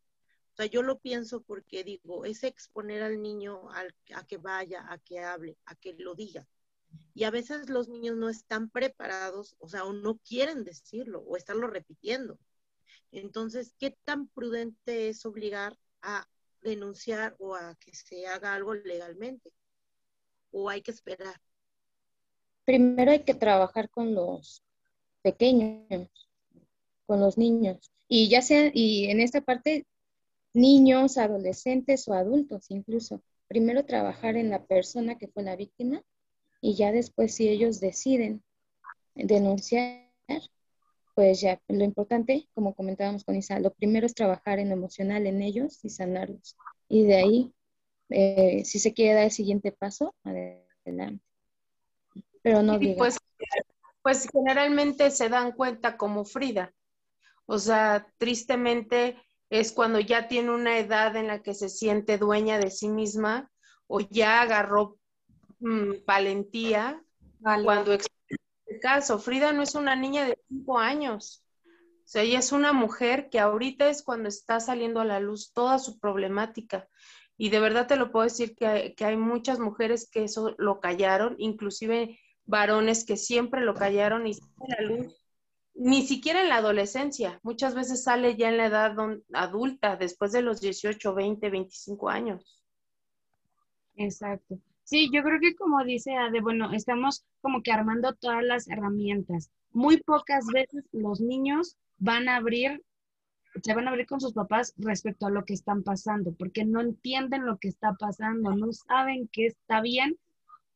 O 0.54 0.56
sea, 0.56 0.66
yo 0.66 0.82
lo 0.82 0.98
pienso 1.00 1.42
porque 1.42 1.84
digo, 1.84 2.24
es 2.26 2.44
exponer 2.44 3.02
al 3.02 3.22
niño 3.22 3.70
a 3.72 4.26
que 4.26 4.38
vaya, 4.38 4.86
a 4.90 4.98
que 4.98 5.20
hable, 5.20 5.58
a 5.66 5.74
que 5.76 5.94
lo 5.94 6.14
diga. 6.14 6.46
Y 7.14 7.24
a 7.24 7.30
veces 7.30 7.68
los 7.68 7.88
niños 7.88 8.16
no 8.16 8.28
están 8.28 8.70
preparados, 8.70 9.54
o 9.58 9.68
sea, 9.68 9.84
o 9.84 9.92
no 9.92 10.18
quieren 10.18 10.64
decirlo 10.64 11.20
o 11.20 11.36
estarlo 11.36 11.66
repitiendo. 11.66 12.38
Entonces, 13.12 13.74
¿qué 13.78 13.96
tan 14.04 14.28
prudente 14.28 15.08
es 15.08 15.26
obligar 15.26 15.76
a 16.00 16.26
denunciar 16.62 17.36
o 17.38 17.54
a 17.54 17.74
que 17.76 17.94
se 17.94 18.26
haga 18.26 18.54
algo 18.54 18.74
legalmente? 18.74 19.52
¿O 20.50 20.70
hay 20.70 20.80
que 20.80 20.90
esperar? 20.90 21.40
Primero 22.64 23.10
hay 23.10 23.24
que 23.24 23.34
trabajar 23.34 23.90
con 23.90 24.14
los 24.14 24.62
pequeños, 25.22 26.08
con 27.06 27.20
los 27.20 27.36
niños. 27.36 27.90
Y 28.08 28.28
ya 28.28 28.40
sea, 28.40 28.70
y 28.72 29.06
en 29.06 29.20
esta 29.20 29.40
parte, 29.40 29.86
niños, 30.54 31.18
adolescentes 31.18 32.08
o 32.08 32.14
adultos 32.14 32.70
incluso. 32.70 33.22
Primero 33.48 33.84
trabajar 33.84 34.36
en 34.36 34.48
la 34.48 34.64
persona 34.64 35.18
que 35.18 35.28
fue 35.28 35.42
la 35.42 35.56
víctima 35.56 36.02
y 36.62 36.76
ya 36.76 36.92
después 36.92 37.34
si 37.34 37.48
ellos 37.48 37.80
deciden 37.80 38.42
denunciar, 39.14 40.08
pues 41.14 41.40
ya 41.40 41.60
lo 41.68 41.84
importante, 41.84 42.48
como 42.54 42.74
comentábamos 42.74 43.24
con 43.24 43.36
Isa, 43.36 43.58
lo 43.58 43.74
primero 43.74 44.06
es 44.06 44.14
trabajar 44.14 44.60
en 44.60 44.68
lo 44.68 44.74
emocional 44.76 45.26
en 45.26 45.42
ellos 45.42 45.84
y 45.84 45.90
sanarlos. 45.90 46.56
Y 46.88 47.04
de 47.04 47.16
ahí, 47.16 47.52
eh, 48.08 48.64
si 48.64 48.78
se 48.78 48.94
quiere 48.94 49.14
dar 49.14 49.24
el 49.24 49.30
siguiente 49.32 49.72
paso, 49.72 50.14
adelante. 50.22 51.20
Pero 52.42 52.62
no. 52.62 52.78
Pues, 52.96 53.18
pues 54.02 54.28
generalmente 54.32 55.10
se 55.10 55.28
dan 55.28 55.52
cuenta 55.52 55.96
como 55.96 56.24
Frida. 56.24 56.72
O 57.44 57.58
sea, 57.58 58.06
tristemente 58.18 59.16
es 59.50 59.72
cuando 59.72 59.98
ya 59.98 60.28
tiene 60.28 60.50
una 60.50 60.78
edad 60.78 61.16
en 61.16 61.26
la 61.26 61.42
que 61.42 61.54
se 61.54 61.68
siente 61.68 62.18
dueña 62.18 62.58
de 62.58 62.70
sí 62.70 62.88
misma 62.88 63.50
o 63.86 64.00
ya 64.00 64.42
agarró 64.42 64.96
mm, 65.62 66.04
valentía 66.06 67.02
cuando 67.64 67.96
caso. 68.80 69.18
Frida 69.18 69.52
no 69.52 69.62
es 69.62 69.74
una 69.74 69.96
niña 69.96 70.26
de 70.26 70.38
cinco 70.48 70.78
años. 70.78 71.44
O 72.04 72.08
sea, 72.12 72.22
ella 72.22 72.40
es 72.40 72.52
una 72.52 72.72
mujer 72.72 73.30
que 73.30 73.40
ahorita 73.40 73.88
es 73.88 74.02
cuando 74.02 74.28
está 74.28 74.60
saliendo 74.60 75.00
a 75.00 75.04
la 75.04 75.20
luz 75.20 75.52
toda 75.52 75.78
su 75.78 75.98
problemática. 75.98 76.88
Y 77.38 77.48
de 77.48 77.60
verdad 77.60 77.86
te 77.86 77.96
lo 77.96 78.12
puedo 78.12 78.24
decir 78.24 78.54
que, 78.54 78.94
hay 78.98 79.16
muchas 79.16 79.58
mujeres 79.58 80.08
que 80.10 80.24
eso 80.24 80.54
lo 80.58 80.80
callaron, 80.80 81.36
inclusive 81.38 82.18
varones 82.44 83.04
que 83.04 83.16
siempre 83.16 83.62
lo 83.62 83.74
callaron 83.74 84.26
y 84.26 84.34
sale 84.34 84.52
a 84.60 84.82
la 84.82 84.88
luz. 84.88 85.16
Ni 85.74 86.06
siquiera 86.06 86.42
en 86.42 86.50
la 86.50 86.56
adolescencia, 86.56 87.40
muchas 87.42 87.74
veces 87.74 88.04
sale 88.04 88.36
ya 88.36 88.50
en 88.50 88.58
la 88.58 88.66
edad 88.66 88.94
adulta, 89.32 89.96
después 89.96 90.32
de 90.32 90.42
los 90.42 90.60
18, 90.60 91.14
20, 91.14 91.48
25 91.48 92.10
años. 92.10 92.62
Exacto. 93.96 94.58
Sí, 94.84 95.10
yo 95.12 95.22
creo 95.22 95.40
que 95.40 95.54
como 95.54 95.84
dice 95.84 96.16
Ade, 96.16 96.40
bueno, 96.40 96.72
estamos 96.72 97.24
como 97.40 97.62
que 97.62 97.72
armando 97.72 98.14
todas 98.14 98.42
las 98.42 98.68
herramientas. 98.68 99.50
Muy 99.70 99.98
pocas 99.98 100.46
veces 100.52 100.84
los 100.92 101.20
niños 101.20 101.76
van 101.98 102.28
a 102.28 102.36
abrir, 102.36 102.82
se 103.62 103.74
van 103.74 103.86
a 103.86 103.90
abrir 103.90 104.06
con 104.06 104.20
sus 104.20 104.32
papás 104.32 104.74
respecto 104.76 105.26
a 105.26 105.30
lo 105.30 105.44
que 105.44 105.54
están 105.54 105.82
pasando, 105.82 106.34
porque 106.34 106.64
no 106.64 106.80
entienden 106.80 107.46
lo 107.46 107.58
que 107.58 107.68
está 107.68 107.94
pasando, 107.94 108.54
no 108.54 108.72
saben 108.72 109.28
qué 109.32 109.46
está 109.46 109.80
bien 109.80 110.18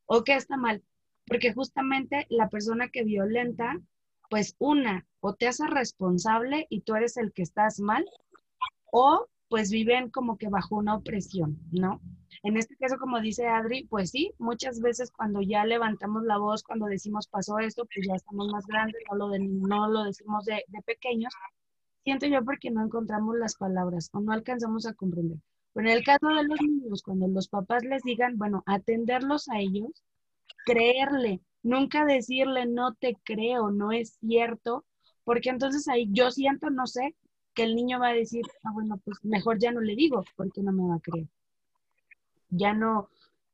o 0.05 0.23
qué 0.23 0.35
está 0.35 0.57
mal, 0.57 0.83
porque 1.25 1.53
justamente 1.53 2.25
la 2.29 2.49
persona 2.49 2.87
que 2.87 3.03
violenta, 3.03 3.79
pues 4.29 4.55
una, 4.57 5.05
o 5.19 5.35
te 5.35 5.47
hace 5.47 5.67
responsable 5.67 6.65
y 6.69 6.81
tú 6.81 6.95
eres 6.95 7.17
el 7.17 7.33
que 7.33 7.43
estás 7.43 7.79
mal, 7.79 8.05
o 8.91 9.27
pues 9.49 9.71
viven 9.71 10.09
como 10.09 10.37
que 10.37 10.49
bajo 10.49 10.75
una 10.75 10.95
opresión, 10.95 11.57
¿no? 11.71 12.01
En 12.43 12.57
este 12.57 12.75
caso, 12.75 12.97
como 12.99 13.19
dice 13.21 13.47
Adri, 13.47 13.85
pues 13.85 14.11
sí, 14.11 14.33
muchas 14.37 14.79
veces 14.81 15.11
cuando 15.11 15.41
ya 15.41 15.65
levantamos 15.65 16.23
la 16.23 16.37
voz, 16.37 16.63
cuando 16.63 16.85
decimos 16.85 17.27
pasó 17.27 17.59
esto, 17.59 17.85
pues 17.93 18.07
ya 18.07 18.15
estamos 18.15 18.49
más 18.51 18.65
grandes, 18.67 19.01
no 19.09 19.17
lo, 19.17 19.29
no 19.39 19.89
lo 19.89 20.03
decimos 20.03 20.45
de, 20.45 20.63
de 20.67 20.81
pequeños, 20.83 21.33
siento 22.03 22.25
yo 22.27 22.43
porque 22.43 22.71
no 22.71 22.83
encontramos 22.83 23.37
las 23.37 23.55
palabras 23.55 24.09
o 24.13 24.19
no 24.21 24.31
alcanzamos 24.31 24.85
a 24.85 24.93
comprender. 24.93 25.37
Pero 25.73 25.89
en 25.89 25.97
el 25.97 26.03
caso 26.03 26.27
de 26.27 26.43
los 26.43 26.61
niños, 26.61 27.03
cuando 27.03 27.27
los 27.27 27.49
papás 27.49 27.83
les 27.83 28.03
digan, 28.03 28.37
bueno, 28.37 28.63
atenderlos 28.65 29.49
a 29.49 29.59
ellos, 29.59 30.03
creerle, 30.65 31.41
nunca 31.63 32.05
decirle 32.05 32.65
no 32.65 32.93
te 32.95 33.15
creo, 33.23 33.71
no 33.71 33.91
es 33.91 34.17
cierto, 34.19 34.85
porque 35.23 35.49
entonces 35.49 35.87
ahí 35.87 36.07
yo 36.11 36.31
siento, 36.31 36.69
no 36.69 36.87
sé, 36.87 37.15
que 37.57 37.63
el 37.63 37.75
niño 37.75 37.99
va 37.99 38.09
a 38.09 38.13
decir, 38.13 38.43
ah, 38.63 38.71
bueno, 38.71 39.01
pues 39.03 39.17
mejor 39.25 39.57
ya 39.57 39.71
no 39.71 39.81
le 39.81 39.95
digo, 39.95 40.23
porque 40.35 40.61
no 40.61 40.71
me 40.71 40.87
va 40.87 40.95
a 40.97 40.99
creer. 40.99 41.25
Ya 42.49 42.75
no, 42.75 43.09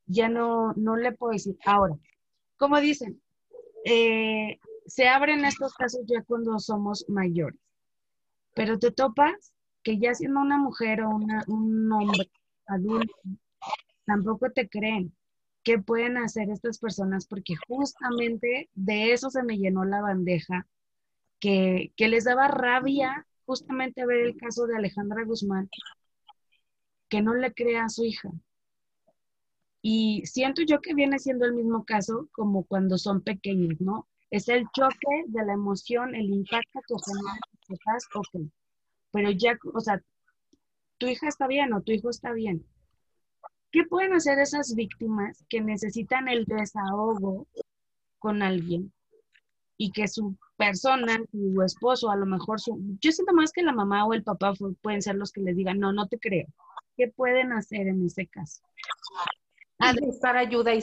ya 0.08 0.28
no, 0.28 0.74
no 0.74 0.98
le 0.98 1.14
puedo 1.14 1.32
decir. 1.32 1.58
Ahora, 1.66 1.96
como 2.58 2.82
dicen, 2.82 3.22
eh, 3.86 4.60
se 4.86 5.08
abren 5.08 5.46
estos 5.46 5.74
casos 5.76 6.02
ya 6.06 6.22
cuando 6.24 6.60
somos 6.60 7.06
mayores, 7.08 7.58
pero 8.54 8.78
te 8.78 8.92
topas 8.92 9.54
que 9.84 9.98
ya 9.98 10.14
siendo 10.14 10.42
una 10.42 10.58
mujer 10.58 11.02
o 11.04 11.10
un 11.10 11.92
hombre 11.94 12.30
adulto, 12.68 13.14
tampoco 14.06 14.52
te 14.52 14.68
creen. 14.68 15.16
¿Qué 15.64 15.80
pueden 15.80 16.18
hacer 16.18 16.50
estas 16.50 16.78
personas? 16.78 17.26
Porque 17.26 17.56
justamente 17.70 18.70
de 18.76 19.14
eso 19.14 19.30
se 19.30 19.44
me 19.44 19.58
llenó 19.58 19.86
la 19.86 20.02
bandeja, 20.02 20.68
que, 21.40 21.94
que 21.96 22.10
les 22.10 22.26
daba 22.26 22.50
rabia 22.50 23.26
justamente 23.46 24.06
ver 24.06 24.20
el 24.26 24.38
caso 24.38 24.66
de 24.68 24.76
Alejandra 24.76 25.24
Guzmán, 25.24 25.70
que 27.10 27.22
no 27.22 27.34
le 27.34 27.54
crea 27.54 27.86
a 27.86 27.90
su 27.90 28.06
hija. 28.06 28.30
Y 29.82 30.26
siento 30.26 30.62
yo 30.62 30.80
que 30.80 30.94
viene 30.94 31.20
siendo 31.20 31.46
el 31.46 31.54
mismo 31.54 31.84
caso 31.84 32.30
como 32.32 32.64
cuando 32.64 32.98
son 32.98 33.22
pequeños, 33.22 33.80
¿no? 33.82 34.08
Es 34.32 34.48
el 34.48 34.66
choque 34.72 35.26
de 35.28 35.46
la 35.46 35.54
emoción, 35.54 36.16
el 36.16 36.30
impacto 36.30 36.80
que 36.88 36.96
generan 37.06 37.40
tus 37.68 37.80
ok. 38.16 38.52
Pero 39.12 39.32
ya, 39.32 39.58
o 39.74 39.80
sea, 39.80 40.02
tu 40.98 41.08
hija 41.08 41.28
está 41.28 41.48
bien 41.48 41.74
o 41.74 41.82
tu 41.82 41.92
hijo 41.92 42.10
está 42.10 42.32
bien. 42.32 42.66
¿Qué 43.72 43.84
pueden 43.84 44.14
hacer 44.14 44.40
esas 44.40 44.74
víctimas 44.76 45.44
que 45.50 45.62
necesitan 45.62 46.30
el 46.30 46.46
desahogo 46.46 47.48
con 48.20 48.42
alguien 48.42 48.94
y 49.84 49.92
que 49.92 50.08
su 50.08 50.38
persona, 50.56 51.22
su 51.30 51.62
esposo, 51.62 52.10
a 52.10 52.16
lo 52.16 52.26
mejor 52.26 52.62
su... 52.62 52.80
Yo 53.02 53.12
siento 53.12 53.34
más 53.34 53.52
que 53.52 53.64
la 53.64 53.74
mamá 53.74 54.06
o 54.06 54.14
el 54.14 54.24
papá 54.24 54.54
pueden 54.82 55.02
ser 55.02 55.16
los 55.16 55.34
que 55.34 55.42
les 55.42 55.58
digan, 55.58 55.78
no, 55.78 55.92
no 55.92 56.08
te 56.08 56.18
creo. 56.18 56.48
¿Qué 56.96 57.10
pueden 57.10 57.52
hacer 57.52 57.88
en 57.88 58.06
ese 58.06 58.28
caso? 58.28 58.62
buscar 60.00 60.38
ayuda, 60.38 60.74
y 60.74 60.82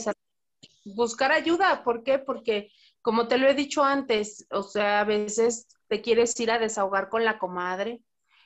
Buscar 0.84 1.32
ayuda, 1.32 1.82
¿por 1.82 2.02
qué? 2.02 2.18
Porque, 2.18 2.72
como 3.00 3.26
te 3.26 3.38
lo 3.38 3.48
he 3.48 3.54
dicho 3.54 3.82
antes, 3.82 4.46
o 4.50 4.62
sea, 4.62 5.00
a 5.00 5.04
veces 5.04 5.66
te 5.88 6.02
quieres 6.02 6.38
ir 6.38 6.50
a 6.50 6.58
desahogar 6.58 7.08
con 7.08 7.24
la 7.24 7.38
comadre, 7.38 8.02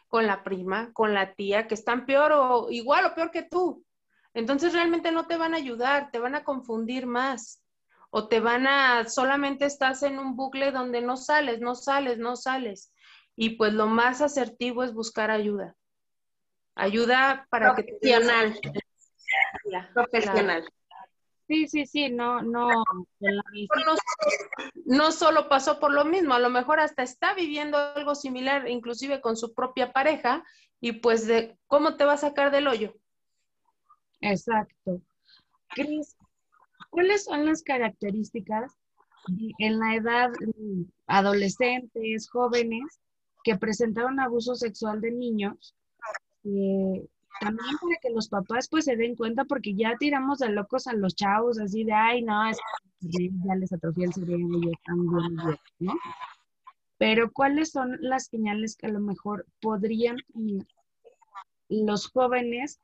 con 0.07 0.29
la 0.29 0.45
prima, 0.45 0.93
con 0.93 1.15
la 1.15 1.35
tía, 1.35 1.67
que 1.67 1.75
están 1.75 2.07
peor 2.07 2.31
o 2.31 2.71
igual 2.71 3.07
o 3.07 3.15
peor 3.17 3.33
que 3.33 3.43
tú. 3.43 3.85
Entonces 4.35 4.73
realmente 4.73 5.11
no 5.11 5.27
te 5.27 5.37
van 5.37 5.53
a 5.53 5.57
ayudar, 5.57 6.13
te 6.13 6.21
van 6.21 6.37
a 6.37 6.45
confundir 6.45 7.09
más. 7.09 7.64
O 8.17 8.29
te 8.29 8.39
van 8.39 8.65
a, 8.69 9.09
solamente 9.09 9.65
estás 9.65 10.05
en 10.05 10.21
un 10.21 10.37
bucle 10.37 10.71
donde 10.71 11.03
no 11.03 11.17
sales, 11.17 11.61
no 11.61 11.75
sales, 11.75 12.17
no 12.17 12.37
sales. 12.37 12.93
Y 13.35 13.57
pues 13.57 13.73
lo 13.73 13.89
más 13.89 14.21
asertivo 14.21 14.85
es 14.85 14.95
buscar 14.95 15.33
ayuda. 15.33 15.75
Ayuda 16.77 17.49
para 17.51 17.75
que 17.75 17.83
Profesional. 17.83 18.61
Profesional. 19.93 20.65
Sí, 21.49 21.67
sí, 21.67 21.87
sí, 21.87 22.09
no, 22.09 22.41
no. 22.41 22.85
no 24.85 25.11
solo 25.11 25.49
pasó 25.49 25.81
por 25.81 25.93
lo 25.93 26.05
mismo, 26.05 26.35
a 26.35 26.39
lo 26.39 26.51
mejor 26.51 26.79
hasta 26.79 27.03
está 27.03 27.35
viviendo 27.35 27.77
algo 27.77 28.15
similar, 28.15 28.69
inclusive 28.69 29.21
con 29.21 29.37
su 29.37 29.55
propia 29.55 29.93
pareja, 29.93 30.45
y 30.81 30.93
pues 30.93 31.27
de 31.27 31.59
cómo 31.67 31.97
te 31.97 32.05
va 32.05 32.13
a 32.13 32.19
sacar 32.19 32.53
del 32.53 32.69
hoyo. 32.69 32.95
Exacto. 34.21 35.01
Cris, 35.71 36.17
¿cuáles 36.95 37.25
son 37.25 37.45
las 37.45 37.63
características 37.63 38.73
en 39.59 39.79
la 39.81 39.97
edad 39.97 40.31
mm, 40.31 40.83
adolescentes, 41.09 42.31
jóvenes, 42.31 43.01
que 43.43 43.57
presentaron 43.57 44.21
abuso 44.21 44.55
sexual 44.55 45.01
de 45.01 45.11
niños? 45.11 45.75
Eh, 46.45 47.05
también 47.41 47.77
para 47.81 47.97
que 48.01 48.11
los 48.11 48.29
papás 48.29 48.69
pues 48.69 48.85
se 48.85 48.95
den 48.95 49.17
cuenta, 49.17 49.45
porque 49.45 49.75
ya 49.75 49.97
tiramos 49.99 50.39
de 50.39 50.51
locos 50.51 50.87
a 50.87 50.93
los 50.93 51.17
chavos, 51.17 51.59
así 51.59 51.83
de, 51.83 51.93
ay, 51.93 52.23
no, 52.23 52.49
es 52.49 52.59
ya 53.01 53.55
les 53.57 53.73
atrofia 53.73 54.07
el 54.07 54.15
cerebro 54.15 54.61
y 54.63 54.71
están 54.71 55.09
bien 55.09 55.33
idiotas", 55.33 55.61
¿no? 55.81 55.95
Pero 56.97 57.33
¿cuáles 57.33 57.73
son 57.73 57.99
las 58.01 58.27
señales 58.27 58.77
que 58.77 58.87
a 58.87 58.91
lo 58.91 59.01
mejor 59.01 59.47
podrían 59.61 60.17
tener 60.33 60.65
los 61.69 62.07
jóvenes 62.07 62.79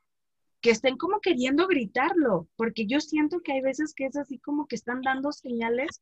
que 0.61 0.71
estén 0.71 0.97
como 0.97 1.19
queriendo 1.19 1.67
gritarlo, 1.67 2.47
porque 2.55 2.85
yo 2.85 2.99
siento 2.99 3.41
que 3.41 3.53
hay 3.53 3.61
veces 3.61 3.93
que 3.95 4.05
es 4.05 4.15
así 4.15 4.37
como 4.39 4.67
que 4.67 4.75
están 4.75 5.01
dando 5.01 5.31
señales 5.31 6.01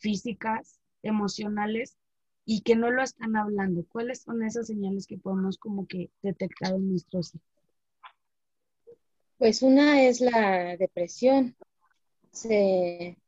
físicas, 0.00 0.78
emocionales, 1.02 1.96
y 2.44 2.62
que 2.62 2.76
no 2.76 2.90
lo 2.90 3.02
están 3.02 3.36
hablando. 3.36 3.84
¿Cuáles 3.88 4.22
son 4.22 4.42
esas 4.42 4.66
señales 4.66 5.06
que 5.06 5.18
podemos 5.18 5.58
como 5.58 5.86
que 5.86 6.10
detectar 6.22 6.74
en 6.74 6.90
nuestros 6.90 7.34
hijos? 7.34 7.46
Pues 9.38 9.62
una 9.62 10.02
es 10.02 10.20
la 10.20 10.76
depresión, 10.76 11.56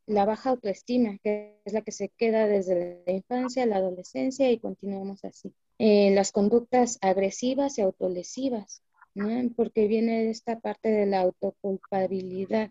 la 0.07 0.25
baja 0.25 0.51
autoestima, 0.51 1.19
que 1.23 1.61
es 1.65 1.73
la 1.73 1.83
que 1.83 1.93
se 1.93 2.09
queda 2.11 2.47
desde 2.47 3.03
la 3.05 3.13
infancia, 3.13 3.67
la 3.67 3.77
adolescencia 3.77 4.51
y 4.51 4.59
continuamos 4.59 5.25
así. 5.25 5.53
Eh, 5.79 6.13
las 6.15 6.31
conductas 6.31 6.99
agresivas 7.01 7.79
y 7.79 7.83
autolesivas, 7.83 8.83
Porque 9.57 9.87
viene 9.87 10.29
esta 10.31 10.59
parte 10.59 10.91
de 10.91 11.07
la 11.07 11.21
autoculpabilidad. 11.21 12.71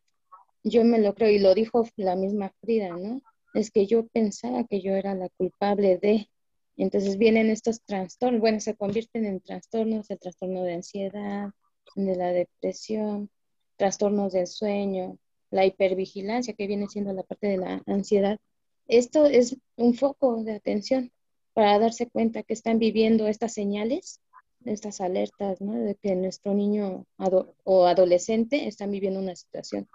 Yo 0.64 0.84
me 0.84 1.00
lo 1.00 1.14
creo 1.16 1.30
y 1.30 1.40
lo 1.40 1.54
dijo 1.54 1.88
la 1.96 2.16
misma 2.16 2.54
Frida, 2.62 2.90
¿no? 2.90 3.22
Es 3.54 3.72
que 3.72 3.86
yo 3.86 4.08
pensaba 4.08 4.66
que 4.66 4.82
yo 4.82 4.94
era 4.96 5.16
la 5.16 5.30
culpable 5.30 5.98
de. 5.98 6.30
Entonces 6.76 7.18
vienen 7.18 7.50
estos 7.50 7.82
trastornos, 7.84 8.42
bueno, 8.42 8.60
se 8.60 8.76
convierten 8.76 9.26
en 9.26 9.40
trastornos, 9.42 10.10
el 10.10 10.20
trastorno 10.20 10.64
de 10.64 10.74
ansiedad, 10.74 11.52
de 11.96 12.16
la 12.16 12.32
depresión, 12.32 13.30
trastornos 13.78 14.34
del 14.34 14.48
sueño, 14.48 15.18
la 15.52 15.66
hipervigilancia, 15.66 16.56
que 16.56 16.68
viene 16.68 16.88
siendo 16.88 17.14
la 17.14 17.24
parte 17.24 17.48
de 17.48 17.58
la 17.58 17.84
ansiedad. 17.86 18.40
Esto 18.88 19.26
es 19.26 19.58
un 19.76 19.94
foco 19.94 20.44
de 20.44 20.54
atención 20.56 21.12
para 21.54 21.78
darse 21.80 22.10
cuenta 22.10 22.44
que 22.44 22.54
están 22.54 22.80
viviendo 22.80 23.28
estas 23.28 23.54
señales, 23.54 24.20
estas 24.66 25.02
alertas, 25.02 25.62
¿no? 25.62 25.74
De 25.74 25.96
que 25.96 26.16
nuestro 26.16 26.54
niño 26.54 27.06
ado- 27.18 27.56
o 27.64 27.86
adolescente 27.86 28.68
están 28.68 28.92
viviendo 28.92 29.20
una 29.20 29.36
situación. 29.36 29.88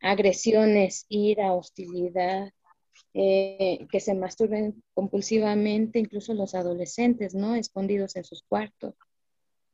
Agresiones, 0.00 1.06
ira, 1.08 1.52
hostilidad, 1.52 2.50
eh, 3.14 3.86
que 3.90 4.00
se 4.00 4.14
masturben 4.14 4.82
compulsivamente, 4.94 5.98
incluso 5.98 6.32
los 6.34 6.54
adolescentes, 6.54 7.34
¿no? 7.34 7.54
Escondidos 7.54 8.16
en 8.16 8.24
sus 8.24 8.42
cuartos. 8.42 8.94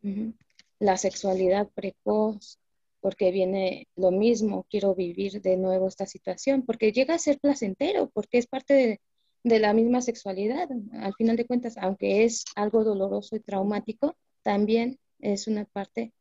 Ujú. 0.03 0.33
La 0.79 0.97
sexualidad 0.97 1.69
precoz, 1.75 2.59
porque 3.01 3.31
viene 3.31 3.89
lo 3.95 4.11
mismo, 4.11 4.67
quiero 4.69 4.95
vivir 4.95 5.41
de 5.41 5.57
nuevo 5.57 5.87
esta 5.87 6.07
situación, 6.07 6.63
porque 6.63 6.93
llega 6.93 7.15
a 7.15 7.19
ser 7.19 7.39
placentero, 7.39 8.11
porque 8.13 8.39
es 8.39 8.47
parte 8.47 8.75
de, 8.75 9.01
de 9.47 9.61
la 9.61 9.73
misma 9.73 10.01
sexualidad. 10.01 10.69
Al 10.93 11.15
final 11.15 11.37
de 11.37 11.47
cuentas, 11.47 11.77
aunque 11.79 12.25
es 12.25 12.45
algo 12.57 12.83
doloroso 12.83 13.37
y 13.37 13.41
traumático, 13.41 14.17
también 14.43 14.99
es 15.21 15.47
una 15.47 15.65
parte 15.67 16.13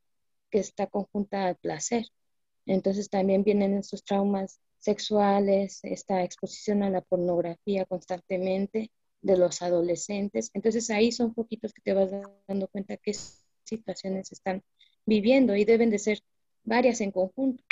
que 0.52 0.60
está 0.60 0.86
conjunta 0.86 1.48
al 1.48 1.56
placer. 1.56 2.06
Entonces 2.68 3.10
también 3.10 3.44
vienen 3.44 3.78
esos 3.78 4.04
traumas 4.04 4.60
sexuales, 4.78 5.80
esta 5.82 6.24
exposición 6.24 6.84
a 6.84 6.92
la 6.92 7.02
pornografía 7.02 7.86
constantemente 7.86 8.92
de 9.24 9.38
los 9.38 9.64
adolescentes. 9.64 10.52
Entonces 10.54 10.92
ahí 10.92 11.12
son 11.12 11.34
poquitos 11.34 11.74
que 11.74 11.82
te 11.82 11.94
vas 11.94 12.12
dando 12.48 12.68
cuenta 12.68 12.96
qué 12.98 13.16
situaciones 13.64 14.32
están 14.32 14.62
viviendo 15.04 15.56
y 15.56 15.66
deben 15.66 15.90
de 15.90 15.98
ser 15.98 16.20
varias 16.64 17.02
en 17.02 17.10
conjunto. 17.10 17.64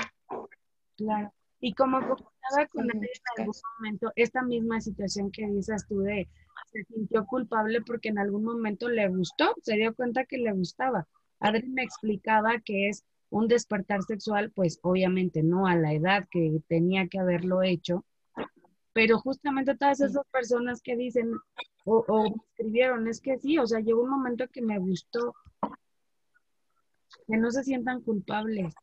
Claro. 0.98 1.32
Y 1.66 1.74
como 1.76 1.98
comentaba 2.02 2.68
con 2.74 2.84
él 2.92 2.92
en 3.04 3.40
algún 3.40 3.56
momento, 3.80 4.12
esta 4.18 4.42
misma 4.42 4.82
situación 4.82 5.32
que 5.32 5.48
dices 5.48 5.86
tú 5.88 6.00
de 6.02 6.28
se 6.74 6.84
sintió 6.84 7.26
culpable 7.26 7.80
porque 7.82 8.10
en 8.10 8.20
algún 8.20 8.44
momento 8.44 8.90
le 8.90 9.08
gustó, 9.08 9.56
se 9.62 9.76
dio 9.76 9.96
cuenta 9.96 10.26
que 10.26 10.40
le 10.40 10.52
gustaba. 10.52 11.08
Adri 11.40 11.70
me 11.70 11.84
explicaba 11.84 12.60
que 12.60 12.90
es 12.90 13.06
un 13.30 13.48
despertar 13.48 14.04
sexual, 14.04 14.52
pues 14.52 14.78
obviamente 14.84 15.42
no 15.42 15.66
a 15.66 15.78
la 15.78 15.94
edad 15.94 16.28
que 16.30 16.60
tenía 16.68 17.08
que 17.08 17.20
haberlo 17.20 17.64
hecho, 17.64 18.04
pero 18.92 19.18
justamente 19.20 19.78
todas 19.78 20.02
esas 20.02 20.28
personas 20.34 20.82
que 20.82 20.98
dicen 20.98 21.32
o, 21.86 22.26
escribieron, 22.50 23.08
es 23.08 23.22
que 23.22 23.38
sí, 23.40 23.58
o 23.58 23.66
sea, 23.66 23.80
llegó 23.80 24.04
un 24.04 24.10
momento 24.10 24.50
que 24.50 24.62
me 24.62 24.80
gustó, 24.80 25.34
que 27.26 27.38
no 27.38 27.52
se 27.52 27.64
sientan 27.64 28.02
culpables. 28.02 28.76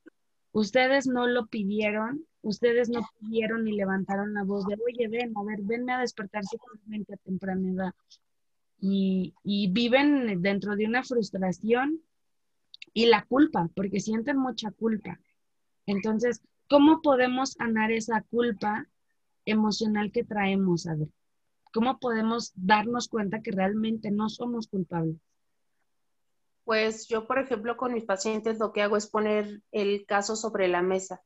Ustedes 0.52 1.06
no 1.06 1.26
lo 1.26 1.46
pidieron, 1.46 2.26
ustedes 2.42 2.88
no 2.88 3.00
pidieron 3.18 3.64
ni 3.64 3.72
levantaron 3.72 4.34
la 4.34 4.44
voz 4.44 4.66
de, 4.66 4.74
oye, 4.74 5.08
ven, 5.08 5.32
a 5.36 5.44
ver, 5.44 5.60
venme 5.62 5.92
a 5.92 6.00
despertar 6.00 6.44
sexualmente 6.44 7.14
a 7.14 7.16
temprana 7.18 7.70
edad. 7.70 7.94
Y, 8.78 9.34
y 9.44 9.70
viven 9.70 10.40
dentro 10.40 10.74
de 10.74 10.86
una 10.86 11.04
frustración 11.04 12.00
y 12.94 13.06
la 13.06 13.24
culpa, 13.24 13.68
porque 13.74 14.00
sienten 14.00 14.38
mucha 14.38 14.70
culpa. 14.70 15.20
Entonces, 15.86 16.40
¿cómo 16.68 17.02
podemos 17.02 17.52
sanar 17.52 17.92
esa 17.92 18.22
culpa 18.22 18.86
emocional 19.44 20.12
que 20.12 20.24
traemos, 20.24 20.86
a 20.86 20.94
ver? 20.94 21.08
¿Cómo 21.72 21.98
podemos 21.98 22.52
darnos 22.56 23.08
cuenta 23.08 23.42
que 23.42 23.52
realmente 23.52 24.10
no 24.10 24.28
somos 24.28 24.66
culpables? 24.68 25.16
Pues 26.64 27.08
yo, 27.08 27.26
por 27.26 27.38
ejemplo, 27.38 27.76
con 27.76 27.92
mis 27.92 28.04
pacientes 28.04 28.58
lo 28.58 28.72
que 28.72 28.82
hago 28.82 28.96
es 28.96 29.06
poner 29.06 29.62
el 29.72 30.04
caso 30.06 30.36
sobre 30.36 30.68
la 30.68 30.82
mesa, 30.82 31.20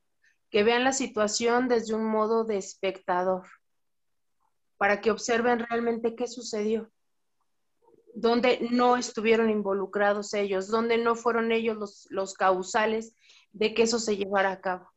que 0.49 0.63
vean 0.63 0.83
la 0.83 0.93
situación 0.93 1.67
desde 1.67 1.93
un 1.93 2.05
modo 2.05 2.43
de 2.43 2.57
espectador, 2.57 3.47
para 4.77 5.01
que 5.01 5.11
observen 5.11 5.59
realmente 5.59 6.15
qué 6.15 6.27
sucedió, 6.27 6.91
dónde 8.13 8.67
no 8.71 8.97
estuvieron 8.97 9.49
involucrados 9.49 10.33
ellos, 10.33 10.67
dónde 10.67 10.97
no 10.97 11.15
fueron 11.15 11.51
ellos 11.51 11.77
los, 11.77 12.07
los 12.09 12.33
causales 12.33 13.15
de 13.51 13.73
que 13.73 13.83
eso 13.83 13.99
se 13.99 14.17
llevara 14.17 14.51
a 14.51 14.61
cabo. 14.61 14.89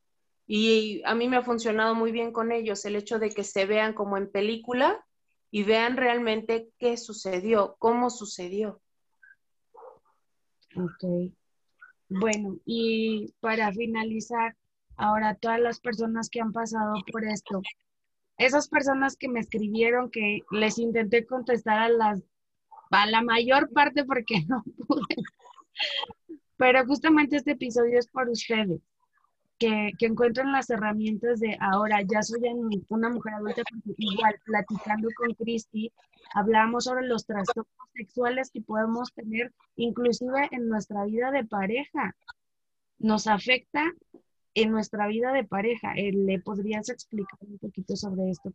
Y 0.47 1.03
a 1.05 1.15
mí 1.15 1.29
me 1.29 1.37
ha 1.37 1.43
funcionado 1.43 1.95
muy 1.95 2.11
bien 2.11 2.33
con 2.33 2.53
ellos 2.53 2.85
el 2.85 2.97
hecho 2.97 3.19
de 3.19 3.31
que 3.31 3.45
se 3.45 3.67
vean 3.67 3.93
como 3.93 4.17
en 4.17 4.31
película 4.31 5.05
y 5.51 5.63
vean 5.63 5.97
realmente 5.97 6.71
qué 6.79 6.97
sucedió, 6.97 7.77
cómo 7.79 8.11
sucedió. 8.11 8.81
Ok. 10.77 11.33
Bueno, 12.09 12.57
y 12.65 13.35
para 13.41 13.73
finalizar, 13.73 14.57
ahora 14.99 15.35
todas 15.35 15.61
las 15.61 15.81
personas 15.81 16.29
que 16.29 16.41
han 16.41 16.53
pasado 16.53 16.95
por 17.11 17.25
esto, 17.25 17.63
esas 18.37 18.69
personas 18.69 19.17
que 19.17 19.29
me 19.29 19.41
escribieron 19.41 20.11
que 20.11 20.41
les 20.51 20.79
intenté 20.79 21.27
contestar 21.27 21.79
a 21.79 21.89
las 21.89 22.23
a 22.91 23.07
la 23.07 23.23
mayor 23.23 23.71
parte 23.71 24.05
porque 24.05 24.43
no 24.49 24.63
pude. 24.87 25.23
Pero 26.57 26.85
justamente 26.87 27.37
este 27.37 27.53
episodio 27.53 27.99
es 27.99 28.09
por 28.09 28.29
ustedes, 28.29 28.81
que, 29.59 29.93
que 29.99 30.07
encuentren 30.07 30.53
las 30.53 30.71
herramientas 30.71 31.39
de 31.41 31.57
ahora, 31.61 32.03
ya 32.03 32.23
soy 32.23 32.41
una 32.89 33.11
mujer 33.11 33.35
adulta, 33.35 33.63
igual 33.97 34.41
platicando 34.45 35.09
con 35.17 35.35
Cristi, 35.35 35.93
hablamos 36.35 36.85
sobre 36.85 37.07
los 37.07 37.27
trastornos 37.27 37.73
sexuales 37.95 38.51
que 38.51 38.61
podemos 38.61 39.13
tener 39.13 39.53
inclusive 39.77 40.49
en 40.51 40.69
nuestra 40.69 41.05
vida 41.05 41.31
de 41.31 41.45
pareja. 41.45 42.15
Nos 42.99 43.29
afecta 43.29 43.85
en 44.63 44.71
nuestra 44.71 45.07
vida 45.07 45.33
de 45.33 45.45
pareja. 45.45 45.95
Eh, 45.95 46.13
¿Le 46.13 46.41
podrías 46.41 46.89
explicar 46.89 47.39
un 47.41 47.59
poquito 47.59 47.97
sobre 47.97 48.31
esto? 48.31 48.53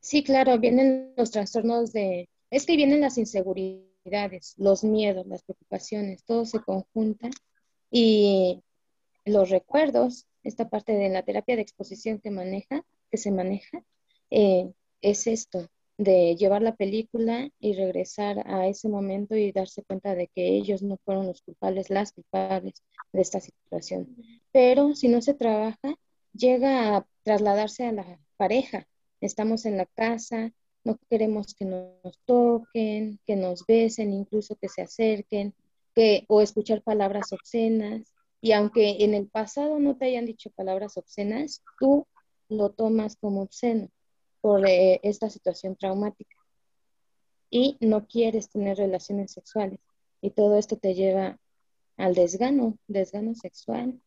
Sí, 0.00 0.22
claro, 0.24 0.58
vienen 0.58 1.14
los 1.16 1.30
trastornos 1.30 1.92
de, 1.92 2.28
es 2.50 2.66
que 2.66 2.76
vienen 2.76 3.00
las 3.00 3.18
inseguridades, 3.18 4.54
los 4.58 4.82
miedos, 4.82 5.26
las 5.26 5.42
preocupaciones, 5.44 6.24
todo 6.24 6.44
se 6.44 6.58
conjunta 6.60 7.30
y 7.90 8.62
los 9.24 9.50
recuerdos, 9.50 10.26
esta 10.42 10.68
parte 10.68 10.92
de 10.92 11.08
la 11.08 11.22
terapia 11.22 11.54
de 11.54 11.62
exposición 11.62 12.18
que 12.18 12.30
maneja, 12.30 12.84
que 13.10 13.16
se 13.16 13.30
maneja, 13.30 13.84
eh, 14.30 14.72
es 15.02 15.26
esto, 15.28 15.68
de 16.02 16.36
llevar 16.36 16.62
la 16.62 16.74
película 16.74 17.50
y 17.60 17.74
regresar 17.74 18.42
a 18.46 18.66
ese 18.66 18.88
momento 18.88 19.36
y 19.36 19.52
darse 19.52 19.82
cuenta 19.82 20.14
de 20.14 20.28
que 20.28 20.56
ellos 20.56 20.82
no 20.82 20.98
fueron 21.04 21.26
los 21.26 21.42
culpables, 21.42 21.90
las 21.90 22.12
culpables 22.12 22.82
de 23.12 23.20
esta 23.20 23.40
situación. 23.40 24.16
Pero 24.52 24.94
si 24.94 25.08
no 25.08 25.22
se 25.22 25.34
trabaja, 25.34 25.94
llega 26.32 26.96
a 26.96 27.06
trasladarse 27.22 27.84
a 27.86 27.92
la 27.92 28.18
pareja. 28.36 28.86
Estamos 29.20 29.66
en 29.66 29.76
la 29.76 29.86
casa, 29.86 30.52
no 30.84 30.98
queremos 31.08 31.54
que 31.54 31.64
nos 31.64 32.18
toquen, 32.24 33.20
que 33.26 33.36
nos 33.36 33.64
besen, 33.66 34.12
incluso 34.12 34.56
que 34.56 34.68
se 34.68 34.82
acerquen, 34.82 35.54
que, 35.94 36.24
o 36.28 36.40
escuchar 36.40 36.82
palabras 36.82 37.32
obscenas. 37.32 38.12
Y 38.40 38.52
aunque 38.52 39.04
en 39.04 39.14
el 39.14 39.28
pasado 39.28 39.78
no 39.78 39.96
te 39.96 40.06
hayan 40.06 40.26
dicho 40.26 40.50
palabras 40.50 40.96
obscenas, 40.96 41.62
tú 41.78 42.06
lo 42.48 42.70
tomas 42.70 43.16
como 43.16 43.42
obsceno 43.42 43.88
por 44.42 44.68
eh, 44.68 45.00
esta 45.02 45.30
situación 45.30 45.76
traumática. 45.76 46.36
Y 47.48 47.78
no 47.80 48.06
quieres 48.06 48.50
tener 48.50 48.76
relaciones 48.76 49.32
sexuales. 49.32 49.80
Y 50.20 50.30
todo 50.30 50.58
esto 50.58 50.76
te 50.76 50.94
lleva 50.94 51.38
al 51.96 52.14
desgano, 52.14 52.76
desgano 52.88 53.34
sexual. 53.34 54.00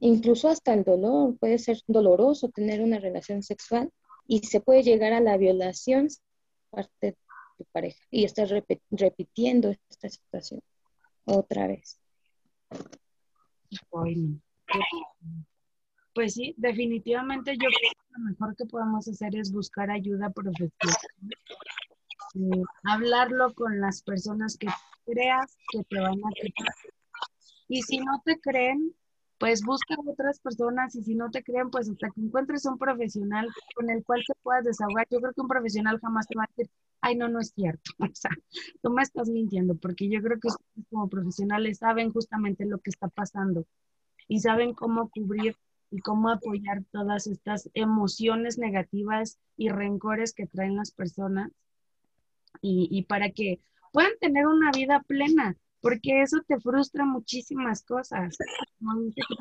Incluso 0.00 0.48
hasta 0.48 0.74
el 0.74 0.84
dolor. 0.84 1.36
Puede 1.38 1.58
ser 1.58 1.80
doloroso 1.86 2.50
tener 2.50 2.82
una 2.82 2.98
relación 2.98 3.42
sexual 3.42 3.90
y 4.26 4.40
se 4.40 4.60
puede 4.60 4.82
llegar 4.82 5.12
a 5.12 5.20
la 5.20 5.36
violación 5.36 6.08
parte 6.70 6.92
de 7.00 7.16
tu 7.56 7.64
pareja 7.72 8.04
y 8.10 8.24
estás 8.24 8.50
repitiendo 8.90 9.74
esta 9.88 10.08
situación 10.10 10.60
otra 11.24 11.66
vez. 11.66 11.98
Pues 16.14 16.34
sí, 16.34 16.54
definitivamente 16.58 17.52
yo 17.52 17.68
creo 17.68 17.97
lo 18.18 18.30
mejor 18.30 18.56
que 18.56 18.66
podemos 18.66 19.06
hacer 19.08 19.36
es 19.36 19.52
buscar 19.52 19.90
ayuda 19.90 20.30
profesional. 20.30 20.70
Eh, 22.34 22.62
hablarlo 22.84 23.54
con 23.54 23.80
las 23.80 24.02
personas 24.02 24.56
que 24.56 24.68
creas 25.06 25.56
que 25.70 25.82
te 25.84 26.00
van 26.00 26.18
a 26.18 26.30
quitar. 26.40 26.74
Y 27.68 27.82
si 27.82 27.98
no 27.98 28.20
te 28.24 28.38
creen, 28.40 28.94
pues 29.38 29.62
busca 29.62 29.94
otras 30.04 30.40
personas 30.40 30.94
y 30.96 31.02
si 31.02 31.14
no 31.14 31.30
te 31.30 31.42
creen, 31.42 31.70
pues 31.70 31.88
hasta 31.88 32.10
que 32.10 32.20
encuentres 32.20 32.64
un 32.66 32.76
profesional 32.76 33.48
con 33.74 33.88
el 33.90 34.04
cual 34.04 34.22
te 34.26 34.34
puedas 34.42 34.64
desahogar. 34.64 35.06
Yo 35.10 35.20
creo 35.20 35.32
que 35.32 35.40
un 35.40 35.48
profesional 35.48 36.00
jamás 36.00 36.26
te 36.26 36.36
va 36.36 36.44
a 36.44 36.48
decir, 36.48 36.70
ay, 37.00 37.16
no, 37.16 37.28
no 37.28 37.40
es 37.40 37.52
cierto. 37.54 37.92
O 38.12 38.14
sea, 38.14 38.30
tú 38.82 38.90
me 38.90 39.02
estás 39.02 39.28
mintiendo, 39.28 39.76
porque 39.76 40.08
yo 40.08 40.20
creo 40.20 40.40
que 40.40 40.48
ustedes 40.48 40.86
como 40.90 41.08
profesionales 41.08 41.78
saben 41.78 42.12
justamente 42.12 42.66
lo 42.66 42.78
que 42.78 42.90
está 42.90 43.08
pasando 43.08 43.64
y 44.26 44.40
saben 44.40 44.74
cómo 44.74 45.08
cubrir 45.08 45.56
y 45.90 46.00
cómo 46.00 46.30
apoyar 46.30 46.84
todas 46.92 47.26
estas 47.26 47.70
emociones 47.74 48.58
negativas 48.58 49.38
y 49.56 49.68
rencores 49.70 50.34
que 50.34 50.46
traen 50.46 50.76
las 50.76 50.90
personas 50.90 51.50
y, 52.60 52.88
y 52.90 53.02
para 53.04 53.30
que 53.30 53.60
puedan 53.92 54.12
tener 54.20 54.46
una 54.46 54.70
vida 54.70 55.02
plena 55.06 55.56
porque 55.80 56.22
eso 56.22 56.38
te 56.46 56.58
frustra 56.58 57.04
muchísimas 57.04 57.82
cosas, 57.82 58.36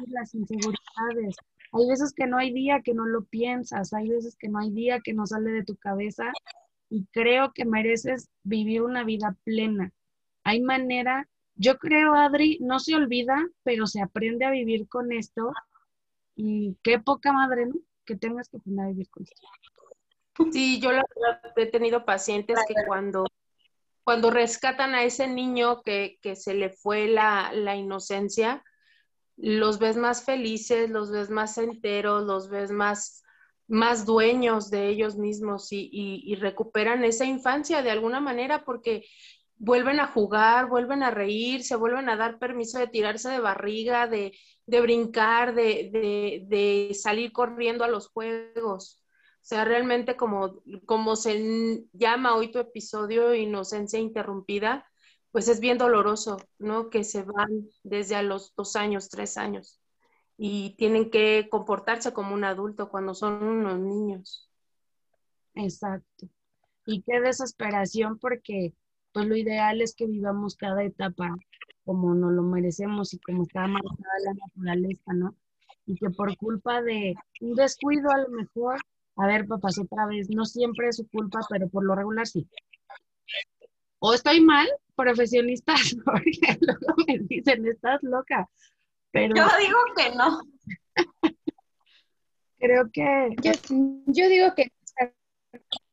las 0.08 0.36
inseguridades. 0.36 1.36
Hay 1.72 1.88
veces 1.88 2.14
que 2.14 2.28
no 2.28 2.38
hay 2.38 2.54
día 2.54 2.82
que 2.82 2.94
no 2.94 3.06
lo 3.06 3.24
piensas, 3.26 3.94
hay 3.94 4.10
veces 4.10 4.36
que 4.38 4.48
no 4.48 4.60
hay 4.60 4.72
día 4.72 5.00
que 5.00 5.14
no 5.14 5.26
sale 5.26 5.52
de 5.52 5.64
tu 5.64 5.76
cabeza 5.76 6.32
y 6.90 7.06
creo 7.12 7.52
que 7.54 7.66
mereces 7.66 8.30
vivir 8.44 8.82
una 8.82 9.04
vida 9.04 9.36
plena. 9.44 9.92
Hay 10.44 10.62
manera, 10.62 11.28
yo 11.56 11.78
creo, 11.78 12.14
Adri, 12.14 12.60
no 12.62 12.80
se 12.80 12.96
olvida, 12.96 13.46
pero 13.64 13.88
se 13.88 14.02
aprende 14.02 14.46
a 14.46 14.52
vivir 14.52 14.88
con 14.88 15.12
esto 15.12 15.52
y 16.38 16.78
qué 16.84 17.00
poca 17.00 17.34
madre, 17.34 17.66
¿no? 17.66 17.76
Que 18.06 18.16
tengas 18.16 18.48
que 18.48 18.58
aprender 18.58 18.86
a 18.86 18.90
vivir 18.90 19.10
con 19.10 19.24
esto. 19.24 19.48
Sí, 20.54 20.80
yo 20.80 20.92
la 20.92 21.04
verdad 21.16 21.52
he 21.58 21.66
tenido 21.66 22.06
pacientes 22.06 22.58
que 22.68 22.76
cuando 22.88 23.26
cuando 24.08 24.32
rescatan 24.32 24.96
a 24.96 25.04
ese 25.04 25.28
niño 25.28 25.82
que, 25.82 26.18
se 26.38 26.54
le 26.54 26.70
fue 26.70 27.10
la, 27.10 27.76
inocencia, 27.76 28.64
los 29.36 29.80
ves 29.80 29.98
más 29.98 30.24
felices, 30.24 30.90
los 30.90 31.12
ves 31.12 31.30
más 31.30 31.58
enteros, 31.58 32.24
los 32.24 32.48
ves 32.48 32.72
más, 32.72 33.22
más 33.68 34.06
dueños 34.06 34.70
de 34.70 34.88
ellos 34.88 35.18
mismos 35.18 35.68
y, 35.72 36.34
recuperan 36.40 37.04
esa 37.04 37.26
infancia 37.26 37.82
de 37.82 37.92
alguna 37.92 38.22
manera 38.22 38.64
porque 38.64 39.04
vuelven 39.58 40.00
a 40.00 40.08
jugar, 40.08 40.68
vuelven 40.70 41.04
a 41.04 41.12
reír, 41.12 41.64
se 41.64 41.76
vuelven 41.76 42.10
a 42.10 42.16
dar 42.16 42.40
permiso 42.40 42.80
de 42.80 42.88
tirarse 42.88 43.30
de 43.30 43.40
barriga, 43.40 44.08
de, 44.08 44.34
brincar, 44.66 45.56
de, 45.56 46.92
salir 46.94 47.32
corriendo 47.32 47.84
a 47.84 47.88
los 47.88 48.10
juegos. 48.10 49.04
O 49.42 49.50
sea, 49.50 49.66
realmente 49.66 50.16
como, 50.16 50.62
como 50.86 51.16
se 51.16 51.86
llama 51.94 52.36
hoy 52.36 52.52
tu 52.52 52.60
episodio, 52.60 53.34
Inocencia 53.34 54.00
Interrumpida, 54.00 54.86
pues 55.32 55.48
es 55.48 55.60
bien 55.60 55.78
doloroso, 55.78 56.38
¿no? 56.60 56.90
Que 56.90 57.04
se 57.04 57.24
van 57.24 57.70
desde 57.84 58.16
a 58.16 58.24
los 58.24 58.54
dos 58.56 58.76
años, 58.76 59.10
tres 59.10 59.38
años 59.38 59.80
y 60.38 60.76
tienen 60.78 61.10
que 61.10 61.48
comportarse 61.50 62.14
como 62.14 62.34
un 62.36 62.44
adulto 62.44 62.90
cuando 62.90 63.16
son 63.16 63.44
unos 63.44 63.80
niños. 63.80 64.48
Exacto. 65.56 66.30
Y 66.86 67.02
qué 67.02 67.20
desesperación 67.20 68.20
porque 68.20 68.74
pues 69.18 69.30
lo 69.30 69.36
ideal 69.36 69.82
es 69.82 69.96
que 69.96 70.06
vivamos 70.06 70.56
cada 70.56 70.84
etapa 70.84 71.36
como 71.84 72.14
nos 72.14 72.34
lo 72.34 72.44
merecemos 72.44 73.16
y 73.16 73.20
como 73.20 73.42
está 73.42 73.66
marcada 73.66 74.14
la 74.24 74.34
naturaleza, 74.34 75.12
¿no? 75.14 75.36
Y 75.88 75.96
que 75.96 76.12
por 76.12 76.38
culpa 76.38 76.84
de 76.84 77.16
un 77.42 77.56
descuido 77.56 78.12
a 78.12 78.20
lo 78.20 78.30
mejor 78.30 78.80
a 79.16 79.26
ver, 79.26 79.48
papás, 79.48 79.80
otra 79.80 80.06
vez, 80.06 80.30
no 80.30 80.46
siempre 80.46 80.90
es 80.90 80.98
su 80.98 81.08
culpa, 81.08 81.40
pero 81.50 81.68
por 81.68 81.84
lo 81.84 81.96
regular 81.96 82.28
sí. 82.28 82.48
O 83.98 84.14
estoy 84.14 84.40
mal, 84.40 84.68
profesionistas, 84.96 85.98
porque 86.06 86.60
luego 86.62 86.94
me 87.08 87.18
dicen, 87.28 87.66
estás 87.66 88.04
loca. 88.04 88.48
Pero... 89.10 89.36
Yo 89.36 89.48
digo 89.60 89.80
que 89.96 90.16
no. 90.16 90.42
Creo 92.60 92.92
que... 92.92 93.36
Yo, 94.06 94.30
digo 94.30 94.54
que 94.56 94.72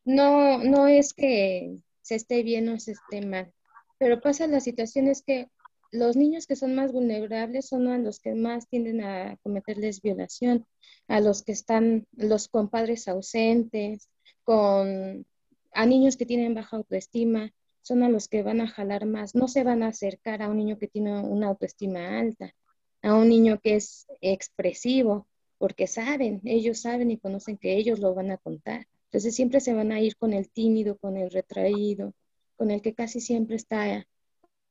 no, 0.05 0.59
no 0.59 0.87
es 0.87 1.15
que 1.15 1.79
se 2.05 2.17
esté 2.17 2.43
bien 2.43 2.69
o 2.69 2.79
se 2.79 2.93
esté 2.93 3.25
mal, 3.27 3.53
pero 3.99 4.21
pasa 4.21 4.47
la 4.47 4.61
situación 4.61 5.09
es 5.09 5.23
que 5.23 5.49
los 5.91 6.17
niños 6.17 6.47
que 6.47 6.57
son 6.57 6.75
más 6.75 6.93
vulnerables 6.93 7.69
son 7.69 7.89
a 7.89 7.99
los 7.99 8.21
que 8.21 8.35
más 8.35 8.69
tienden 8.69 9.03
a 9.03 9.39
cometerles 9.43 10.03
violación, 10.03 10.67
a 11.09 11.21
los 11.21 11.43
que 11.43 11.53
están, 11.53 12.07
los 12.13 12.49
con 12.49 12.69
padres 12.69 13.09
ausentes, 13.09 14.09
con 14.43 15.25
a 15.73 15.87
niños 15.87 16.17
que 16.17 16.27
tienen 16.27 16.55
baja 16.55 16.77
autoestima, 16.77 17.53
son 17.83 18.03
a 18.03 18.09
los 18.09 18.29
que 18.29 18.43
van 18.43 18.61
a 18.61 18.69
jalar 18.69 19.07
más, 19.07 19.35
no 19.35 19.49
se 19.49 19.65
van 19.65 19.83
a 19.83 19.89
acercar 19.89 20.43
a 20.43 20.49
un 20.49 20.59
niño 20.59 20.79
que 20.79 20.89
tiene 20.89 21.21
una 21.21 21.49
autoestima 21.49 22.19
alta, 22.19 22.55
a 23.03 23.15
un 23.15 23.29
niño 23.29 23.61
que 23.61 23.77
es 23.77 24.07
expresivo, 24.21 25.27
porque 25.59 25.87
saben, 25.87 26.41
ellos 26.45 26.81
saben 26.81 27.11
y 27.11 27.19
conocen 27.19 27.57
que 27.57 27.77
ellos 27.77 27.99
lo 27.99 28.15
van 28.15 28.31
a 28.31 28.39
contar. 28.39 28.87
Entonces 29.15 29.37
siempre 29.37 29.61
se 29.61 29.73
van 29.73 29.93
a 29.93 30.01
ir 30.01 30.17
con 30.17 30.33
el 30.33 30.51
tímido, 30.51 30.99
con 30.99 31.17
el 31.17 31.31
retraído, 31.31 32.15
con 32.57 32.73
el 32.73 32.83
que 32.83 32.95
casi 32.95 33.21
siempre 33.21 33.55
está 33.55 34.05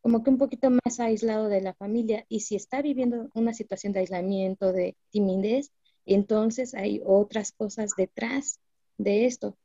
como 0.01 0.21
que 0.21 0.31
un 0.31 0.37
poquito 0.37 0.69
más 0.69 0.99
aislado 0.99 1.47
de 1.47 1.61
la 1.61 1.73
familia 1.73 2.25
y 2.27 2.41
si 2.41 2.57
está 2.57 2.81
viviendo 2.81 3.29
una 3.35 3.53
situación 3.53 3.93
de 3.93 4.01
aislamiento, 4.01 4.73
de 4.73 4.97
timidez, 5.11 5.71
entonces 6.05 6.73
hay 6.73 7.01
otras 7.05 7.53
cosas 7.53 7.91
detrás 7.95 8.59
de 8.97 9.27
esto. 9.27 9.57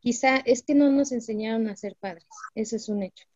Quizá 0.00 0.38
es 0.38 0.62
que 0.62 0.74
no 0.74 0.90
nos 0.90 1.12
enseñaron 1.12 1.68
a 1.68 1.76
ser 1.76 1.94
padres, 1.94 2.24
eso 2.54 2.76
es 2.76 2.88
un 2.88 3.02
hecho, 3.02 3.26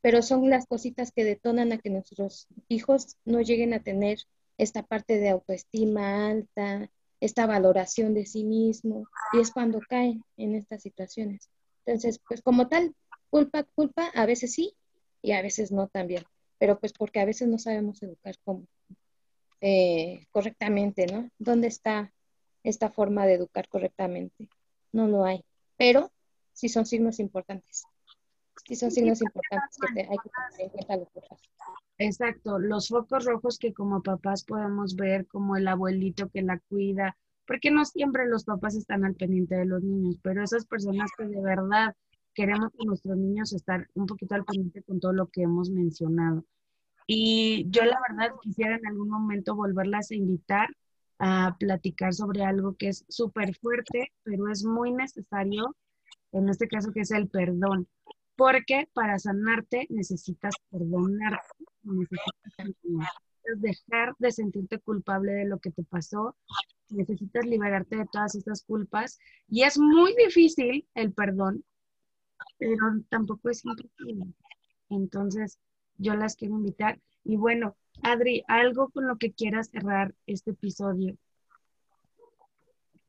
pero 0.00 0.22
son 0.22 0.48
las 0.48 0.64
cositas 0.64 1.12
que 1.12 1.24
detonan 1.24 1.70
a 1.72 1.76
que 1.76 1.90
nuestros 1.90 2.48
hijos 2.68 3.18
no 3.26 3.42
lleguen 3.42 3.74
a 3.74 3.82
tener 3.82 4.20
esta 4.56 4.84
parte 4.84 5.18
de 5.18 5.28
autoestima 5.28 6.30
alta, 6.30 6.90
esta 7.24 7.46
valoración 7.46 8.12
de 8.12 8.26
sí 8.26 8.44
mismo, 8.44 9.08
y 9.32 9.40
es 9.40 9.50
cuando 9.50 9.80
caen 9.88 10.22
en 10.36 10.54
estas 10.54 10.82
situaciones. 10.82 11.48
Entonces, 11.86 12.20
pues 12.28 12.42
como 12.42 12.68
tal, 12.68 12.94
culpa, 13.30 13.64
culpa, 13.64 14.10
a 14.14 14.26
veces 14.26 14.52
sí, 14.52 14.76
y 15.22 15.32
a 15.32 15.40
veces 15.40 15.72
no 15.72 15.88
también, 15.88 16.24
pero 16.58 16.78
pues 16.78 16.92
porque 16.92 17.20
a 17.20 17.24
veces 17.24 17.48
no 17.48 17.58
sabemos 17.58 18.02
educar 18.02 18.34
eh, 19.62 20.26
correctamente, 20.32 21.06
¿no? 21.06 21.30
¿Dónde 21.38 21.68
está 21.68 22.12
esta 22.62 22.90
forma 22.90 23.26
de 23.26 23.34
educar 23.34 23.68
correctamente? 23.68 24.50
No 24.92 25.08
lo 25.08 25.24
hay, 25.24 25.42
pero 25.78 26.12
sí 26.52 26.68
son 26.68 26.84
signos 26.84 27.20
importantes. 27.20 27.84
Sí 28.64 28.76
son 28.76 28.90
signos 28.90 29.20
importantes 29.20 29.78
que 29.94 30.00
hay 30.00 30.16
que 30.16 30.30
tener 30.86 31.00
en 31.00 31.04
cuenta. 31.06 31.36
Exacto, 31.98 32.58
los 32.58 32.88
focos 32.88 33.24
rojos 33.24 33.58
que 33.58 33.72
como 33.72 34.02
papás 34.02 34.44
podemos 34.44 34.96
ver, 34.96 35.26
como 35.26 35.56
el 35.56 35.68
abuelito 35.68 36.28
que 36.30 36.42
la 36.42 36.58
cuida, 36.68 37.16
porque 37.46 37.70
no 37.70 37.84
siempre 37.84 38.26
los 38.26 38.44
papás 38.44 38.74
están 38.74 39.04
al 39.04 39.14
pendiente 39.14 39.54
de 39.54 39.66
los 39.66 39.82
niños, 39.82 40.18
pero 40.22 40.42
esas 40.42 40.66
personas 40.66 41.10
que 41.16 41.26
de 41.26 41.40
verdad 41.40 41.94
queremos 42.34 42.72
que 42.76 42.86
nuestros 42.86 43.16
niños 43.16 43.52
estar 43.52 43.86
un 43.94 44.06
poquito 44.06 44.34
al 44.34 44.44
pendiente 44.44 44.82
con 44.82 44.98
todo 44.98 45.12
lo 45.12 45.28
que 45.28 45.42
hemos 45.42 45.70
mencionado. 45.70 46.44
Y 47.06 47.66
yo 47.70 47.84
la 47.84 48.00
verdad 48.08 48.34
quisiera 48.42 48.76
en 48.76 48.86
algún 48.86 49.10
momento 49.10 49.54
volverlas 49.54 50.10
a 50.10 50.14
invitar 50.14 50.68
a 51.18 51.56
platicar 51.58 52.12
sobre 52.12 52.42
algo 52.44 52.74
que 52.76 52.88
es 52.88 53.04
súper 53.08 53.54
fuerte, 53.56 54.12
pero 54.24 54.48
es 54.48 54.64
muy 54.64 54.92
necesario, 54.92 55.76
en 56.32 56.48
este 56.48 56.66
caso 56.66 56.92
que 56.92 57.00
es 57.00 57.12
el 57.12 57.28
perdón, 57.28 57.86
porque 58.36 58.88
para 58.92 59.18
sanarte 59.18 59.86
necesitas 59.90 60.54
perdonarte, 60.70 61.64
necesitas 61.82 62.74
dejar 63.56 64.14
de 64.18 64.32
sentirte 64.32 64.78
culpable 64.80 65.32
de 65.32 65.44
lo 65.44 65.58
que 65.58 65.70
te 65.70 65.82
pasó, 65.84 66.36
necesitas 66.88 67.44
liberarte 67.44 67.96
de 67.96 68.06
todas 68.10 68.34
estas 68.34 68.64
culpas 68.64 69.18
y 69.48 69.62
es 69.62 69.78
muy 69.78 70.14
difícil 70.16 70.86
el 70.94 71.12
perdón, 71.12 71.64
pero 72.58 72.76
tampoco 73.08 73.50
es 73.50 73.64
imposible. 73.64 74.26
Entonces, 74.90 75.58
yo 75.96 76.14
las 76.14 76.36
quiero 76.36 76.54
invitar. 76.54 77.00
Y 77.24 77.36
bueno, 77.36 77.76
Adri, 78.02 78.44
algo 78.48 78.88
con 78.90 79.06
lo 79.06 79.16
que 79.16 79.32
quieras 79.32 79.70
cerrar 79.70 80.14
este 80.26 80.50
episodio. 80.52 81.16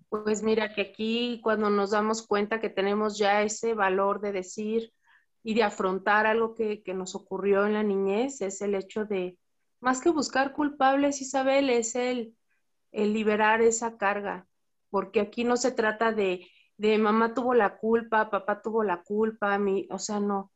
Pues 0.09 0.43
mira 0.43 0.73
que 0.73 0.81
aquí 0.81 1.41
cuando 1.43 1.69
nos 1.69 1.91
damos 1.91 2.25
cuenta 2.25 2.61
que 2.61 2.69
tenemos 2.69 3.17
ya 3.17 3.41
ese 3.41 3.73
valor 3.73 4.21
de 4.21 4.31
decir 4.31 4.93
y 5.47 5.53
de 5.53 5.61
afrontar 5.61 6.25
algo 6.25 6.55
que, 6.55 6.81
que 6.81 6.95
nos 6.95 7.13
ocurrió 7.13 7.67
en 7.67 7.73
la 7.73 7.83
niñez, 7.83 8.41
es 8.41 8.63
el 8.63 8.73
hecho 8.73 9.05
de, 9.05 9.37
más 9.79 10.01
que 10.01 10.09
buscar 10.09 10.53
culpables, 10.53 11.21
Isabel, 11.21 11.69
es 11.69 11.93
el, 11.93 12.35
el 12.91 13.13
liberar 13.13 13.61
esa 13.61 13.95
carga, 13.95 14.47
porque 14.89 15.19
aquí 15.19 15.43
no 15.43 15.55
se 15.55 15.71
trata 15.71 16.11
de, 16.11 16.47
de 16.77 16.97
mamá 16.97 17.35
tuvo 17.35 17.53
la 17.53 17.77
culpa, 17.77 18.31
papá 18.31 18.59
tuvo 18.63 18.83
la 18.83 19.03
culpa, 19.03 19.59
mi, 19.59 19.87
o 19.91 19.99
sea, 19.99 20.19
no. 20.19 20.51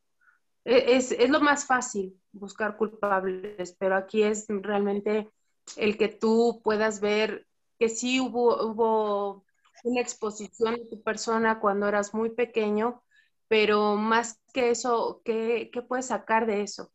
E, 0.64 0.96
es, 0.96 1.12
es, 1.12 1.30
lo 1.30 1.38
más 1.38 1.66
fácil 1.66 2.20
buscar 2.32 2.76
culpables, 2.76 3.76
pero 3.78 3.94
aquí 3.94 4.24
es 4.24 4.46
realmente 4.48 5.30
el 5.76 5.96
que 5.98 6.08
tú 6.08 6.62
puedas 6.64 7.00
ver 7.00 7.46
que 7.78 7.88
sí 7.88 8.18
hubo, 8.18 8.60
hubo 8.66 9.44
una 9.84 10.00
exposición 10.00 10.74
de 10.74 10.86
tu 10.86 11.00
persona 11.00 11.60
cuando 11.60 11.86
eras 11.86 12.12
muy 12.12 12.30
pequeño, 12.30 13.04
pero 13.50 13.96
más 13.96 14.40
que 14.54 14.70
eso, 14.70 15.22
¿qué, 15.24 15.70
qué 15.72 15.82
puedes 15.82 16.06
sacar 16.06 16.46
de 16.46 16.62
eso? 16.62 16.92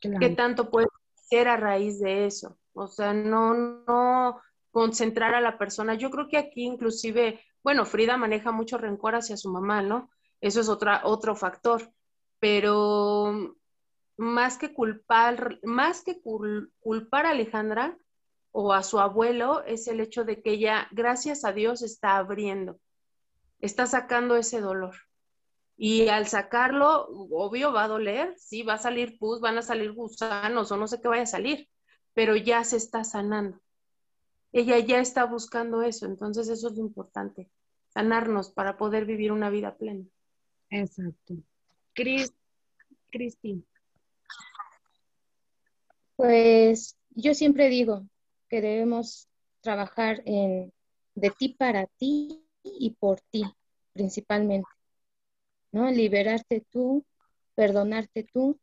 Claro. 0.00 0.18
¿Qué 0.18 0.30
tanto 0.30 0.68
puedes 0.68 0.88
hacer 1.16 1.46
a 1.46 1.56
raíz 1.56 2.00
de 2.00 2.26
eso? 2.26 2.58
O 2.72 2.88
sea, 2.88 3.12
no, 3.12 3.54
no 3.54 4.40
concentrar 4.72 5.32
a 5.32 5.40
la 5.40 5.56
persona. 5.56 5.94
Yo 5.94 6.10
creo 6.10 6.26
que 6.26 6.38
aquí 6.38 6.64
inclusive, 6.64 7.40
bueno, 7.62 7.84
Frida 7.84 8.16
maneja 8.16 8.50
mucho 8.50 8.78
rencor 8.78 9.14
hacia 9.14 9.36
su 9.36 9.48
mamá, 9.48 9.80
¿no? 9.80 10.10
Eso 10.40 10.60
es 10.60 10.68
otra, 10.68 11.02
otro 11.04 11.36
factor. 11.36 11.88
Pero 12.40 13.54
más 14.16 14.58
que 14.58 14.74
culpar, 14.74 15.60
más 15.62 16.02
que 16.02 16.20
culpar 16.20 17.26
a 17.26 17.30
Alejandra 17.30 17.96
o 18.50 18.72
a 18.72 18.82
su 18.82 18.98
abuelo, 18.98 19.62
es 19.62 19.86
el 19.86 20.00
hecho 20.00 20.24
de 20.24 20.42
que 20.42 20.50
ella, 20.50 20.88
gracias 20.90 21.44
a 21.44 21.52
Dios, 21.52 21.82
está 21.82 22.16
abriendo, 22.16 22.80
está 23.60 23.86
sacando 23.86 24.34
ese 24.34 24.60
dolor. 24.60 24.96
Y 25.76 26.08
al 26.08 26.26
sacarlo, 26.28 27.08
obvio, 27.30 27.72
va 27.72 27.84
a 27.84 27.88
doler, 27.88 28.34
sí, 28.38 28.62
va 28.62 28.74
a 28.74 28.78
salir 28.78 29.18
pus, 29.18 29.40
van 29.40 29.58
a 29.58 29.62
salir 29.62 29.92
gusanos 29.92 30.70
o 30.70 30.76
no 30.76 30.86
sé 30.86 31.00
qué 31.00 31.08
vaya 31.08 31.24
a 31.24 31.26
salir, 31.26 31.68
pero 32.12 32.36
ya 32.36 32.62
se 32.62 32.76
está 32.76 33.02
sanando. 33.02 33.60
Ella 34.52 34.78
ya 34.78 35.00
está 35.00 35.24
buscando 35.24 35.82
eso, 35.82 36.06
entonces 36.06 36.48
eso 36.48 36.68
es 36.68 36.74
lo 36.74 36.80
importante, 36.80 37.50
sanarnos 37.88 38.50
para 38.52 38.76
poder 38.76 39.04
vivir 39.04 39.32
una 39.32 39.50
vida 39.50 39.76
plena. 39.76 40.04
Exacto. 40.70 41.34
Cris, 41.92 42.32
Cristi. 43.10 43.64
Pues 46.14 46.96
yo 47.10 47.34
siempre 47.34 47.68
digo 47.68 48.06
que 48.48 48.60
debemos 48.60 49.28
trabajar 49.60 50.22
en 50.24 50.72
de 51.14 51.30
ti 51.30 51.48
para 51.50 51.86
ti 51.86 52.44
y 52.62 52.90
por 52.90 53.20
ti, 53.20 53.44
principalmente. 53.92 54.68
¿No? 55.74 55.90
Liberarte 55.90 56.64
tú, 56.70 57.04
perdonarte 57.56 58.22
tú, 58.22 58.60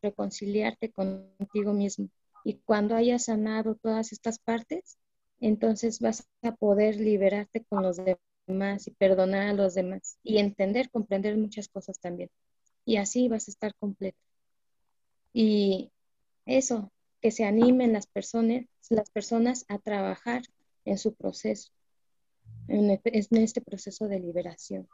reconciliarte 0.00 0.90
contigo 0.90 1.74
mismo. 1.74 2.08
Y 2.44 2.54
cuando 2.64 2.96
hayas 2.96 3.24
sanado 3.24 3.74
todas 3.74 4.10
estas 4.10 4.38
partes, 4.38 4.96
entonces 5.38 6.00
vas 6.00 6.26
a 6.40 6.52
poder 6.52 6.96
liberarte 6.96 7.62
con 7.68 7.82
los 7.82 8.00
demás 8.46 8.88
y 8.88 8.90
perdonar 8.92 9.48
a 9.48 9.52
los 9.52 9.74
demás 9.74 10.18
y 10.22 10.38
entender, 10.38 10.88
comprender 10.88 11.36
muchas 11.36 11.68
cosas 11.68 12.00
también. 12.00 12.30
Y 12.86 12.96
así 12.96 13.28
vas 13.28 13.48
a 13.48 13.50
estar 13.50 13.74
completo. 13.74 14.18
Y 15.34 15.90
eso, 16.46 16.90
que 17.20 17.32
se 17.32 17.44
animen 17.44 17.92
las 17.92 18.06
personas, 18.06 18.64
las 18.88 19.10
personas 19.10 19.66
a 19.68 19.78
trabajar 19.78 20.40
en 20.86 20.96
su 20.96 21.12
proceso, 21.12 21.70
en, 22.66 22.98
este 23.42 23.60
proceso 23.60 24.08
de 24.08 24.20
liberación 24.20 24.88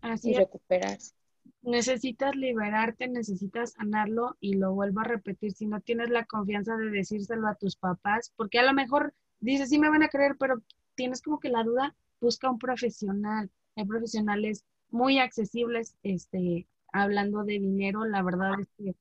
así 0.00 0.30
y 0.30 0.34
recuperarse 0.34 1.18
necesitas 1.62 2.34
liberarte, 2.34 3.08
necesitas 3.08 3.72
sanarlo 3.72 4.36
y 4.40 4.54
lo 4.54 4.74
vuelvo 4.74 5.00
a 5.00 5.04
repetir, 5.04 5.52
si 5.52 5.66
no 5.66 5.80
tienes 5.80 6.10
la 6.10 6.24
confianza 6.24 6.76
de 6.76 6.90
decírselo 6.90 7.48
a 7.48 7.54
tus 7.54 7.76
papás, 7.76 8.32
porque 8.36 8.58
a 8.58 8.64
lo 8.64 8.72
mejor 8.72 9.14
dices, 9.40 9.70
sí 9.70 9.78
me 9.78 9.90
van 9.90 10.02
a 10.02 10.08
creer, 10.08 10.36
pero 10.38 10.62
tienes 10.94 11.22
como 11.22 11.40
que 11.40 11.48
la 11.48 11.64
duda, 11.64 11.94
busca 12.20 12.50
un 12.50 12.58
profesional. 12.58 13.50
Hay 13.76 13.84
profesionales 13.84 14.64
muy 14.90 15.18
accesibles, 15.18 15.94
este, 16.02 16.66
hablando 16.92 17.44
de 17.44 17.54
dinero, 17.54 18.04
la 18.04 18.22
verdad 18.22 18.60
es 18.60 18.68
que 18.76 18.96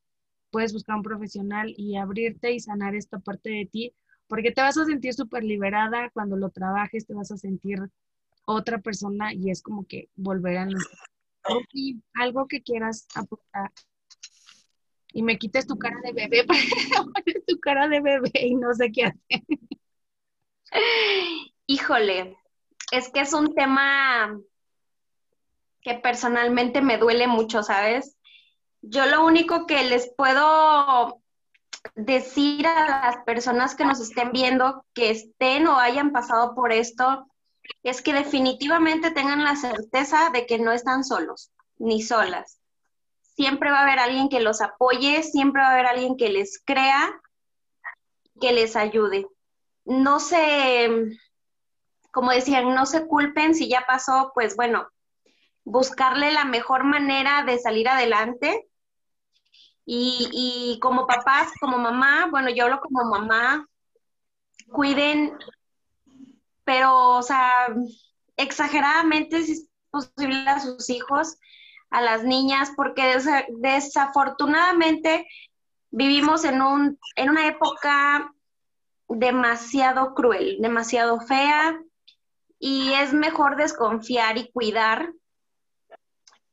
puedes 0.51 0.73
buscar 0.73 0.97
un 0.97 1.03
profesional 1.03 1.73
y 1.77 1.95
abrirte 1.95 2.51
y 2.51 2.59
sanar 2.59 2.95
esta 2.95 3.19
parte 3.19 3.49
de 3.49 3.65
ti, 3.65 3.93
porque 4.27 4.51
te 4.51 4.61
vas 4.61 4.77
a 4.77 4.85
sentir 4.85 5.13
súper 5.13 5.43
liberada 5.43 6.09
cuando 6.11 6.35
lo 6.35 6.49
trabajes, 6.49 7.07
te 7.07 7.13
vas 7.13 7.31
a 7.31 7.37
sentir 7.37 7.79
otra 8.47 8.79
persona 8.79 9.33
y 9.33 9.51
es 9.51 9.61
como 9.61 9.85
que 9.85 10.09
volver 10.15 10.57
a 10.57 10.67
algo 12.15 12.47
que 12.47 12.63
quieras 12.63 13.05
aportar. 13.13 13.71
Y 15.11 15.21
me 15.21 15.37
quites 15.37 15.67
tu 15.67 15.77
cara 15.77 15.97
de 16.01 16.13
bebé, 16.13 16.45
tu 17.47 17.59
cara 17.59 17.87
de 17.87 18.01
bebé 18.01 18.31
y 18.33 18.55
no 18.55 18.73
sé 18.73 18.91
qué 18.91 19.05
hacer. 19.05 19.43
Híjole, 21.65 22.37
es 22.91 23.09
que 23.09 23.19
es 23.21 23.33
un 23.33 23.53
tema 23.53 24.39
que 25.81 25.95
personalmente 25.95 26.81
me 26.81 26.97
duele 26.97 27.27
mucho, 27.27 27.63
¿sabes? 27.63 28.17
Yo 28.81 29.05
lo 29.07 29.25
único 29.25 29.65
que 29.65 29.83
les 29.83 30.13
puedo 30.15 31.21
decir 31.95 32.65
a 32.67 33.05
las 33.05 33.17
personas 33.25 33.75
que 33.75 33.85
nos 33.85 33.99
estén 33.99 34.31
viendo, 34.31 34.85
que 34.93 35.09
estén 35.09 35.67
o 35.67 35.77
hayan 35.77 36.11
pasado 36.11 36.55
por 36.55 36.71
esto, 36.71 37.27
es 37.83 38.01
que 38.01 38.13
definitivamente 38.13 39.11
tengan 39.11 39.43
la 39.43 39.55
certeza 39.55 40.29
de 40.31 40.45
que 40.45 40.59
no 40.59 40.71
están 40.71 41.03
solos 41.03 41.51
ni 41.77 42.01
solas. 42.01 42.59
Siempre 43.35 43.69
va 43.69 43.79
a 43.79 43.83
haber 43.83 43.99
alguien 43.99 44.29
que 44.29 44.39
los 44.39 44.61
apoye, 44.61 45.23
siempre 45.23 45.61
va 45.61 45.69
a 45.69 45.73
haber 45.73 45.85
alguien 45.85 46.17
que 46.17 46.29
les 46.29 46.61
crea, 46.65 47.21
que 48.41 48.51
les 48.51 48.75
ayude. 48.75 49.27
No 49.85 50.19
se, 50.19 50.89
como 52.11 52.31
decían, 52.31 52.73
no 52.73 52.85
se 52.85 53.05
culpen 53.05 53.53
si 53.53 53.69
ya 53.69 53.85
pasó, 53.87 54.31
pues 54.33 54.55
bueno, 54.55 54.87
buscarle 55.63 56.31
la 56.31 56.45
mejor 56.45 56.83
manera 56.83 57.43
de 57.43 57.59
salir 57.59 57.87
adelante. 57.87 58.67
Y, 59.85 60.29
y 60.33 60.79
como 60.79 61.07
papás, 61.07 61.51
como 61.61 61.77
mamá, 61.77 62.27
bueno, 62.29 62.49
yo 62.49 62.65
hablo 62.65 62.81
como 62.81 63.05
mamá, 63.05 63.65
cuiden 64.71 65.37
pero, 66.67 67.11
o 67.15 67.23
sea, 67.23 67.73
exageradamente, 68.35 69.41
si 69.41 69.53
es 69.53 69.69
posible, 69.89 70.49
a 70.49 70.59
sus 70.59 70.89
hijos, 70.89 71.37
a 71.89 72.01
las 72.01 72.25
niñas, 72.25 72.73
porque 72.75 73.17
desafortunadamente 73.47 75.25
vivimos 75.91 76.43
en, 76.43 76.61
un, 76.61 76.99
en 77.15 77.29
una 77.29 77.47
época 77.47 78.33
demasiado 79.07 80.13
cruel, 80.13 80.57
demasiado 80.59 81.21
fea, 81.21 81.79
y 82.59 82.91
es 82.95 83.13
mejor 83.13 83.55
desconfiar 83.55 84.37
y 84.37 84.51
cuidar 84.51 85.13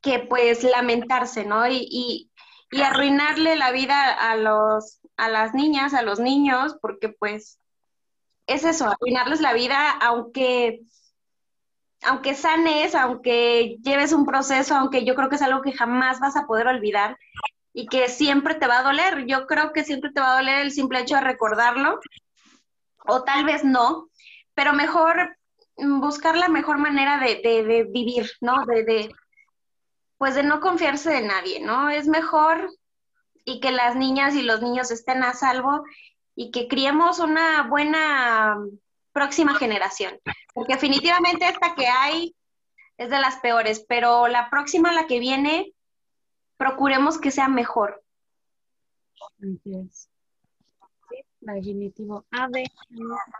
que 0.01 0.21
pues 0.21 0.63
lamentarse, 0.63 1.45
¿no? 1.45 1.67
Y, 1.67 1.89
y, 1.91 2.31
y 2.71 2.83
arruinarle 2.83 3.57
la 3.57 3.73
vida 3.73 4.13
a, 4.13 4.37
los, 4.37 5.01
a 5.17 5.29
las 5.29 5.55
niñas, 5.55 5.93
a 5.93 6.03
los 6.03 6.21
niños, 6.21 6.77
porque 6.81 7.09
pues 7.09 7.59
es 8.47 8.65
eso, 8.65 8.87
arruinarles 8.87 9.41
la 9.41 9.53
vida, 9.53 9.91
aunque, 9.91 10.83
aunque 12.03 12.35
sanes, 12.35 12.95
aunque 12.95 13.79
lleves 13.83 14.13
un 14.13 14.27
proceso, 14.27 14.75
aunque 14.75 15.05
yo 15.05 15.15
creo 15.15 15.29
que 15.29 15.37
es 15.37 15.43
algo 15.43 15.63
que 15.63 15.73
jamás 15.73 16.21
vas 16.21 16.37
a 16.37 16.47
poder 16.47 16.67
olvidar 16.67 17.19
y 17.73 17.87
que 17.87 18.09
siempre 18.09 18.55
te 18.55 18.67
va 18.67 18.79
a 18.79 18.83
doler. 18.83 19.27
Yo 19.27 19.47
creo 19.47 19.73
que 19.73 19.85
siempre 19.85 20.13
te 20.13 20.21
va 20.21 20.35
a 20.35 20.37
doler 20.37 20.61
el 20.61 20.73
simple 20.73 21.01
hecho 21.01 21.17
de 21.17 21.23
recordarlo, 21.23 22.01
o 23.07 23.25
tal 23.25 23.45
vez 23.45 23.65
no, 23.65 24.09
pero 24.55 24.73
mejor 24.73 25.37
buscar 25.77 26.37
la 26.37 26.49
mejor 26.49 26.79
manera 26.79 27.19
de, 27.19 27.41
de, 27.43 27.85
vivir, 27.91 28.31
¿no? 28.41 28.65
De, 28.67 28.85
de, 28.85 29.15
pues 30.19 30.35
de 30.35 30.43
no 30.43 30.61
confiarse 30.61 31.11
de 31.11 31.23
nadie, 31.23 31.61
¿no? 31.61 31.91
Es 31.91 32.07
mejor 32.07 32.71
y 33.45 33.61
que 33.61 33.73
las 33.73 33.97
niñas 33.97 34.35
y 34.35 34.43
los 34.43 34.63
niños 34.63 34.91
estén 34.91 35.23
a 35.23 35.35
salvo 35.35 35.85
y 36.35 36.51
que 36.51 36.69
criemos 36.69 37.19
una 37.19 37.69
buena 37.69 38.57
próxima 39.13 39.55
generación. 39.55 40.19
Porque 40.53 40.75
definitivamente 40.75 41.49
esta 41.49 41.75
que 41.75 41.87
hay 41.87 42.35
es 42.97 43.11
de 43.11 43.21
las 43.21 43.37
peores, 43.41 43.85
pero 43.89 44.29
la 44.29 44.51
próxima, 44.51 44.93
la 44.93 45.07
que 45.07 45.19
viene, 45.19 45.73
procuremos 46.57 47.19
que 47.19 47.31
sea 47.31 47.49
mejor. 47.49 48.03
Es. 49.65 50.09
Sí, 51.11 51.17
definitivo. 51.41 52.25
A 52.31 52.49
ver, 52.49 52.67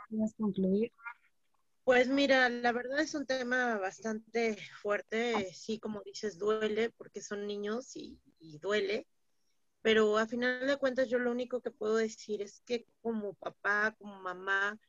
¿quieres 0.09 0.35
concluir? 0.37 0.93
Pues 1.85 2.09
mira, 2.09 2.49
la 2.49 2.73
verdad 2.73 3.01
es 3.01 3.15
un 3.15 3.27
tema 3.27 3.77
bastante 3.77 4.57
fuerte, 4.81 5.53
sí, 5.53 5.79
como 5.79 6.01
dices, 6.01 6.39
duele 6.39 6.91
porque 6.91 7.21
son 7.21 7.47
niños 7.47 7.95
y, 7.95 8.19
y, 8.39 8.59
duele, 8.59 9.07
pero 9.85 10.17
a 10.17 10.27
final 10.27 10.67
de 10.67 10.79
cuentas 10.79 11.11
yo 11.11 11.19
lo 11.19 11.31
único 11.31 11.61
que 11.61 11.71
puedo 11.71 11.97
decir 11.97 12.41
es 12.41 12.63
que 12.65 12.87
como 13.03 13.35
papá, 13.35 13.95
como 13.99 14.19
mamá, 14.19 14.81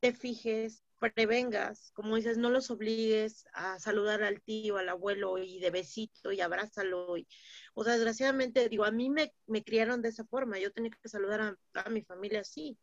te 0.00 0.12
fijes, 0.12 0.84
prevengas, 1.14 1.92
como 1.94 2.14
dices, 2.16 2.36
no 2.36 2.50
los 2.50 2.70
obligues 2.70 3.46
a 3.54 3.78
saludar 3.78 4.22
al 4.22 4.42
tío, 4.42 4.76
al 4.76 4.90
abuelo 4.90 5.38
y 5.38 5.60
de 5.60 5.70
besito 5.70 6.30
y 6.30 6.42
abrázalo. 6.42 7.16
Y, 7.16 7.26
o 7.72 7.84
sea, 7.84 7.94
desgraciadamente, 7.94 8.68
digo, 8.68 8.84
a 8.84 8.90
mí 8.90 9.08
me, 9.08 9.32
me 9.46 9.64
criaron 9.64 10.02
de 10.02 10.10
esa 10.10 10.26
forma, 10.26 10.58
yo 10.58 10.72
tenía 10.72 10.90
que 10.90 11.08
saludar 11.08 11.40
a, 11.40 11.56
a 11.84 11.88
mi 11.88 12.02
familia 12.02 12.40
así. 12.42 12.76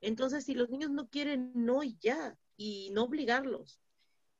Entonces, 0.00 0.46
si 0.46 0.54
los 0.54 0.70
niños 0.70 0.90
no 0.90 1.06
quieren, 1.06 1.52
no 1.54 1.82
y 1.82 1.98
ya 2.00 2.34
y 2.56 2.88
no 2.92 3.04
obligarlos. 3.04 3.78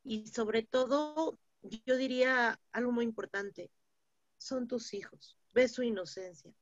Y 0.03 0.28
sobre 0.28 0.62
todo, 0.62 1.39
yo 1.85 1.99
diría 1.99 2.59
algo 2.72 2.91
muy 2.91 3.05
importante, 3.05 3.70
son 4.39 4.66
tus 4.66 4.95
hijos, 4.95 5.37
ve 5.53 5.68
su 5.68 5.82
inocencia, 5.82 6.53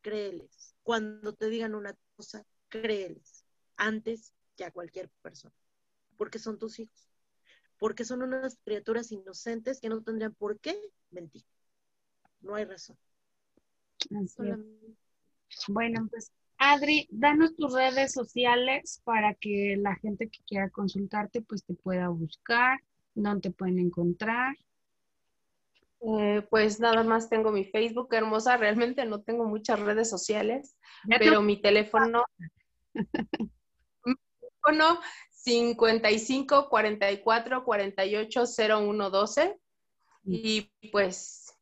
créeles. 0.00 0.74
Cuando 0.82 1.34
te 1.34 1.48
digan 1.48 1.74
una 1.74 1.96
cosa, 2.14 2.44
créeles, 2.68 3.44
antes 3.76 4.32
que 4.56 4.64
a 4.64 4.70
cualquier 4.70 5.10
persona, 5.22 5.54
porque 6.16 6.38
son 6.38 6.58
tus 6.58 6.78
hijos, 6.78 7.08
porque 7.78 8.04
son 8.04 8.22
unas 8.22 8.58
criaturas 8.64 9.12
inocentes 9.12 9.80
que 9.80 9.88
no 9.88 10.02
tendrían 10.02 10.34
por 10.34 10.58
qué 10.60 10.78
mentir. 11.10 11.44
No 12.40 12.54
hay 12.54 12.64
razón. 12.64 12.96
Bueno, 15.68 16.08
pues 16.10 16.32
Adri, 16.58 17.06
danos 17.10 17.54
tus 17.54 17.74
redes 17.74 18.12
sociales 18.12 19.00
para 19.04 19.34
que 19.34 19.76
la 19.78 19.94
gente 19.96 20.28
que 20.28 20.42
quiera 20.46 20.70
consultarte 20.70 21.42
pues 21.42 21.64
te 21.64 21.74
pueda 21.74 22.08
buscar, 22.08 22.80
dónde 23.14 23.50
te 23.50 23.50
pueden 23.50 23.78
encontrar. 23.78 24.56
Eh, 26.00 26.46
pues 26.50 26.78
nada 26.78 27.02
más 27.02 27.28
tengo 27.28 27.50
mi 27.50 27.64
Facebook, 27.64 28.08
hermosa. 28.12 28.56
Realmente 28.56 29.04
no 29.06 29.22
tengo 29.22 29.44
muchas 29.44 29.80
redes 29.80 30.10
sociales, 30.10 30.76
pero 31.18 31.42
mi 31.42 31.60
teléfono, 31.60 32.24
mi 34.04 34.14
teléfono 34.40 35.00
55 35.30 36.68
44 36.68 37.64
48 37.64 38.44
01 38.68 39.10
12 39.10 39.60
y 40.24 40.70
pues 40.92 41.54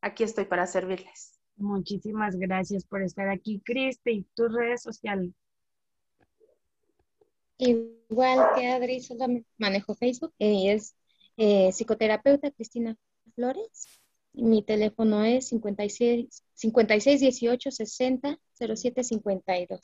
aquí 0.00 0.24
estoy 0.24 0.44
para 0.44 0.66
servirles. 0.66 1.40
Muchísimas 1.56 2.36
gracias 2.36 2.84
por 2.84 3.02
estar 3.02 3.28
aquí, 3.30 3.60
Cristi. 3.64 4.26
Tus 4.34 4.52
redes 4.52 4.82
sociales. 4.82 5.32
Igual 7.58 8.50
que 8.54 8.68
Adri, 8.68 9.00
solamente 9.00 9.48
manejo 9.56 9.94
Facebook. 9.94 10.34
y 10.38 10.68
es 10.68 10.94
eh, 11.38 11.70
psicoterapeuta 11.72 12.50
Cristina 12.50 12.96
Flores. 13.34 13.86
Mi 14.32 14.62
teléfono 14.62 15.24
es 15.24 15.48
56, 15.48 16.44
56 16.54 17.20
18 17.20 17.70
60 17.70 18.38
07 18.54 19.04
52. 19.04 19.80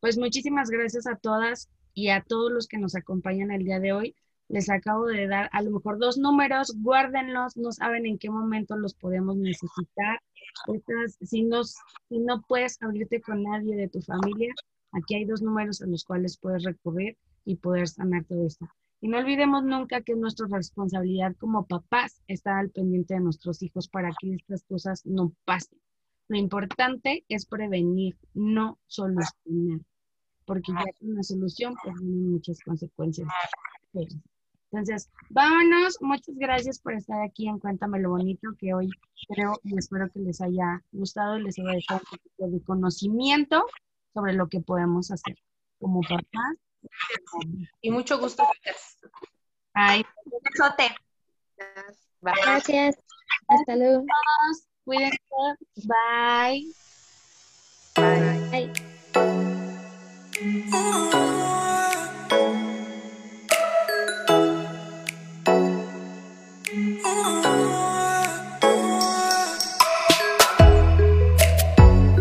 Pues 0.00 0.18
muchísimas 0.18 0.70
gracias 0.70 1.06
a 1.06 1.16
todas 1.16 1.68
y 1.92 2.08
a 2.08 2.22
todos 2.22 2.50
los 2.50 2.66
que 2.66 2.78
nos 2.78 2.94
acompañan 2.94 3.50
el 3.50 3.64
día 3.64 3.78
de 3.78 3.92
hoy 3.92 4.14
les 4.50 4.68
acabo 4.68 5.06
de 5.06 5.28
dar 5.28 5.48
a 5.52 5.62
lo 5.62 5.70
mejor 5.70 5.98
dos 5.98 6.18
números, 6.18 6.74
guárdenlos, 6.76 7.56
no 7.56 7.70
saben 7.70 8.04
en 8.04 8.18
qué 8.18 8.30
momento 8.30 8.76
los 8.76 8.94
podemos 8.94 9.36
necesitar. 9.36 10.20
si, 11.20 11.42
no, 11.44 11.62
si 11.62 12.18
no 12.18 12.42
puedes 12.42 12.82
abrirte 12.82 13.20
con 13.20 13.44
nadie 13.44 13.76
de 13.76 13.88
tu 13.88 14.02
familia, 14.02 14.52
aquí 14.92 15.14
hay 15.14 15.24
dos 15.24 15.40
números 15.40 15.80
a 15.82 15.86
los 15.86 16.04
cuales 16.04 16.36
puedes 16.36 16.64
recurrir 16.64 17.16
y 17.44 17.56
poder 17.56 17.86
sanar 17.86 18.24
todo 18.24 18.44
esto. 18.44 18.66
Y 19.00 19.08
no 19.08 19.18
olvidemos 19.18 19.64
nunca 19.64 20.02
que 20.02 20.12
es 20.12 20.18
nuestra 20.18 20.46
responsabilidad 20.50 21.34
como 21.38 21.66
papás 21.66 22.22
estar 22.26 22.58
al 22.58 22.70
pendiente 22.70 23.14
de 23.14 23.20
nuestros 23.20 23.62
hijos 23.62 23.88
para 23.88 24.10
que 24.20 24.34
estas 24.34 24.62
cosas 24.64 25.06
no 25.06 25.32
pasen. 25.44 25.78
Lo 26.28 26.36
importante 26.36 27.24
es 27.28 27.46
prevenir, 27.46 28.16
no 28.34 28.78
solucionar, 28.86 29.80
porque 30.44 30.72
ya 30.72 30.84
con 30.98 31.10
una 31.12 31.22
solución 31.22 31.74
pues 31.82 31.96
tienen 31.96 32.32
muchas 32.32 32.60
consecuencias. 32.60 33.26
Entonces, 34.72 35.10
vámonos. 35.30 35.98
Muchas 36.00 36.36
gracias 36.36 36.78
por 36.78 36.94
estar 36.94 37.20
aquí 37.22 37.48
en 37.48 37.58
Cuéntame 37.58 37.98
lo 37.98 38.10
Bonito, 38.10 38.50
que 38.58 38.72
hoy 38.74 38.88
creo 39.28 39.54
y 39.64 39.76
espero 39.76 40.08
que 40.10 40.20
les 40.20 40.40
haya 40.40 40.84
gustado 40.92 41.38
y 41.38 41.42
les 41.42 41.58
haya 41.58 41.72
dejado 41.72 42.00
un 42.00 42.18
poquito 42.18 42.48
de 42.48 42.64
conocimiento 42.64 43.66
sobre 44.14 44.34
lo 44.34 44.48
que 44.48 44.60
podemos 44.60 45.10
hacer 45.10 45.36
como 45.80 46.00
papás. 46.02 46.56
Y 47.80 47.90
mucho 47.90 48.18
gusto. 48.18 48.46
Ay. 49.74 50.04
Un 50.24 50.40
besote. 50.42 50.94
Gracias. 52.20 52.96
Hasta 53.48 53.76
luego. 53.76 54.04
Cuídense. 54.84 55.18
Bye. 55.84 56.64
Bye. 57.96 58.72
Bye. 61.32 61.56